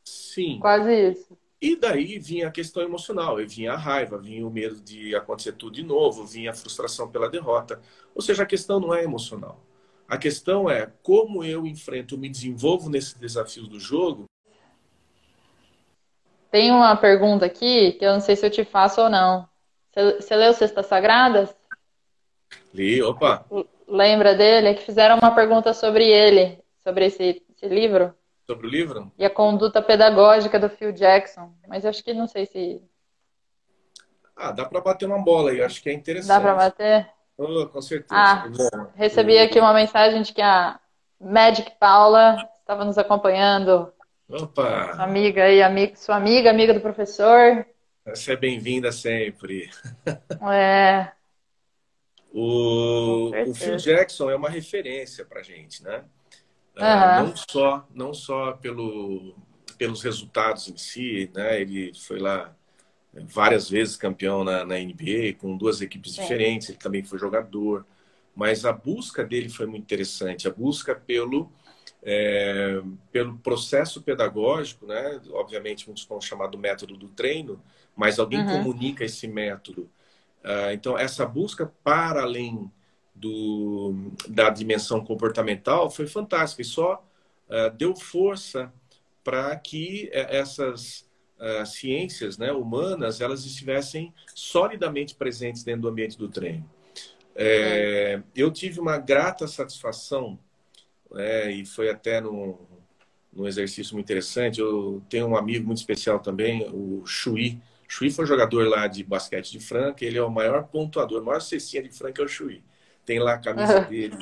Sim. 0.05 0.59
Quase 0.63 1.11
isso. 1.11 1.37
E 1.61 1.77
daí 1.77 2.19
vinha 2.19 2.49
a 2.49 2.51
questão 2.51 2.83
emocional, 2.83 3.41
e 3.41 3.47
vinha 3.47 3.73
a 3.73 3.77
raiva, 3.77 4.19
vinha 4.19 4.47
o 4.47 4.51
medo 4.51 4.81
de 4.81 5.15
acontecer 5.15 5.53
tudo 5.53 5.75
de 5.75 5.83
novo, 5.83 6.25
vinha 6.25 6.51
a 6.51 6.55
frustração 6.55 7.11
pela 7.11 7.29
derrota. 7.29 7.81
Ou 8.15 8.21
seja, 8.21 8.43
a 8.43 8.47
questão 8.47 8.79
não 8.79 8.95
é 8.95 9.03
emocional. 9.03 9.61
A 10.07 10.19
questão 10.19 10.69
é 10.69 10.93
como 11.03 11.43
eu 11.43 11.67
enfrento, 11.67 12.19
me 12.19 12.29
desenvolvo 12.29 12.91
nesses 12.91 13.15
desafios 13.15 13.67
do 13.69 13.81
jogo. 13.81 14.27
Tem 16.51 16.71
uma 16.71 16.95
pergunta 16.95 17.47
aqui 17.47 17.93
que 17.93 18.05
eu 18.05 18.13
não 18.13 18.21
sei 18.21 18.37
se 18.37 18.47
eu 18.47 18.51
te 18.51 18.65
faço 18.65 19.01
ou 19.01 19.09
não. 19.09 19.49
Você, 19.91 20.17
você 20.17 20.37
leu 20.37 20.53
Cestas 20.53 20.87
Sagradas? 20.87 21.57
Li, 22.73 23.03
opa. 23.03 23.47
Lembra 23.89 24.35
dele? 24.35 24.69
É 24.69 24.75
que 24.75 24.83
fizeram 24.83 25.19
uma 25.19 25.35
pergunta 25.35 25.73
sobre 25.73 26.09
ele, 26.09 26.59
sobre 26.83 27.07
esse, 27.07 27.43
esse 27.57 27.69
livro. 27.69 28.15
Sobre 28.47 28.67
o 28.67 28.71
livro? 28.71 29.11
E 29.19 29.25
a 29.25 29.31
conduta 29.31 29.81
pedagógica 29.81 30.59
do 30.59 30.69
Phil 30.69 30.93
Jackson. 30.93 31.53
Mas 31.67 31.87
acho 31.87 32.05
que 32.05 32.13
não 32.13 32.27
sei 32.27 32.47
se. 32.47 32.83
Ah, 34.37 34.53
dá 34.53 34.65
para 34.67 34.81
bater 34.81 35.07
uma 35.07 35.23
bola 35.23 35.51
aí, 35.51 35.63
acho 35.63 35.83
que 35.83 35.89
é 35.89 35.93
interessante. 35.93 36.29
Dá 36.29 36.41
para 36.41 36.55
bater? 36.55 37.09
Oh, 37.39 37.67
com 37.67 37.81
certeza. 37.81 38.15
Ah, 38.15 38.49
recebi 38.95 39.39
aqui 39.39 39.59
uma 39.59 39.73
mensagem 39.73 40.23
de 40.23 40.33
que 40.33 40.43
a 40.43 40.79
Magic 41.21 41.73
Paula 41.81 42.37
estava 42.61 42.85
nos 42.85 42.99
acompanhando. 42.99 43.93
Opa! 44.29 44.95
Sua 44.95 45.05
amiga 45.05 45.45
aí, 45.45 45.63
amiga, 45.63 45.97
sua 45.97 46.17
amiga, 46.17 46.51
amiga 46.51 46.75
do 46.75 46.81
professor. 46.81 47.67
Você 48.07 48.33
é 48.33 48.37
bem-vinda 48.37 48.93
sempre. 48.93 49.71
É. 50.53 51.11
O, 52.33 53.31
o 53.31 53.55
Phil 53.55 53.77
Jackson 53.77 54.29
é 54.29 54.37
uma 54.37 54.51
referência 54.51 55.25
para 55.25 55.43
gente, 55.43 55.83
né? 55.83 56.05
Uhum. 56.77 57.27
não 57.29 57.37
só, 57.37 57.89
não 57.95 58.15
só 58.15 58.53
pelo, 58.53 59.37
pelos 59.79 60.03
resultados 60.03 60.69
em 60.69 60.77
si, 60.77 61.31
né? 61.35 61.61
Ele 61.61 61.93
foi 61.95 62.19
lá 62.19 62.55
várias 63.13 63.71
vezes 63.71 63.97
campeão 63.97 64.43
na, 64.43 64.65
na 64.65 64.77
NBA 64.77 65.35
com 65.39 65.57
duas 65.57 65.81
equipes 65.81 66.15
diferentes. 66.15 66.69
Ele 66.69 66.79
também 66.79 67.05
foi 67.05 67.19
jogador, 67.19 67.87
mas 68.35 68.65
a 68.65 68.73
busca 68.73 69.25
dele 69.25 69.49
foi 69.49 69.67
muito 69.67 69.85
interessante. 69.85 70.49
A 70.49 70.51
busca 70.53 70.95
pelo 70.95 71.51
é, 72.07 72.83
pelo 73.11 73.39
processo 73.39 74.03
pedagógico, 74.03 74.87
né? 74.87 75.21
Obviamente 75.31 75.87
muitos 75.87 76.05
vão 76.05 76.21
chamar 76.21 76.49
do 76.49 76.59
método 76.59 76.97
do 76.97 77.09
treino, 77.09 77.63
mas 77.97 78.19
alguém 78.19 78.41
uhum. 78.41 78.63
comunica 78.63 79.05
esse 79.05 79.27
método. 79.27 79.91
Uh, 80.45 80.73
então 80.75 80.99
essa 80.99 81.25
busca 81.25 81.73
para 81.83 82.23
além 82.23 82.71
do, 83.15 83.95
da 84.29 84.51
dimensão 84.51 85.05
comportamental 85.05 85.91
foi 85.91 86.07
fantástica 86.07 86.63
e 86.63 86.65
só 86.65 87.05
uh, 87.49 87.71
deu 87.77 87.95
força 87.95 88.73
para 89.23 89.57
que 89.57 90.11
eh, 90.13 90.37
essas 90.37 91.09
uh, 91.39 91.65
ciências 91.65 92.37
né, 92.37 92.53
humanas 92.53 93.23
elas 93.23 93.47
estivessem 93.47 94.13
solidamente 94.35 95.15
presentes 95.15 95.65
dentro 95.65 95.83
do 95.83 95.89
ambiente 95.89 96.19
do 96.19 96.29
treino. 96.29 96.69
É, 97.35 98.23
eu 98.37 98.51
tive 98.51 98.79
uma 98.79 98.99
grata 98.99 99.49
satisfação 99.49 100.39
né, 101.11 101.51
e 101.51 101.65
foi 101.65 101.89
até 101.89 102.21
num, 102.21 102.59
num 103.33 103.47
exercício 103.47 103.95
muito 103.95 104.05
interessante. 104.05 104.61
Eu 104.61 105.03
tenho 105.09 105.27
um 105.27 105.37
amigo 105.37 105.67
muito 105.67 105.79
especial 105.79 106.21
também, 106.21 106.69
o 106.71 107.03
Chui. 107.07 107.59
Chui 107.89 108.11
foi 108.11 108.27
jogador 108.27 108.69
lá 108.69 108.87
de 108.87 109.03
basquete 109.03 109.51
de 109.51 109.59
Franca, 109.59 110.05
ele 110.05 110.19
é 110.19 110.23
o 110.23 110.31
maior 110.31 110.65
pontuador, 110.65 111.23
a 111.23 111.25
maior 111.25 111.41
cestinha 111.41 111.83
de 111.83 111.91
Franca 111.91 112.21
é 112.21 112.25
o 112.27 112.29
Chui 112.29 112.63
tem 113.05 113.19
lá 113.19 113.35
a 113.35 113.39
camisa 113.39 113.81
dele 113.89 114.17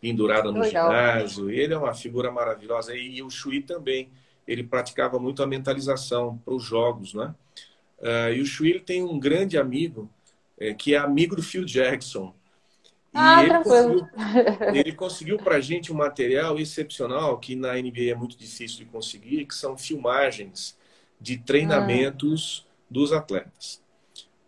pendurada 0.00 0.50
no 0.50 0.60
Legal. 0.60 0.90
ginásio. 0.90 1.50
Ele 1.50 1.74
é 1.74 1.78
uma 1.78 1.94
figura 1.94 2.30
maravilhosa. 2.30 2.94
E 2.94 3.22
o 3.22 3.30
Chui 3.30 3.62
também. 3.62 4.10
Ele 4.46 4.62
praticava 4.62 5.18
muito 5.18 5.42
a 5.42 5.46
mentalização 5.46 6.38
para 6.38 6.54
os 6.54 6.64
jogos, 6.64 7.12
né? 7.12 7.34
Uh, 7.98 8.32
e 8.34 8.40
o 8.40 8.46
Chui 8.46 8.80
tem 8.80 9.02
um 9.02 9.18
grande 9.18 9.58
amigo, 9.58 10.08
é, 10.58 10.72
que 10.72 10.94
é 10.94 10.98
amigo 10.98 11.36
do 11.36 11.42
Phil 11.42 11.66
Jackson. 11.66 12.34
Ah, 13.12 13.42
ele 13.42 13.50
tranquilo. 13.50 14.08
conseguiu, 14.08 14.72
ele 14.74 14.92
conseguiu 14.92 15.36
para 15.38 15.56
a 15.56 15.60
gente 15.60 15.92
um 15.92 15.96
material 15.96 16.58
excepcional 16.58 17.38
que 17.38 17.54
na 17.54 17.74
NBA 17.74 18.10
é 18.10 18.14
muito 18.14 18.38
difícil 18.38 18.78
de 18.78 18.84
conseguir, 18.86 19.44
que 19.44 19.54
são 19.54 19.76
filmagens 19.76 20.78
de 21.20 21.36
treinamentos 21.36 22.60
hum. 22.60 22.84
dos 22.88 23.12
atletas. 23.12 23.82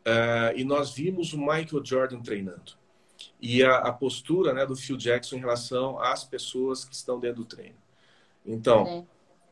Uh, 0.07 0.57
e 0.57 0.65
nós 0.65 0.95
vimos 0.95 1.35
o 1.35 1.39
Michael 1.39 1.85
Jordan 1.85 2.23
treinando 2.23 2.80
e 3.41 3.63
a, 3.63 3.77
a, 3.79 3.93
postura 3.93 4.53
né, 4.53 4.67
do 4.67 4.77
Phil 4.77 4.97
Jackson 4.97 5.37
em 5.37 5.41
relação 5.41 5.99
às 6.01 6.25
pessoas 6.25 6.85
que 6.85 6.95
estão 6.95 7.19
dentro 7.19 7.39
do 7.39 7.45
treino. 7.45 7.77
Então, 8.45 9.07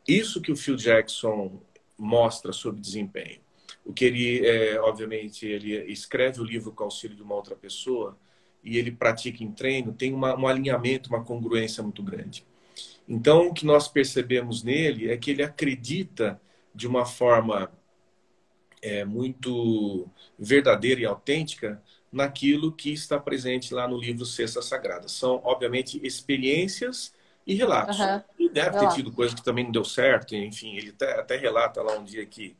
isso 0.06 0.40
que 0.40 0.52
o 0.52 0.56
Phil 0.56 0.76
Jackson 0.76 1.60
mostra 1.96 2.52
sobre 2.52 2.80
desempenho. 2.80 3.40
O 3.84 3.92
que 3.92 4.04
ele, 4.04 4.46
é, 4.46 4.80
obviamente, 4.80 5.46
ele 5.46 5.74
escreve 5.90 6.40
o 6.40 6.44
livro 6.44 6.72
com 6.72 6.82
o 6.82 6.86
auxílio 6.86 7.16
de 7.16 7.22
uma 7.22 7.34
outra 7.34 7.56
pessoa 7.56 8.16
e 8.62 8.76
ele 8.76 8.90
pratica 8.90 9.42
em 9.42 9.50
treino, 9.50 9.92
tem 9.92 10.12
uma, 10.12 10.36
um 10.36 10.46
alinhamento, 10.46 11.08
uma 11.08 11.24
congruência 11.24 11.82
muito 11.82 12.02
grande. 12.02 12.44
Então, 13.08 13.48
o 13.48 13.54
que 13.54 13.64
nós 13.64 13.88
percebemos 13.88 14.62
nele 14.62 15.10
é 15.10 15.16
que 15.16 15.30
ele 15.30 15.42
acredita 15.42 16.40
de 16.74 16.86
uma 16.86 17.06
forma 17.06 17.72
é, 18.82 19.04
muito 19.04 20.06
verdadeira 20.38 21.00
e 21.00 21.04
autêntica 21.06 21.82
naquilo 22.10 22.72
que 22.72 22.92
está 22.92 23.18
presente 23.18 23.74
lá 23.74 23.86
no 23.86 23.98
livro 23.98 24.24
Cesta 24.24 24.62
Sagrada. 24.62 25.08
São, 25.08 25.40
obviamente, 25.44 26.00
experiências 26.04 27.12
e 27.46 27.54
relatos. 27.54 27.98
Uhum. 27.98 28.22
E 28.38 28.48
deve 28.48 28.78
ter 28.78 28.88
tido 28.88 29.10
coisa 29.12 29.34
que 29.34 29.42
também 29.42 29.64
não 29.64 29.72
deu 29.72 29.84
certo, 29.84 30.34
enfim, 30.34 30.76
ele 30.76 30.90
até, 30.90 31.18
até 31.18 31.36
relata 31.36 31.82
lá 31.82 31.98
um 31.98 32.04
dia 32.04 32.24
que 32.26 32.56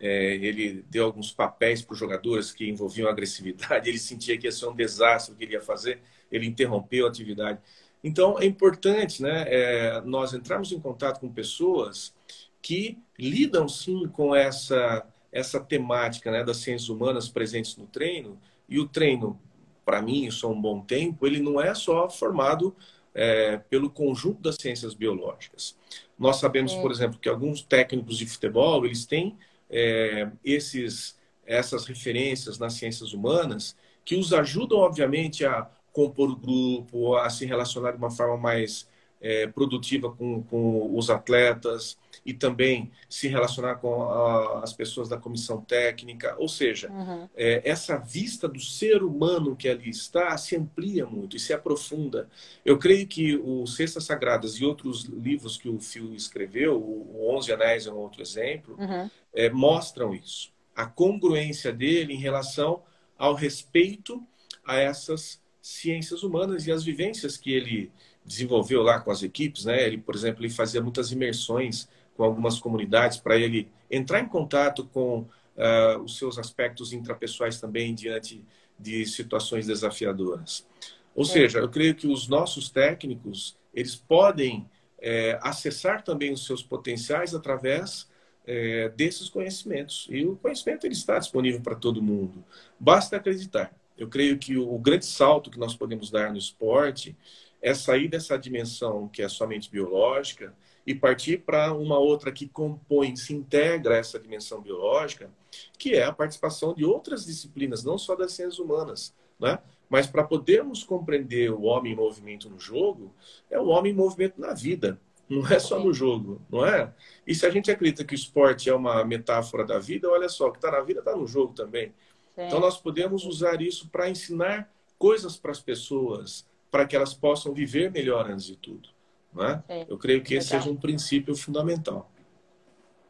é, 0.00 0.36
ele 0.36 0.84
deu 0.88 1.04
alguns 1.04 1.32
papéis 1.32 1.82
para 1.82 1.92
os 1.92 1.98
jogadores 1.98 2.52
que 2.52 2.68
envolviam 2.68 3.08
agressividade, 3.08 3.88
ele 3.90 3.98
sentia 3.98 4.38
que 4.38 4.46
ia 4.46 4.52
ser 4.52 4.66
um 4.66 4.74
desastre 4.74 5.34
o 5.34 5.36
que 5.36 5.44
ele 5.44 5.54
ia 5.54 5.60
fazer, 5.60 6.00
ele 6.30 6.46
interrompeu 6.46 7.06
a 7.06 7.08
atividade. 7.08 7.58
Então, 8.02 8.38
é 8.38 8.44
importante 8.44 9.22
né, 9.22 9.44
é, 9.48 10.00
nós 10.02 10.32
entrarmos 10.32 10.70
em 10.70 10.78
contato 10.78 11.18
com 11.18 11.28
pessoas 11.28 12.14
que 12.62 12.98
lidam 13.18 13.68
sim 13.68 14.06
com 14.08 14.34
essa, 14.34 15.04
essa 15.32 15.58
temática 15.58 16.30
né, 16.30 16.44
das 16.44 16.58
ciências 16.58 16.88
humanas 16.88 17.28
presentes 17.28 17.76
no 17.76 17.86
treino, 17.86 18.38
e 18.68 18.78
o 18.78 18.86
treino, 18.86 19.40
para 19.84 20.02
mim, 20.02 20.26
isso 20.26 20.46
há 20.46 20.50
um 20.50 20.60
bom 20.60 20.80
tempo, 20.80 21.26
ele 21.26 21.40
não 21.40 21.60
é 21.60 21.74
só 21.74 22.08
formado 22.08 22.74
é, 23.14 23.56
pelo 23.56 23.90
conjunto 23.90 24.42
das 24.42 24.56
ciências 24.56 24.94
biológicas. 24.94 25.76
Nós 26.18 26.36
sabemos, 26.36 26.72
é. 26.72 26.80
por 26.80 26.90
exemplo, 26.90 27.18
que 27.18 27.28
alguns 27.28 27.62
técnicos 27.62 28.18
de 28.18 28.26
futebol, 28.26 28.84
eles 28.84 29.06
têm 29.06 29.36
é, 29.70 30.30
esses, 30.44 31.18
essas 31.46 31.86
referências 31.86 32.58
nas 32.58 32.74
ciências 32.74 33.12
humanas 33.12 33.74
que 34.04 34.16
os 34.16 34.32
ajudam, 34.32 34.78
obviamente, 34.78 35.44
a 35.44 35.70
compor 35.92 36.30
o 36.30 36.36
grupo, 36.36 37.16
a 37.16 37.28
se 37.28 37.44
relacionar 37.44 37.92
de 37.92 37.98
uma 37.98 38.10
forma 38.10 38.36
mais 38.36 38.88
é, 39.20 39.46
produtiva 39.46 40.10
com, 40.12 40.42
com 40.42 40.96
os 40.96 41.10
atletas 41.10 41.96
e 42.24 42.34
também 42.34 42.90
se 43.08 43.28
relacionar 43.28 43.76
com 43.76 44.02
a, 44.02 44.62
as 44.62 44.72
pessoas 44.72 45.08
da 45.08 45.16
comissão 45.16 45.60
técnica. 45.62 46.36
Ou 46.38 46.48
seja, 46.48 46.90
uhum. 46.90 47.28
é, 47.34 47.62
essa 47.64 47.96
vista 47.96 48.48
do 48.48 48.60
ser 48.60 49.02
humano 49.02 49.56
que 49.56 49.68
ali 49.68 49.88
está 49.88 50.36
se 50.36 50.56
amplia 50.56 51.06
muito 51.06 51.36
e 51.36 51.40
se 51.40 51.52
aprofunda. 51.52 52.28
Eu 52.64 52.78
creio 52.78 53.06
que 53.06 53.36
o 53.36 53.66
Cestas 53.66 54.04
Sagradas 54.04 54.54
e 54.56 54.64
outros 54.64 55.04
livros 55.04 55.56
que 55.56 55.68
o 55.68 55.80
Phil 55.80 56.14
escreveu, 56.14 56.76
o 56.76 57.34
Onze 57.34 57.52
Anéis 57.52 57.86
é 57.86 57.92
um 57.92 57.96
outro 57.96 58.20
exemplo, 58.20 58.76
uhum. 58.78 59.10
é, 59.32 59.48
mostram 59.50 60.14
isso. 60.14 60.52
A 60.74 60.86
congruência 60.86 61.72
dele 61.72 62.12
em 62.12 62.18
relação 62.18 62.82
ao 63.16 63.34
respeito 63.34 64.22
a 64.64 64.76
essas 64.76 65.40
ciências 65.60 66.22
humanas 66.22 66.66
e 66.66 66.72
as 66.72 66.84
vivências 66.84 67.36
que 67.36 67.52
ele 67.52 67.90
desenvolveu 68.28 68.82
lá 68.82 69.00
com 69.00 69.10
as 69.10 69.22
equipes, 69.22 69.64
né? 69.64 69.82
Ele, 69.82 69.98
por 69.98 70.14
exemplo, 70.14 70.44
ele 70.44 70.52
fazia 70.52 70.82
muitas 70.82 71.10
imersões 71.10 71.88
com 72.14 72.22
algumas 72.22 72.60
comunidades 72.60 73.16
para 73.16 73.36
ele 73.36 73.70
entrar 73.90 74.20
em 74.20 74.28
contato 74.28 74.84
com 74.84 75.20
uh, 75.20 76.02
os 76.04 76.18
seus 76.18 76.38
aspectos 76.38 76.92
intrapessoais 76.92 77.58
também 77.58 77.94
diante 77.94 78.44
de 78.78 79.06
situações 79.06 79.66
desafiadoras. 79.66 80.66
Ou 81.14 81.24
é. 81.24 81.26
seja, 81.26 81.58
eu 81.58 81.68
creio 81.68 81.94
que 81.94 82.06
os 82.06 82.28
nossos 82.28 82.70
técnicos 82.70 83.56
eles 83.72 83.96
podem 83.96 84.68
é, 85.00 85.38
acessar 85.42 86.02
também 86.02 86.32
os 86.32 86.44
seus 86.44 86.62
potenciais 86.62 87.34
através 87.34 88.08
é, 88.46 88.88
desses 88.90 89.28
conhecimentos. 89.28 90.06
E 90.10 90.26
o 90.26 90.36
conhecimento 90.36 90.86
ele 90.86 90.94
está 90.94 91.18
disponível 91.18 91.60
para 91.60 91.76
todo 91.76 92.02
mundo. 92.02 92.44
Basta 92.78 93.16
acreditar. 93.16 93.72
Eu 93.96 94.08
creio 94.08 94.38
que 94.38 94.56
o 94.56 94.78
grande 94.78 95.06
salto 95.06 95.50
que 95.50 95.58
nós 95.58 95.74
podemos 95.74 96.10
dar 96.10 96.30
no 96.30 96.38
esporte 96.38 97.16
é 97.60 97.74
sair 97.74 98.08
dessa 98.08 98.36
dimensão 98.38 99.08
que 99.08 99.22
é 99.22 99.28
somente 99.28 99.70
biológica 99.70 100.54
e 100.86 100.94
partir 100.94 101.38
para 101.38 101.72
uma 101.74 101.98
outra 101.98 102.32
que 102.32 102.48
compõe, 102.48 103.14
se 103.14 103.34
integra 103.34 103.94
a 103.94 103.98
essa 103.98 104.18
dimensão 104.18 104.60
biológica, 104.60 105.30
que 105.78 105.94
é 105.94 106.04
a 106.04 106.12
participação 106.12 106.72
de 106.72 106.84
outras 106.84 107.26
disciplinas, 107.26 107.84
não 107.84 107.98
só 107.98 108.14
das 108.14 108.32
ciências 108.32 108.58
humanas, 108.58 109.14
né? 109.38 109.58
Mas 109.88 110.06
para 110.06 110.24
podermos 110.24 110.84
compreender 110.84 111.50
o 111.50 111.62
homem 111.62 111.92
em 111.92 111.96
movimento 111.96 112.48
no 112.48 112.58
jogo, 112.58 113.12
é 113.50 113.58
o 113.58 113.68
homem 113.68 113.92
em 113.92 113.96
movimento 113.96 114.40
na 114.40 114.54
vida. 114.54 115.00
Não 115.28 115.46
é 115.46 115.58
só 115.58 115.78
no 115.78 115.92
jogo, 115.92 116.40
não 116.50 116.64
é? 116.64 116.92
E 117.26 117.34
se 117.34 117.44
a 117.44 117.50
gente 117.50 117.70
acredita 117.70 118.02
que 118.04 118.14
o 118.14 118.16
esporte 118.16 118.70
é 118.70 118.74
uma 118.74 119.04
metáfora 119.04 119.64
da 119.64 119.78
vida, 119.78 120.08
olha 120.08 120.28
só, 120.28 120.48
o 120.48 120.52
que 120.52 120.58
está 120.58 120.70
na 120.70 120.80
vida 120.80 121.00
está 121.00 121.14
no 121.14 121.26
jogo 121.26 121.52
também. 121.52 121.92
Então 122.36 122.60
nós 122.60 122.78
podemos 122.78 123.24
usar 123.24 123.60
isso 123.60 123.88
para 123.88 124.08
ensinar 124.08 124.72
coisas 124.98 125.36
para 125.36 125.50
as 125.50 125.60
pessoas, 125.60 126.46
para 126.70 126.86
que 126.86 126.94
elas 126.94 127.14
possam 127.14 127.52
viver 127.52 127.90
melhor 127.90 128.30
antes 128.30 128.44
de 128.44 128.56
tudo. 128.56 128.88
Não 129.32 129.44
é? 129.44 129.62
Eu 129.88 129.98
creio 129.98 130.22
que 130.22 130.34
esse 130.34 130.48
seja 130.48 130.70
um 130.70 130.76
princípio 130.76 131.36
fundamental. 131.36 132.10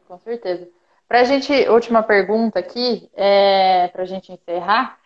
Com 0.06 0.18
certeza. 0.18 0.68
Para 1.06 1.20
a 1.20 1.24
gente, 1.24 1.52
última 1.68 2.02
pergunta 2.02 2.59
aqui, 2.59 3.09
é, 3.14 3.88
para 3.88 4.02
a 4.02 4.06
gente 4.06 4.30
encerrar. 4.32 4.98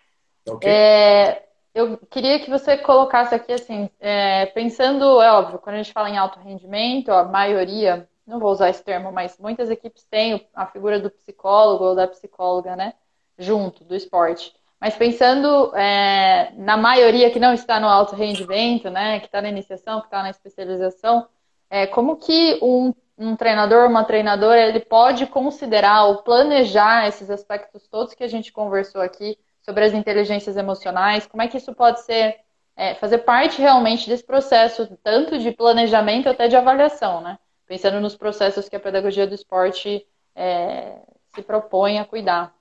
Okay. 0.49 0.69
É, 0.69 1.47
eu 1.75 1.97
queria 2.11 2.41
que 2.41 2.51
você 2.51 2.77
colocasse 2.77 3.35
aqui 3.35 3.53
assim, 3.53 3.89
é, 4.01 4.47
pensando, 4.47 5.23
é 5.23 5.33
óbvio, 5.33 5.59
quando 5.59 5.77
a 5.77 5.83
gente 5.83 5.93
fala 5.93 6.11
em 6.11 6.19
alto 6.19 6.41
rendimento, 6.41 7.11
a 7.11 7.25
maioria, 7.25 8.09
não 8.27 8.39
vou 8.39 8.51
usar 8.51 8.69
esse 8.69 8.83
termo, 8.83 9.13
mas 9.13 9.39
muitas 9.39 9.71
equipes 9.71 10.05
têm 10.05 10.49
a 10.55 10.67
figura 10.67 11.01
do 11.01 11.11
psicólogo 11.11 11.85
ou 11.85 11.95
da 11.95 12.07
psicóloga, 12.07 12.77
né, 12.77 12.95
junto 13.39 13.85
do 13.85 13.95
esporte. 13.95 14.53
Mas 14.83 14.97
pensando 14.97 15.73
é, 15.77 16.51
na 16.57 16.77
maioria 16.77 17.31
que 17.31 17.39
não 17.39 17.55
está 17.55 17.79
no 17.79 17.87
alto 17.87 18.17
rendimento, 18.17 18.91
né, 18.91 19.21
que 19.21 19.27
está 19.27 19.41
na 19.41 19.49
iniciação, 19.49 20.01
que 20.01 20.09
está 20.09 20.25
na 20.25 20.31
especialização, 20.31 21.29
é, 21.71 21.87
como 21.87 22.17
que 22.17 22.59
um, 22.61 22.93
um 23.17 23.37
treinador, 23.37 23.89
uma 23.89 24.03
treinadora, 24.03 24.61
ele 24.61 24.81
pode 24.81 25.25
considerar 25.27 26.07
ou 26.07 26.25
planejar 26.25 27.07
esses 27.07 27.31
aspectos 27.31 27.87
todos 27.87 28.13
que 28.13 28.25
a 28.25 28.29
gente 28.29 28.51
conversou 28.51 29.01
aqui 29.01 29.39
sobre 29.61 29.85
as 29.85 29.95
inteligências 29.95 30.57
emocionais, 30.57 31.29
como 31.29 31.45
é 31.45 31.47
que 31.47 31.59
isso 31.59 31.73
pode 31.73 32.01
ser, 32.01 32.41
é, 32.75 32.97
fazer 32.97 33.19
parte 33.19 33.63
realmente 33.63 34.09
desse 34.09 34.25
processo, 34.25 34.99
tanto 35.01 35.39
de 35.39 35.53
planejamento 35.53 36.29
até 36.29 36.49
de 36.49 36.57
avaliação, 36.57 37.21
né? 37.21 37.39
Pensando 37.67 38.01
nos 38.01 38.17
processos 38.17 38.69
que 38.69 38.75
a 38.75 38.81
pedagogia 38.81 39.29
do 39.29 39.35
esporte 39.37 40.05
é, 40.35 40.99
se 41.33 41.41
propõe 41.41 42.01
a 42.01 42.05
cuidar. 42.05 42.53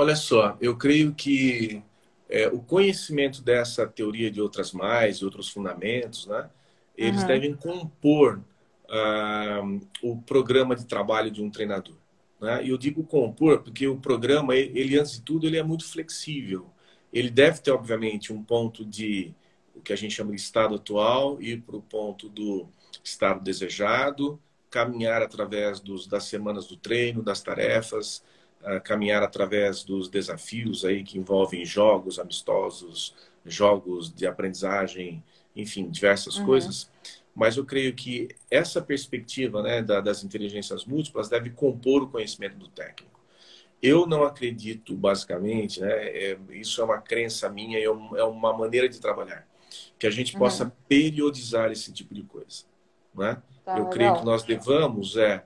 Olha 0.00 0.14
só, 0.14 0.56
eu 0.60 0.76
creio 0.76 1.12
que 1.12 1.82
é, 2.28 2.46
o 2.46 2.60
conhecimento 2.60 3.42
dessa 3.42 3.84
teoria 3.84 4.30
de 4.30 4.40
outras 4.40 4.70
mais 4.70 5.16
e 5.16 5.24
outros 5.24 5.48
fundamentos, 5.48 6.24
né? 6.28 6.48
Eles 6.96 7.22
uhum. 7.22 7.26
devem 7.26 7.52
compor 7.56 8.40
uh, 8.84 9.80
o 10.00 10.22
programa 10.22 10.76
de 10.76 10.86
trabalho 10.86 11.32
de 11.32 11.42
um 11.42 11.50
treinador. 11.50 11.96
Né? 12.40 12.66
E 12.66 12.68
eu 12.68 12.78
digo 12.78 13.02
compor 13.02 13.60
porque 13.64 13.88
o 13.88 13.96
programa, 13.96 14.54
ele 14.54 14.96
antes 14.96 15.14
de 15.14 15.22
tudo, 15.22 15.48
ele 15.48 15.58
é 15.58 15.64
muito 15.64 15.84
flexível. 15.84 16.70
Ele 17.12 17.28
deve 17.28 17.60
ter, 17.60 17.72
obviamente, 17.72 18.32
um 18.32 18.40
ponto 18.40 18.84
de 18.84 19.34
o 19.74 19.80
que 19.80 19.92
a 19.92 19.96
gente 19.96 20.14
chama 20.14 20.30
de 20.30 20.36
estado 20.36 20.76
atual 20.76 21.42
e 21.42 21.56
para 21.56 21.74
o 21.76 21.82
ponto 21.82 22.28
do 22.28 22.68
estado 23.02 23.42
desejado, 23.42 24.38
caminhar 24.70 25.22
através 25.22 25.80
dos, 25.80 26.06
das 26.06 26.22
semanas 26.22 26.68
do 26.68 26.76
treino, 26.76 27.20
das 27.20 27.42
tarefas, 27.42 28.22
uh, 28.62 28.80
caminhar 28.82 29.22
através 29.22 29.82
dos 29.82 30.08
desafios 30.08 30.84
aí 30.84 31.02
que 31.02 31.18
envolvem 31.18 31.64
jogos 31.64 32.18
amistosos, 32.18 33.14
jogos 33.44 34.12
de 34.12 34.26
aprendizagem, 34.26 35.22
enfim, 35.56 35.88
diversas 35.88 36.36
uhum. 36.36 36.46
coisas 36.46 36.90
mas 37.38 37.56
eu 37.56 37.64
creio 37.64 37.94
que 37.94 38.34
essa 38.50 38.82
perspectiva 38.82 39.62
né, 39.62 39.80
das 39.80 40.24
inteligências 40.24 40.84
múltiplas 40.84 41.28
deve 41.28 41.50
compor 41.50 42.02
o 42.02 42.08
conhecimento 42.08 42.56
do 42.56 42.66
técnico. 42.66 43.16
Eu 43.80 44.08
não 44.08 44.24
acredito, 44.24 44.92
basicamente, 44.96 45.80
né, 45.80 45.88
é, 45.88 46.38
isso 46.50 46.80
é 46.80 46.84
uma 46.84 46.98
crença 46.98 47.48
minha, 47.48 47.78
é, 47.78 47.84
é 47.84 48.24
uma 48.24 48.52
maneira 48.52 48.88
de 48.88 48.98
trabalhar, 48.98 49.46
que 49.96 50.04
a 50.08 50.10
gente 50.10 50.36
possa 50.36 50.64
uhum. 50.64 50.72
periodizar 50.88 51.70
esse 51.70 51.92
tipo 51.92 52.12
de 52.12 52.24
coisa. 52.24 52.64
Né? 53.14 53.40
Tá, 53.64 53.74
eu 53.74 53.84
legal. 53.84 53.90
creio 53.90 54.14
que 54.16 54.24
nós 54.24 54.42
devamos 54.42 55.16
é, 55.16 55.44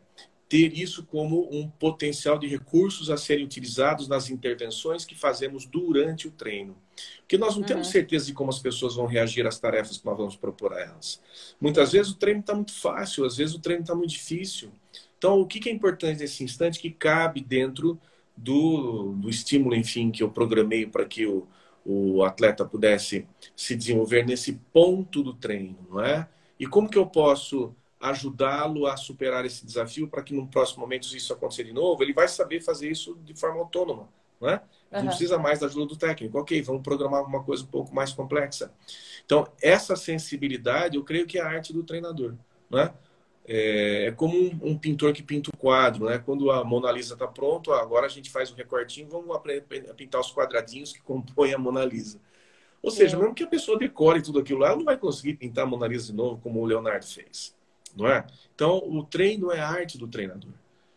ter 0.53 0.79
isso 0.79 1.03
como 1.05 1.49
um 1.51 1.67
potencial 1.67 2.39
de 2.39 2.47
recursos 2.47 3.09
a 3.09 3.17
serem 3.17 3.43
utilizados 3.43 4.07
nas 4.07 4.29
intervenções 4.29 5.03
que 5.03 5.15
fazemos 5.15 5.65
durante 5.65 6.29
o 6.29 6.31
treino. 6.31 6.77
Porque 7.21 7.39
nós 7.39 7.55
não 7.55 7.63
uhum. 7.63 7.67
temos 7.67 7.89
certeza 7.89 8.27
de 8.27 8.35
como 8.35 8.51
as 8.51 8.59
pessoas 8.59 8.97
vão 8.97 9.07
reagir 9.07 9.47
às 9.47 9.59
tarefas 9.59 9.97
que 9.97 10.05
nós 10.05 10.15
vamos 10.15 10.37
propor 10.37 10.75
a 10.75 10.81
elas. 10.81 11.23
Muitas 11.59 11.93
vezes 11.93 12.13
o 12.13 12.17
treino 12.17 12.41
está 12.41 12.55
muito 12.55 12.75
fácil, 12.75 13.25
às 13.25 13.39
vezes 13.39 13.55
o 13.55 13.61
treino 13.61 13.81
está 13.81 13.95
muito 13.95 14.11
difícil. 14.11 14.71
Então, 15.17 15.41
o 15.41 15.47
que 15.47 15.67
é 15.71 15.73
importante 15.73 16.21
nesse 16.21 16.45
instante 16.45 16.79
que 16.79 16.91
cabe 16.91 17.41
dentro 17.41 17.99
do, 18.37 19.15
do 19.15 19.31
estímulo, 19.31 19.75
enfim, 19.75 20.11
que 20.11 20.23
eu 20.23 20.29
programei 20.29 20.85
para 20.85 21.07
que 21.07 21.25
o, 21.25 21.49
o 21.83 22.23
atleta 22.25 22.63
pudesse 22.63 23.27
se 23.57 23.75
desenvolver 23.75 24.27
nesse 24.27 24.61
ponto 24.71 25.23
do 25.23 25.33
treino, 25.33 25.79
não 25.89 26.05
é? 26.05 26.29
E 26.61 26.67
como 26.67 26.91
que 26.91 26.99
eu 26.99 27.07
posso 27.07 27.75
ajudá-lo 28.03 28.87
a 28.89 28.97
superar 28.97 29.47
esse 29.47 29.65
desafio 29.65 30.09
para 30.09 30.23
que 30.23 30.35
no 30.35 30.49
próximo 30.49 30.81
momento, 30.81 31.07
se 31.07 31.17
isso 31.17 31.33
acontecer 31.33 31.63
de 31.63 31.73
novo, 31.73 32.03
ele 32.03 32.13
vai 32.13 32.27
saber 32.27 32.61
fazer 32.61 32.91
isso 32.91 33.17
de 33.25 33.33
forma 33.33 33.61
autônoma, 33.61 34.09
não 34.41 34.51
é? 34.51 34.55
Uhum. 34.91 35.03
Não 35.03 35.07
precisa 35.07 35.39
mais 35.39 35.61
da 35.61 35.67
ajuda 35.67 35.87
do 35.87 35.97
técnico. 35.97 36.37
Ok, 36.37 36.61
vamos 36.63 36.83
programar 36.83 37.21
alguma 37.21 37.45
coisa 37.45 37.63
um 37.63 37.69
pouco 37.69 37.95
mais 37.95 38.13
complexa. 38.13 38.73
Então, 39.25 39.47
essa 39.63 39.95
sensibilidade, 39.95 40.97
eu 40.97 41.05
creio 41.05 41.27
que 41.27 41.39
é 41.39 41.43
a 41.43 41.47
arte 41.47 41.73
do 41.73 41.85
treinador, 41.85 42.35
não 42.69 42.81
é? 42.81 42.93
É, 43.47 44.07
é 44.07 44.13
como 44.13 44.37
um, 44.37 44.59
um, 44.63 44.79
pintor 44.79 45.13
que 45.13 45.23
pinta 45.23 45.51
o 45.51 45.57
quadro, 45.57 46.07
né? 46.07 46.19
Quando 46.19 46.51
a 46.51 46.65
Mona 46.65 46.91
Lisa 46.91 47.15
está 47.15 47.27
pronto, 47.27 47.73
agora 47.73 48.07
a 48.07 48.09
gente 48.09 48.31
faz 48.31 48.51
um 48.51 48.55
recortinho, 48.57 49.09
vamos 49.09 49.37
pintar 49.97 50.21
os 50.21 50.33
quadradinhos 50.33 50.93
que 50.93 51.01
compõem 51.03 51.55
a 51.55 51.59
Mona 51.59 51.85
Lisa. 51.85 52.21
Ou 52.83 52.91
seja, 52.91 53.17
mesmo 53.17 53.35
que 53.35 53.45
a 53.45 53.47
pessoa 53.47 53.79
decore 53.79 54.23
tudo 54.23 54.41
aquilo 54.41 54.59
lá, 54.59 54.69
ela 54.69 54.77
não 54.77 54.85
vai 54.85 54.97
conseguir 54.97 55.35
pintar 55.35 55.65
a 55.65 55.67
Mona 55.67 55.87
Lisa 55.87 56.07
de 56.07 56.15
novo 56.15 56.41
como 56.43 56.61
o 56.61 56.67
Leonardo 56.67 57.07
fez 57.07 57.55
não 57.97 58.07
é? 58.07 58.27
Então, 58.55 58.79
o 58.79 59.03
treino 59.03 59.51
é 59.51 59.61
a 59.61 59.69
arte 59.69 59.99
do 59.99 60.09
treinador. 60.09 60.53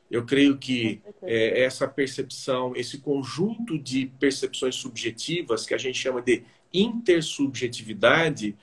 Eu 0.10 0.26
creio 0.26 0.58
que 0.58 1.02
é, 1.24 1.64
essa 1.64 1.88
percepção, 1.88 2.76
esse 2.76 3.00
conjunto 3.00 3.78
de 3.78 4.06
percepções 4.20 4.76
subjetivas 4.76 5.66
que 5.66 5.74
a 5.74 5.78
gente 5.78 5.98
chama 5.98 6.22
de 6.22 6.44
intersubjetividade, 6.72 8.56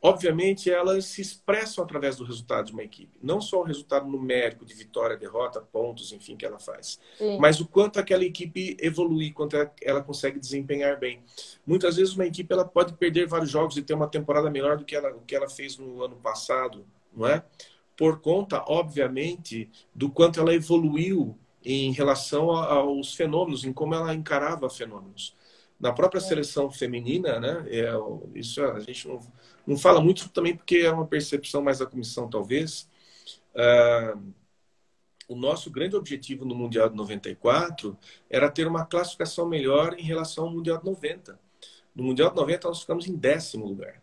obviamente 0.00 0.70
elas 0.70 1.04
se 1.06 1.20
expressam 1.20 1.84
através 1.84 2.16
do 2.16 2.24
resultado 2.24 2.66
de 2.66 2.72
uma 2.72 2.82
equipe. 2.82 3.12
Não 3.22 3.40
só 3.40 3.60
o 3.60 3.64
resultado 3.64 4.06
numérico 4.06 4.64
de 4.64 4.72
vitória, 4.72 5.16
derrota, 5.16 5.60
pontos, 5.60 6.12
enfim, 6.12 6.36
que 6.36 6.46
ela 6.46 6.58
faz. 6.58 6.98
Sim. 7.18 7.38
Mas 7.38 7.60
o 7.60 7.66
quanto 7.66 7.98
aquela 7.98 8.24
equipe 8.24 8.76
evolui, 8.80 9.32
quanto 9.32 9.56
ela 9.82 10.02
consegue 10.02 10.38
desempenhar 10.38 10.98
bem. 10.98 11.20
Muitas 11.66 11.96
vezes 11.96 12.14
uma 12.14 12.26
equipe 12.26 12.52
ela 12.52 12.64
pode 12.64 12.94
perder 12.94 13.26
vários 13.26 13.50
jogos 13.50 13.76
e 13.76 13.82
ter 13.82 13.94
uma 13.94 14.08
temporada 14.08 14.50
melhor 14.50 14.78
do 14.78 14.84
que 14.84 14.96
ela, 14.96 15.10
do 15.10 15.20
que 15.20 15.36
ela 15.36 15.48
fez 15.48 15.76
no 15.76 16.02
ano 16.02 16.16
passado, 16.16 16.86
não 17.14 17.26
é? 17.26 17.44
Por 17.96 18.20
conta, 18.20 18.62
obviamente, 18.66 19.70
do 19.94 20.10
quanto 20.10 20.40
ela 20.40 20.54
evoluiu 20.54 21.36
em 21.64 21.92
relação 21.92 22.50
aos 22.50 23.14
fenômenos, 23.14 23.64
em 23.64 23.72
como 23.72 23.94
ela 23.94 24.14
encarava 24.14 24.70
fenômenos. 24.70 25.34
Na 25.78 25.92
própria 25.92 26.18
é. 26.18 26.22
seleção 26.22 26.70
feminina, 26.70 27.40
né, 27.40 27.66
é, 27.68 27.90
isso 28.34 28.62
a 28.62 28.80
gente 28.80 29.08
não, 29.08 29.20
não 29.66 29.76
fala 29.76 30.00
muito 30.00 30.28
também 30.30 30.56
porque 30.56 30.76
é 30.76 30.90
uma 30.90 31.06
percepção 31.06 31.60
mais 31.62 31.78
da 31.78 31.86
comissão, 31.86 32.28
talvez. 32.30 32.88
Ah, 33.54 34.16
o 35.28 35.34
nosso 35.34 35.70
grande 35.70 35.96
objetivo 35.96 36.44
no 36.44 36.54
Mundial 36.54 36.88
de 36.88 36.96
94 36.96 37.98
era 38.30 38.50
ter 38.50 38.66
uma 38.66 38.86
classificação 38.86 39.48
melhor 39.48 39.94
em 39.98 40.02
relação 40.02 40.44
ao 40.44 40.50
Mundial 40.50 40.78
de 40.78 40.84
90. 40.84 41.38
No 41.94 42.04
Mundial 42.04 42.30
de 42.30 42.36
90 42.36 42.68
nós 42.68 42.80
ficamos 42.80 43.08
em 43.08 43.16
décimo 43.16 43.66
lugar. 43.66 44.00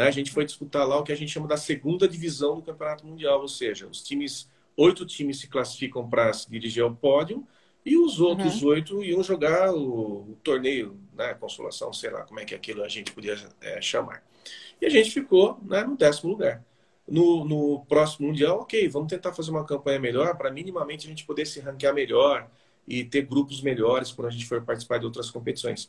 Né? 0.00 0.08
A 0.08 0.10
gente 0.10 0.30
foi 0.30 0.46
disputar 0.46 0.88
lá 0.88 0.98
o 0.98 1.02
que 1.02 1.12
a 1.12 1.14
gente 1.14 1.30
chama 1.30 1.46
da 1.46 1.58
segunda 1.58 2.08
divisão 2.08 2.56
do 2.56 2.62
Campeonato 2.62 3.06
Mundial, 3.06 3.42
ou 3.42 3.48
seja, 3.48 3.86
os 3.86 4.02
times, 4.02 4.48
oito 4.74 5.04
times 5.04 5.40
se 5.40 5.46
classificam 5.46 6.08
para 6.08 6.32
se 6.32 6.50
dirigir 6.50 6.82
ao 6.82 6.96
pódio 6.96 7.46
e 7.84 7.98
os 7.98 8.18
outros 8.18 8.62
uhum. 8.62 8.68
oito 8.70 9.02
iam 9.04 9.22
jogar 9.22 9.74
o, 9.74 10.30
o, 10.30 10.38
torneio, 10.42 10.98
né? 11.12 11.34
Consolação, 11.34 11.92
sei 11.92 12.08
lá 12.08 12.22
como 12.22 12.40
é 12.40 12.46
que 12.46 12.54
aquilo 12.54 12.82
a 12.82 12.88
gente 12.88 13.12
podia 13.12 13.36
é, 13.60 13.78
chamar. 13.82 14.24
E 14.80 14.86
a 14.86 14.88
gente 14.88 15.10
ficou 15.10 15.60
né, 15.62 15.84
no 15.84 15.98
décimo 15.98 16.30
lugar. 16.30 16.64
No, 17.06 17.44
no 17.44 17.84
próximo 17.84 18.28
Mundial, 18.28 18.60
ok, 18.60 18.88
vamos 18.88 19.10
tentar 19.10 19.34
fazer 19.34 19.50
uma 19.50 19.66
campanha 19.66 20.00
melhor 20.00 20.34
para 20.34 20.50
minimamente 20.50 21.06
a 21.06 21.10
gente 21.10 21.26
poder 21.26 21.44
se 21.44 21.60
ranquear 21.60 21.92
melhor, 21.92 22.50
e 22.90 23.04
ter 23.04 23.22
grupos 23.22 23.62
melhores 23.62 24.10
quando 24.10 24.26
a 24.26 24.30
gente 24.32 24.46
for 24.46 24.60
participar 24.62 24.98
de 24.98 25.06
outras 25.06 25.30
competições. 25.30 25.88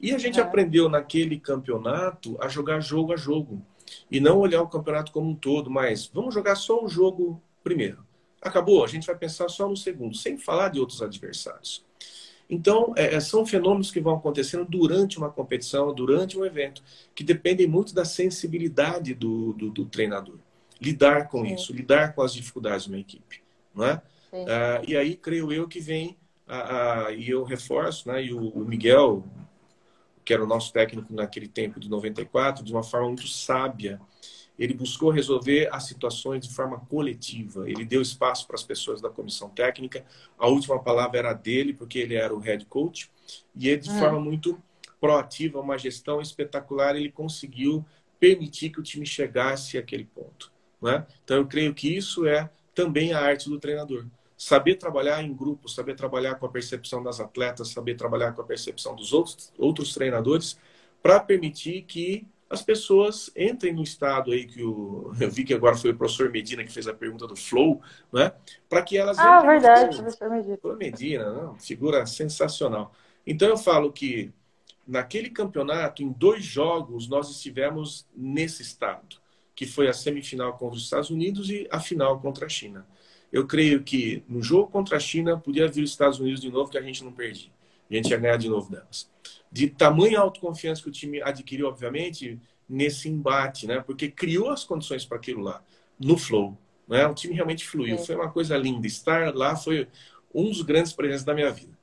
E 0.00 0.14
a 0.14 0.18
gente 0.18 0.40
é. 0.40 0.42
aprendeu 0.42 0.88
naquele 0.88 1.38
campeonato 1.38 2.38
a 2.40 2.48
jogar 2.48 2.80
jogo 2.80 3.12
a 3.12 3.16
jogo 3.16 3.62
e 4.10 4.18
não 4.18 4.38
olhar 4.38 4.62
o 4.62 4.68
campeonato 4.68 5.12
como 5.12 5.28
um 5.28 5.34
todo, 5.34 5.70
mas 5.70 6.06
vamos 6.06 6.32
jogar 6.32 6.56
só 6.56 6.82
um 6.82 6.88
jogo 6.88 7.42
primeiro. 7.62 8.02
Acabou, 8.40 8.82
a 8.82 8.86
gente 8.86 9.06
vai 9.06 9.14
pensar 9.14 9.48
só 9.50 9.68
no 9.68 9.76
segundo, 9.76 10.16
sem 10.16 10.38
falar 10.38 10.70
de 10.70 10.80
outros 10.80 11.02
adversários. 11.02 11.84
Então, 12.48 12.94
é, 12.96 13.16
é 13.16 13.20
são 13.20 13.44
fenômenos 13.44 13.90
que 13.90 14.00
vão 14.00 14.14
acontecendo 14.14 14.64
durante 14.64 15.18
uma 15.18 15.28
competição, 15.28 15.92
durante 15.92 16.38
um 16.38 16.46
evento, 16.46 16.82
que 17.14 17.22
dependem 17.22 17.66
muito 17.66 17.94
da 17.94 18.06
sensibilidade 18.06 19.12
do, 19.12 19.52
do, 19.52 19.70
do 19.70 19.84
treinador. 19.84 20.38
Lidar 20.80 21.28
com 21.28 21.44
Sim. 21.44 21.54
isso, 21.54 21.74
lidar 21.74 22.14
com 22.14 22.22
as 22.22 22.32
dificuldades 22.32 22.84
de 22.84 22.90
uma 22.90 22.98
equipe. 22.98 23.42
Não 23.74 23.84
é? 23.84 24.00
Ah, 24.32 24.82
e 24.86 24.96
aí, 24.96 25.14
creio 25.14 25.52
eu, 25.52 25.68
que 25.68 25.80
vem 25.80 26.16
e 27.16 27.30
eu 27.30 27.44
reforço, 27.44 28.08
né, 28.08 28.24
e 28.24 28.32
o, 28.32 28.48
o, 28.48 28.64
Miguel, 28.64 29.24
que 30.24 30.32
era 30.32 30.42
o 30.42 30.46
nosso 30.46 30.72
técnico 30.72 31.12
naquele 31.12 31.48
tempo 31.48 31.78
de 31.78 31.88
94, 31.88 32.64
de 32.64 32.72
uma 32.72 32.82
forma 32.82 33.08
muito 33.08 33.28
sábia, 33.28 34.00
ele 34.58 34.74
buscou 34.74 35.10
resolver 35.10 35.68
as 35.72 35.84
situações 35.84 36.46
de 36.46 36.52
forma 36.52 36.80
coletiva. 36.80 37.70
Ele 37.70 37.84
deu 37.84 38.02
espaço 38.02 38.44
para 38.46 38.56
as 38.56 38.64
pessoas 38.64 39.00
da 39.00 39.08
comissão 39.08 39.48
técnica. 39.48 40.04
A 40.36 40.48
última 40.48 40.82
palavra 40.82 41.18
era 41.18 41.32
dele, 41.32 41.72
porque 41.72 42.00
ele 42.00 42.16
era 42.16 42.34
o 42.34 42.40
head 42.40 42.64
coach. 42.66 43.08
E 43.54 43.68
ele, 43.68 43.82
de 43.82 43.90
hum. 43.90 43.98
forma 43.98 44.18
muito 44.18 44.60
proativa, 45.00 45.60
uma 45.60 45.78
gestão 45.78 46.20
espetacular, 46.20 46.96
ele 46.96 47.12
conseguiu 47.12 47.86
permitir 48.18 48.70
que 48.70 48.80
o 48.80 48.82
time 48.82 49.06
chegasse 49.06 49.78
àquele 49.78 50.04
ponto. 50.04 50.52
Né? 50.82 51.06
Então, 51.22 51.36
eu 51.36 51.46
creio 51.46 51.72
que 51.72 51.96
isso 51.96 52.26
é 52.26 52.50
também 52.74 53.12
a 53.12 53.20
arte 53.20 53.48
do 53.48 53.60
treinador. 53.60 54.06
Saber 54.38 54.76
trabalhar 54.76 55.22
em 55.22 55.34
grupo, 55.34 55.68
saber 55.68 55.94
trabalhar 55.94 56.36
com 56.36 56.46
a 56.46 56.48
percepção 56.48 57.02
das 57.02 57.20
atletas, 57.20 57.70
saber 57.70 57.96
trabalhar 57.96 58.32
com 58.32 58.40
a 58.40 58.44
percepção 58.44 58.96
dos 58.96 59.12
outros, 59.12 59.52
outros 59.58 59.92
treinadores, 59.92 60.58
para 61.02 61.20
permitir 61.20 61.82
que 61.82 62.26
as 62.48 62.62
pessoas 62.62 63.30
entrem 63.36 63.74
no 63.74 63.82
estado 63.82 64.32
aí 64.32 64.46
que 64.46 64.62
o 64.62 65.12
eu 65.20 65.30
vi 65.30 65.44
que 65.44 65.52
agora 65.52 65.76
foi 65.76 65.90
o 65.90 65.96
professor 65.96 66.30
Medina 66.30 66.64
que 66.64 66.72
fez 66.72 66.86
a 66.86 66.94
pergunta 66.94 67.26
do 67.26 67.36
flow, 67.36 67.82
né? 68.12 68.32
Para 68.68 68.82
que 68.82 68.96
elas 68.96 69.18
Ah, 69.18 69.40
verdade, 69.40 69.96
professor 69.96 70.30
Medina. 70.30 70.56
Professor 70.56 70.78
Medina, 70.78 71.32
não, 71.32 71.58
figura 71.58 72.06
sensacional. 72.06 72.92
Então 73.26 73.48
eu 73.48 73.58
falo 73.58 73.92
que 73.92 74.32
naquele 74.86 75.28
campeonato, 75.28 76.02
em 76.02 76.10
dois 76.10 76.42
jogos, 76.42 77.08
nós 77.08 77.28
estivemos 77.30 78.06
nesse 78.16 78.62
estado, 78.62 79.18
que 79.54 79.66
foi 79.66 79.86
a 79.86 79.92
semifinal 79.92 80.56
contra 80.56 80.78
os 80.78 80.84
Estados 80.84 81.10
Unidos 81.10 81.50
e 81.50 81.68
a 81.70 81.78
final 81.78 82.18
contra 82.20 82.46
a 82.46 82.48
China. 82.48 82.86
Eu 83.32 83.46
creio 83.46 83.82
que 83.82 84.22
no 84.28 84.42
jogo 84.42 84.70
contra 84.70 84.96
a 84.96 85.00
China 85.00 85.38
podia 85.38 85.68
vir 85.68 85.82
os 85.82 85.90
Estados 85.90 86.18
Unidos 86.18 86.40
de 86.40 86.50
novo 86.50 86.70
que 86.70 86.78
a 86.78 86.82
gente 86.82 87.04
não 87.04 87.12
perdia. 87.12 87.50
A 87.90 87.94
gente 87.94 88.10
ia 88.10 88.16
ganhar 88.16 88.36
de 88.36 88.48
novo 88.48 88.70
delas 88.70 89.08
de 89.50 89.68
tamanha 89.68 90.20
autoconfiança 90.20 90.82
que 90.82 90.88
o 90.88 90.92
time 90.92 91.22
adquiriu, 91.22 91.68
obviamente, 91.68 92.38
nesse 92.68 93.08
embate, 93.08 93.66
né? 93.66 93.82
Porque 93.84 94.10
criou 94.10 94.50
as 94.50 94.64
condições 94.64 95.04
para 95.04 95.16
aquilo 95.16 95.42
lá, 95.42 95.62
no 95.98 96.16
flow. 96.18 96.56
Né? 96.86 97.06
O 97.06 97.14
time 97.14 97.34
realmente 97.34 97.66
fluiu. 97.66 97.98
Foi 97.98 98.14
uma 98.14 98.30
coisa 98.30 98.56
linda. 98.56 98.86
Estar 98.86 99.34
lá 99.34 99.56
foi 99.56 99.88
um 100.34 100.44
dos 100.44 100.62
grandes 100.62 100.92
presentes 100.92 101.24
da 101.24 101.34
minha 101.34 101.50
vida. 101.50 101.76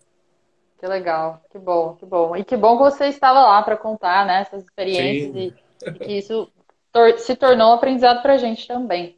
Que 0.79 0.87
legal, 0.87 1.41
que 1.51 1.57
bom, 1.57 1.95
que 1.95 2.05
bom. 2.05 2.35
E 2.35 2.43
que 2.43 2.55
bom 2.55 2.77
que 2.77 2.83
você 2.83 3.05
estava 3.05 3.41
lá 3.41 3.63
para 3.63 3.77
contar 3.77 4.25
né, 4.25 4.41
essas 4.41 4.63
experiências 4.63 5.35
e, 5.35 5.53
e, 5.87 5.91
que 5.93 6.17
isso 6.17 6.51
tor 6.91 7.17
se 7.17 7.35
tornou 7.35 7.71
um 7.71 7.73
aprendizado 7.73 8.21
para 8.21 8.33
a 8.33 8.37
gente 8.37 8.67
também. 8.67 9.17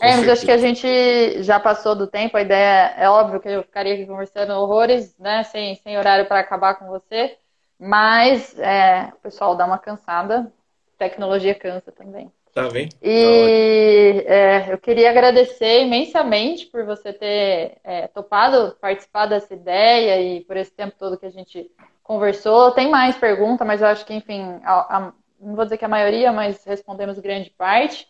É, 0.00 0.16
mas 0.16 0.28
acho 0.28 0.44
que 0.44 0.50
a 0.50 0.58
gente 0.58 1.42
já 1.42 1.58
passou 1.58 1.94
do 1.94 2.06
tempo. 2.06 2.36
A 2.36 2.42
ideia 2.42 2.94
é 2.96 3.08
óbvio 3.08 3.40
que 3.40 3.48
eu 3.48 3.62
ficaria 3.62 3.94
aqui 3.94 4.06
conversando 4.06 4.52
horrores, 4.52 5.16
né, 5.18 5.42
sem, 5.44 5.74
sem 5.76 5.96
horário 5.96 6.26
para 6.26 6.40
acabar 6.40 6.74
com 6.74 6.86
você. 6.86 7.36
Mas 7.78 8.58
é, 8.58 9.12
o 9.14 9.20
pessoal 9.20 9.54
dá 9.54 9.66
uma 9.66 9.78
cansada, 9.78 10.52
tecnologia 10.98 11.54
cansa 11.54 11.92
também. 11.92 12.32
Tá 12.54 12.70
bem. 12.70 12.88
E 13.02 14.22
tá 14.24 14.32
é, 14.32 14.72
eu 14.72 14.78
queria 14.78 15.10
agradecer 15.10 15.82
imensamente 15.82 16.66
por 16.66 16.86
você 16.86 17.12
ter 17.12 17.76
é, 17.84 18.06
topado 18.08 18.74
participar 18.80 19.26
dessa 19.26 19.52
ideia 19.52 20.20
e 20.20 20.40
por 20.40 20.56
esse 20.56 20.72
tempo 20.72 20.96
todo 20.98 21.18
que 21.18 21.26
a 21.26 21.30
gente 21.30 21.70
conversou. 22.02 22.70
Tem 22.70 22.88
mais 22.88 23.16
pergunta, 23.16 23.62
mas 23.62 23.82
eu 23.82 23.88
acho 23.88 24.06
que, 24.06 24.14
enfim, 24.14 24.58
a, 24.64 24.96
a, 24.96 25.12
não 25.38 25.54
vou 25.54 25.64
dizer 25.64 25.76
que 25.76 25.84
a 25.84 25.88
maioria, 25.88 26.32
mas 26.32 26.64
respondemos 26.64 27.18
grande 27.18 27.50
parte. 27.50 28.08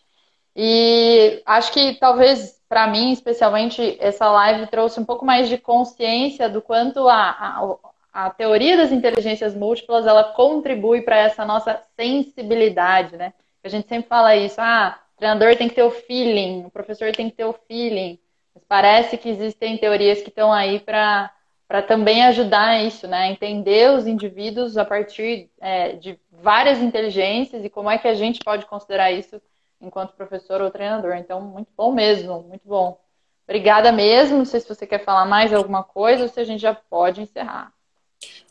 E 0.59 1.43
acho 1.45 1.71
que 1.71 1.93
talvez 1.99 2.57
para 2.67 2.87
mim, 2.87 3.11
especialmente, 3.11 3.95
essa 3.99 4.29
live 4.29 4.67
trouxe 4.67 4.99
um 4.99 5.05
pouco 5.05 5.23
mais 5.23 5.47
de 5.47 5.57
consciência 5.57 6.49
do 6.49 6.61
quanto 6.61 7.07
a, 7.07 7.29
a, 7.29 8.25
a 8.25 8.29
teoria 8.31 8.75
das 8.75 8.91
inteligências 8.91 9.53
múltiplas 9.55 10.05
ela 10.05 10.23
contribui 10.23 11.01
para 11.01 11.17
essa 11.17 11.45
nossa 11.45 11.81
sensibilidade, 11.95 13.15
né? 13.15 13.33
A 13.63 13.69
gente 13.69 13.87
sempre 13.87 14.09
fala 14.09 14.35
isso, 14.35 14.59
ah, 14.59 14.99
o 15.15 15.17
treinador 15.17 15.55
tem 15.55 15.69
que 15.69 15.75
ter 15.75 15.83
o 15.83 15.91
feeling, 15.91 16.65
o 16.65 16.71
professor 16.71 17.11
tem 17.11 17.29
que 17.29 17.35
ter 17.35 17.45
o 17.45 17.53
feeling. 17.53 18.19
Mas 18.53 18.63
parece 18.67 19.17
que 19.17 19.29
existem 19.29 19.77
teorias 19.77 20.21
que 20.21 20.29
estão 20.29 20.51
aí 20.51 20.79
para 20.79 21.31
para 21.67 21.81
também 21.81 22.23
ajudar 22.23 22.81
isso, 22.81 23.09
né? 23.09 23.29
Entender 23.29 23.91
os 23.91 24.07
indivíduos 24.07 24.77
a 24.77 24.85
partir 24.85 25.49
é, 25.59 25.93
de 25.97 26.17
várias 26.31 26.79
inteligências 26.79 27.63
e 27.65 27.69
como 27.69 27.89
é 27.89 27.97
que 27.97 28.07
a 28.07 28.13
gente 28.13 28.39
pode 28.39 28.65
considerar 28.65 29.11
isso 29.11 29.41
enquanto 29.81 30.13
professor 30.13 30.61
ou 30.61 30.71
treinador. 30.71 31.13
Então, 31.15 31.41
muito 31.41 31.69
bom 31.75 31.93
mesmo, 31.93 32.43
muito 32.43 32.67
bom. 32.67 32.99
Obrigada 33.47 33.91
mesmo. 33.91 34.37
Não 34.37 34.45
sei 34.45 34.59
se 34.59 34.67
você 34.67 34.85
quer 34.85 35.03
falar 35.03 35.25
mais 35.25 35.53
alguma 35.53 35.83
coisa 35.83 36.23
ou 36.23 36.29
se 36.29 36.39
a 36.39 36.43
gente 36.43 36.61
já 36.61 36.73
pode 36.73 37.21
encerrar. 37.21 37.73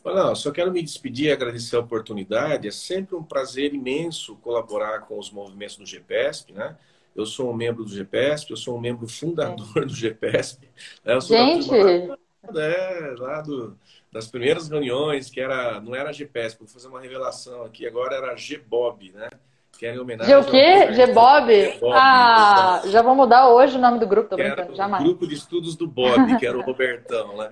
Não, 0.03 0.33
só 0.33 0.51
quero 0.51 0.71
me 0.71 0.81
despedir 0.81 1.27
e 1.27 1.31
agradecer 1.31 1.75
a 1.75 1.81
oportunidade. 1.81 2.67
É 2.67 2.71
sempre 2.71 3.15
um 3.15 3.23
prazer 3.23 3.73
imenso 3.73 4.35
colaborar 4.37 5.01
com 5.01 5.19
os 5.19 5.29
movimentos 5.29 5.75
do 5.77 5.85
GPSP, 5.85 6.53
né? 6.53 6.77
Eu 7.15 7.25
sou 7.25 7.51
um 7.51 7.53
membro 7.53 7.83
do 7.83 7.89
GPSP, 7.89 8.51
eu 8.51 8.57
sou 8.57 8.77
um 8.77 8.79
membro 8.79 9.07
fundador 9.07 9.77
é. 9.77 9.85
do 9.85 9.93
GPSP. 9.93 10.67
Né? 11.03 11.15
Eu 11.15 11.21
sou 11.21 11.35
Gente! 11.35 11.69
Da 12.51 12.63
é, 12.63 13.15
lá 13.17 13.41
do, 13.41 13.77
das 14.11 14.27
primeiras 14.27 14.69
reuniões, 14.69 15.29
que 15.29 15.41
era, 15.41 15.81
não 15.81 15.93
era 15.93 16.13
GPSP, 16.13 16.59
vou 16.63 16.67
fazer 16.67 16.87
uma 16.87 17.01
revelação 17.01 17.63
aqui, 17.63 17.85
agora 17.85 18.15
era 18.15 18.35
GBOB, 18.35 19.11
né? 19.11 19.29
Que 19.77 19.85
era 19.85 19.95
em 19.95 19.99
homenagem 19.99 20.33
G 20.33 20.39
o 20.39 20.45
quê? 20.45 20.93
G-Bob? 20.93 21.79
Ah, 21.93 22.81
já 22.85 23.01
vou 23.01 23.15
mudar 23.15 23.49
hoje 23.49 23.77
o 23.77 23.81
nome 23.81 23.99
do 23.99 24.07
grupo, 24.07 24.29
tô 24.29 24.35
brincando, 24.35 24.75
jamais. 24.75 25.03
grupo 25.03 25.27
de 25.27 25.35
estudos 25.35 25.75
do 25.75 25.87
Bob, 25.87 26.37
que 26.37 26.45
era 26.47 26.57
o 26.57 26.61
Robertão, 26.61 27.37
né? 27.37 27.51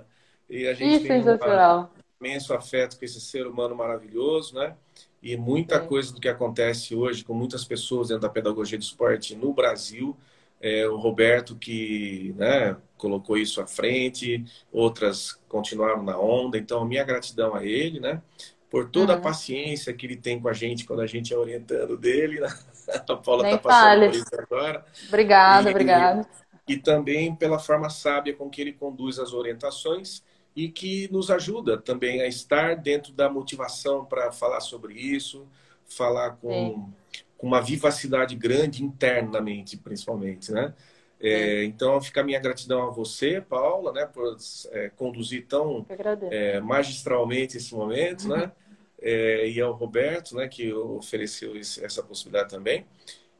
E 0.49 0.67
a 0.67 0.73
gente 0.73 1.01
que 1.01 1.07
tem 1.07 1.23
sensacional. 1.23 1.91
Uma 2.19 2.27
imenso 2.27 2.53
afeto 2.53 2.97
com 2.97 3.05
esse 3.05 3.21
ser 3.21 3.45
humano 3.45 3.75
maravilhoso, 3.75 4.55
né? 4.55 4.75
E 5.21 5.35
muita 5.35 5.75
é. 5.75 5.79
coisa 5.79 6.13
do 6.13 6.19
que 6.19 6.29
acontece 6.29 6.95
hoje 6.95 7.23
com 7.23 7.33
muitas 7.33 7.63
pessoas 7.63 8.07
dentro 8.07 8.21
da 8.21 8.29
pedagogia 8.29 8.77
de 8.77 8.85
esporte 8.85 9.35
no 9.35 9.53
Brasil, 9.53 10.15
é, 10.61 10.87
o 10.87 10.97
Roberto 10.97 11.55
que 11.55 12.33
né, 12.37 12.75
colocou 12.97 13.37
isso 13.37 13.61
à 13.61 13.67
frente, 13.67 14.43
outras 14.71 15.39
continuaram 15.47 16.03
na 16.03 16.17
onda. 16.17 16.57
Então, 16.57 16.85
minha 16.85 17.03
gratidão 17.03 17.55
a 17.55 17.63
ele, 17.63 17.99
né? 17.99 18.21
Por 18.75 18.89
toda 18.89 19.13
uhum. 19.13 19.19
a 19.19 19.21
paciência 19.21 19.93
que 19.93 20.05
ele 20.05 20.17
tem 20.17 20.37
com 20.37 20.49
a 20.49 20.53
gente 20.53 20.83
quando 20.83 20.99
a 20.99 21.07
gente 21.07 21.33
é 21.33 21.37
orientando 21.37 21.95
dele. 21.95 22.41
Né? 22.41 22.53
A 23.07 23.15
Paula 23.15 23.45
está 23.45 23.57
passando 23.57 24.11
por 24.11 24.15
isso 24.15 24.35
agora. 24.37 24.85
Obrigada, 25.07 25.69
obrigada. 25.69 26.27
E 26.67 26.75
também 26.75 27.33
pela 27.33 27.57
forma 27.57 27.89
sábia 27.89 28.33
com 28.33 28.49
que 28.49 28.59
ele 28.59 28.73
conduz 28.73 29.17
as 29.17 29.31
orientações 29.31 30.21
e 30.53 30.67
que 30.67 31.09
nos 31.09 31.31
ajuda 31.31 31.77
também 31.77 32.19
a 32.19 32.27
estar 32.27 32.75
dentro 32.75 33.13
da 33.13 33.29
motivação 33.29 34.03
para 34.03 34.29
falar 34.33 34.59
sobre 34.59 34.93
isso, 34.93 35.47
falar 35.87 36.31
com, 36.31 36.91
com, 37.37 37.47
uma 37.47 37.61
vivacidade 37.61 38.35
grande 38.35 38.83
internamente, 38.83 39.77
principalmente, 39.77 40.51
né? 40.51 40.73
É, 41.17 41.63
então, 41.63 42.01
fica 42.01 42.19
a 42.19 42.23
minha 42.25 42.41
gratidão 42.41 42.89
a 42.89 42.91
você, 42.91 43.39
Paula, 43.39 43.93
né, 43.93 44.05
por 44.05 44.35
é, 44.71 44.89
conduzir 44.89 45.45
tão 45.47 45.85
é, 46.29 46.59
magistralmente 46.59 47.55
esse 47.55 47.73
momento, 47.73 48.27
né? 48.27 48.51
É, 49.01 49.47
e 49.49 49.61
ao 49.61 49.73
Roberto, 49.73 50.35
né, 50.35 50.47
que 50.47 50.71
ofereceu 50.73 51.55
esse, 51.55 51.83
essa 51.83 52.01
possibilidade 52.01 52.49
também. 52.49 52.85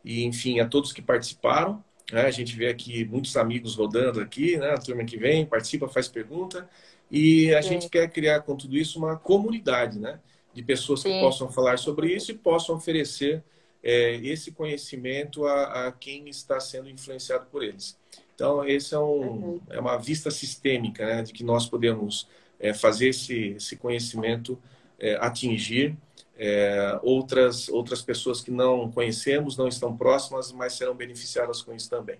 E, 0.03 0.23
enfim, 0.23 0.59
a 0.59 0.67
todos 0.67 0.93
que 0.93 1.01
participaram. 1.01 1.83
Né, 2.11 2.21
a 2.21 2.31
gente 2.31 2.55
vê 2.55 2.67
aqui 2.67 3.03
muitos 3.05 3.35
amigos 3.35 3.75
rodando 3.75 4.21
aqui, 4.21 4.57
né? 4.57 4.71
A 4.71 4.77
turma 4.77 5.03
que 5.03 5.17
vem, 5.17 5.45
participa, 5.45 5.87
faz 5.87 6.07
pergunta. 6.07 6.69
E 7.09 7.53
a 7.55 7.61
Sim. 7.61 7.69
gente 7.69 7.89
quer 7.89 8.09
criar 8.11 8.41
com 8.41 8.55
tudo 8.55 8.77
isso 8.77 8.99
uma 8.99 9.17
comunidade, 9.17 9.99
né? 9.99 10.19
De 10.53 10.61
pessoas 10.61 11.01
Sim. 11.01 11.13
que 11.13 11.19
possam 11.19 11.51
falar 11.51 11.77
sobre 11.79 12.13
isso 12.13 12.31
e 12.31 12.35
possam 12.35 12.75
oferecer 12.75 13.43
é, 13.83 14.15
esse 14.17 14.51
conhecimento 14.51 15.45
a, 15.45 15.87
a, 15.87 15.91
quem 15.91 16.29
está 16.29 16.59
sendo 16.59 16.89
influenciado 16.89 17.47
por 17.47 17.63
eles. 17.63 17.97
Então, 18.33 18.67
esse 18.67 18.93
é, 18.93 18.99
um, 18.99 19.03
uhum. 19.03 19.61
é 19.69 19.79
uma 19.79 19.97
vista 19.97 20.29
sistêmica, 20.29 21.05
né? 21.05 21.23
De 21.23 21.33
que 21.33 21.43
nós 21.43 21.67
podemos 21.67 22.27
é, 22.59 22.73
fazer 22.73 23.09
esse, 23.09 23.55
esse 23.57 23.75
conhecimento 23.75 24.59
é, 24.99 25.15
atingir 25.15 25.95
é, 26.37 26.99
outras, 27.01 27.69
outras 27.69 28.01
pessoas 28.01 28.41
que 28.41 28.51
não 28.51 28.91
conhecemos, 28.91 29.57
não 29.57 29.67
estão 29.67 29.95
próximas, 29.95 30.51
mas 30.51 30.73
serão 30.73 30.95
beneficiadas 30.95 31.61
com 31.61 31.73
isso 31.73 31.89
também. 31.89 32.19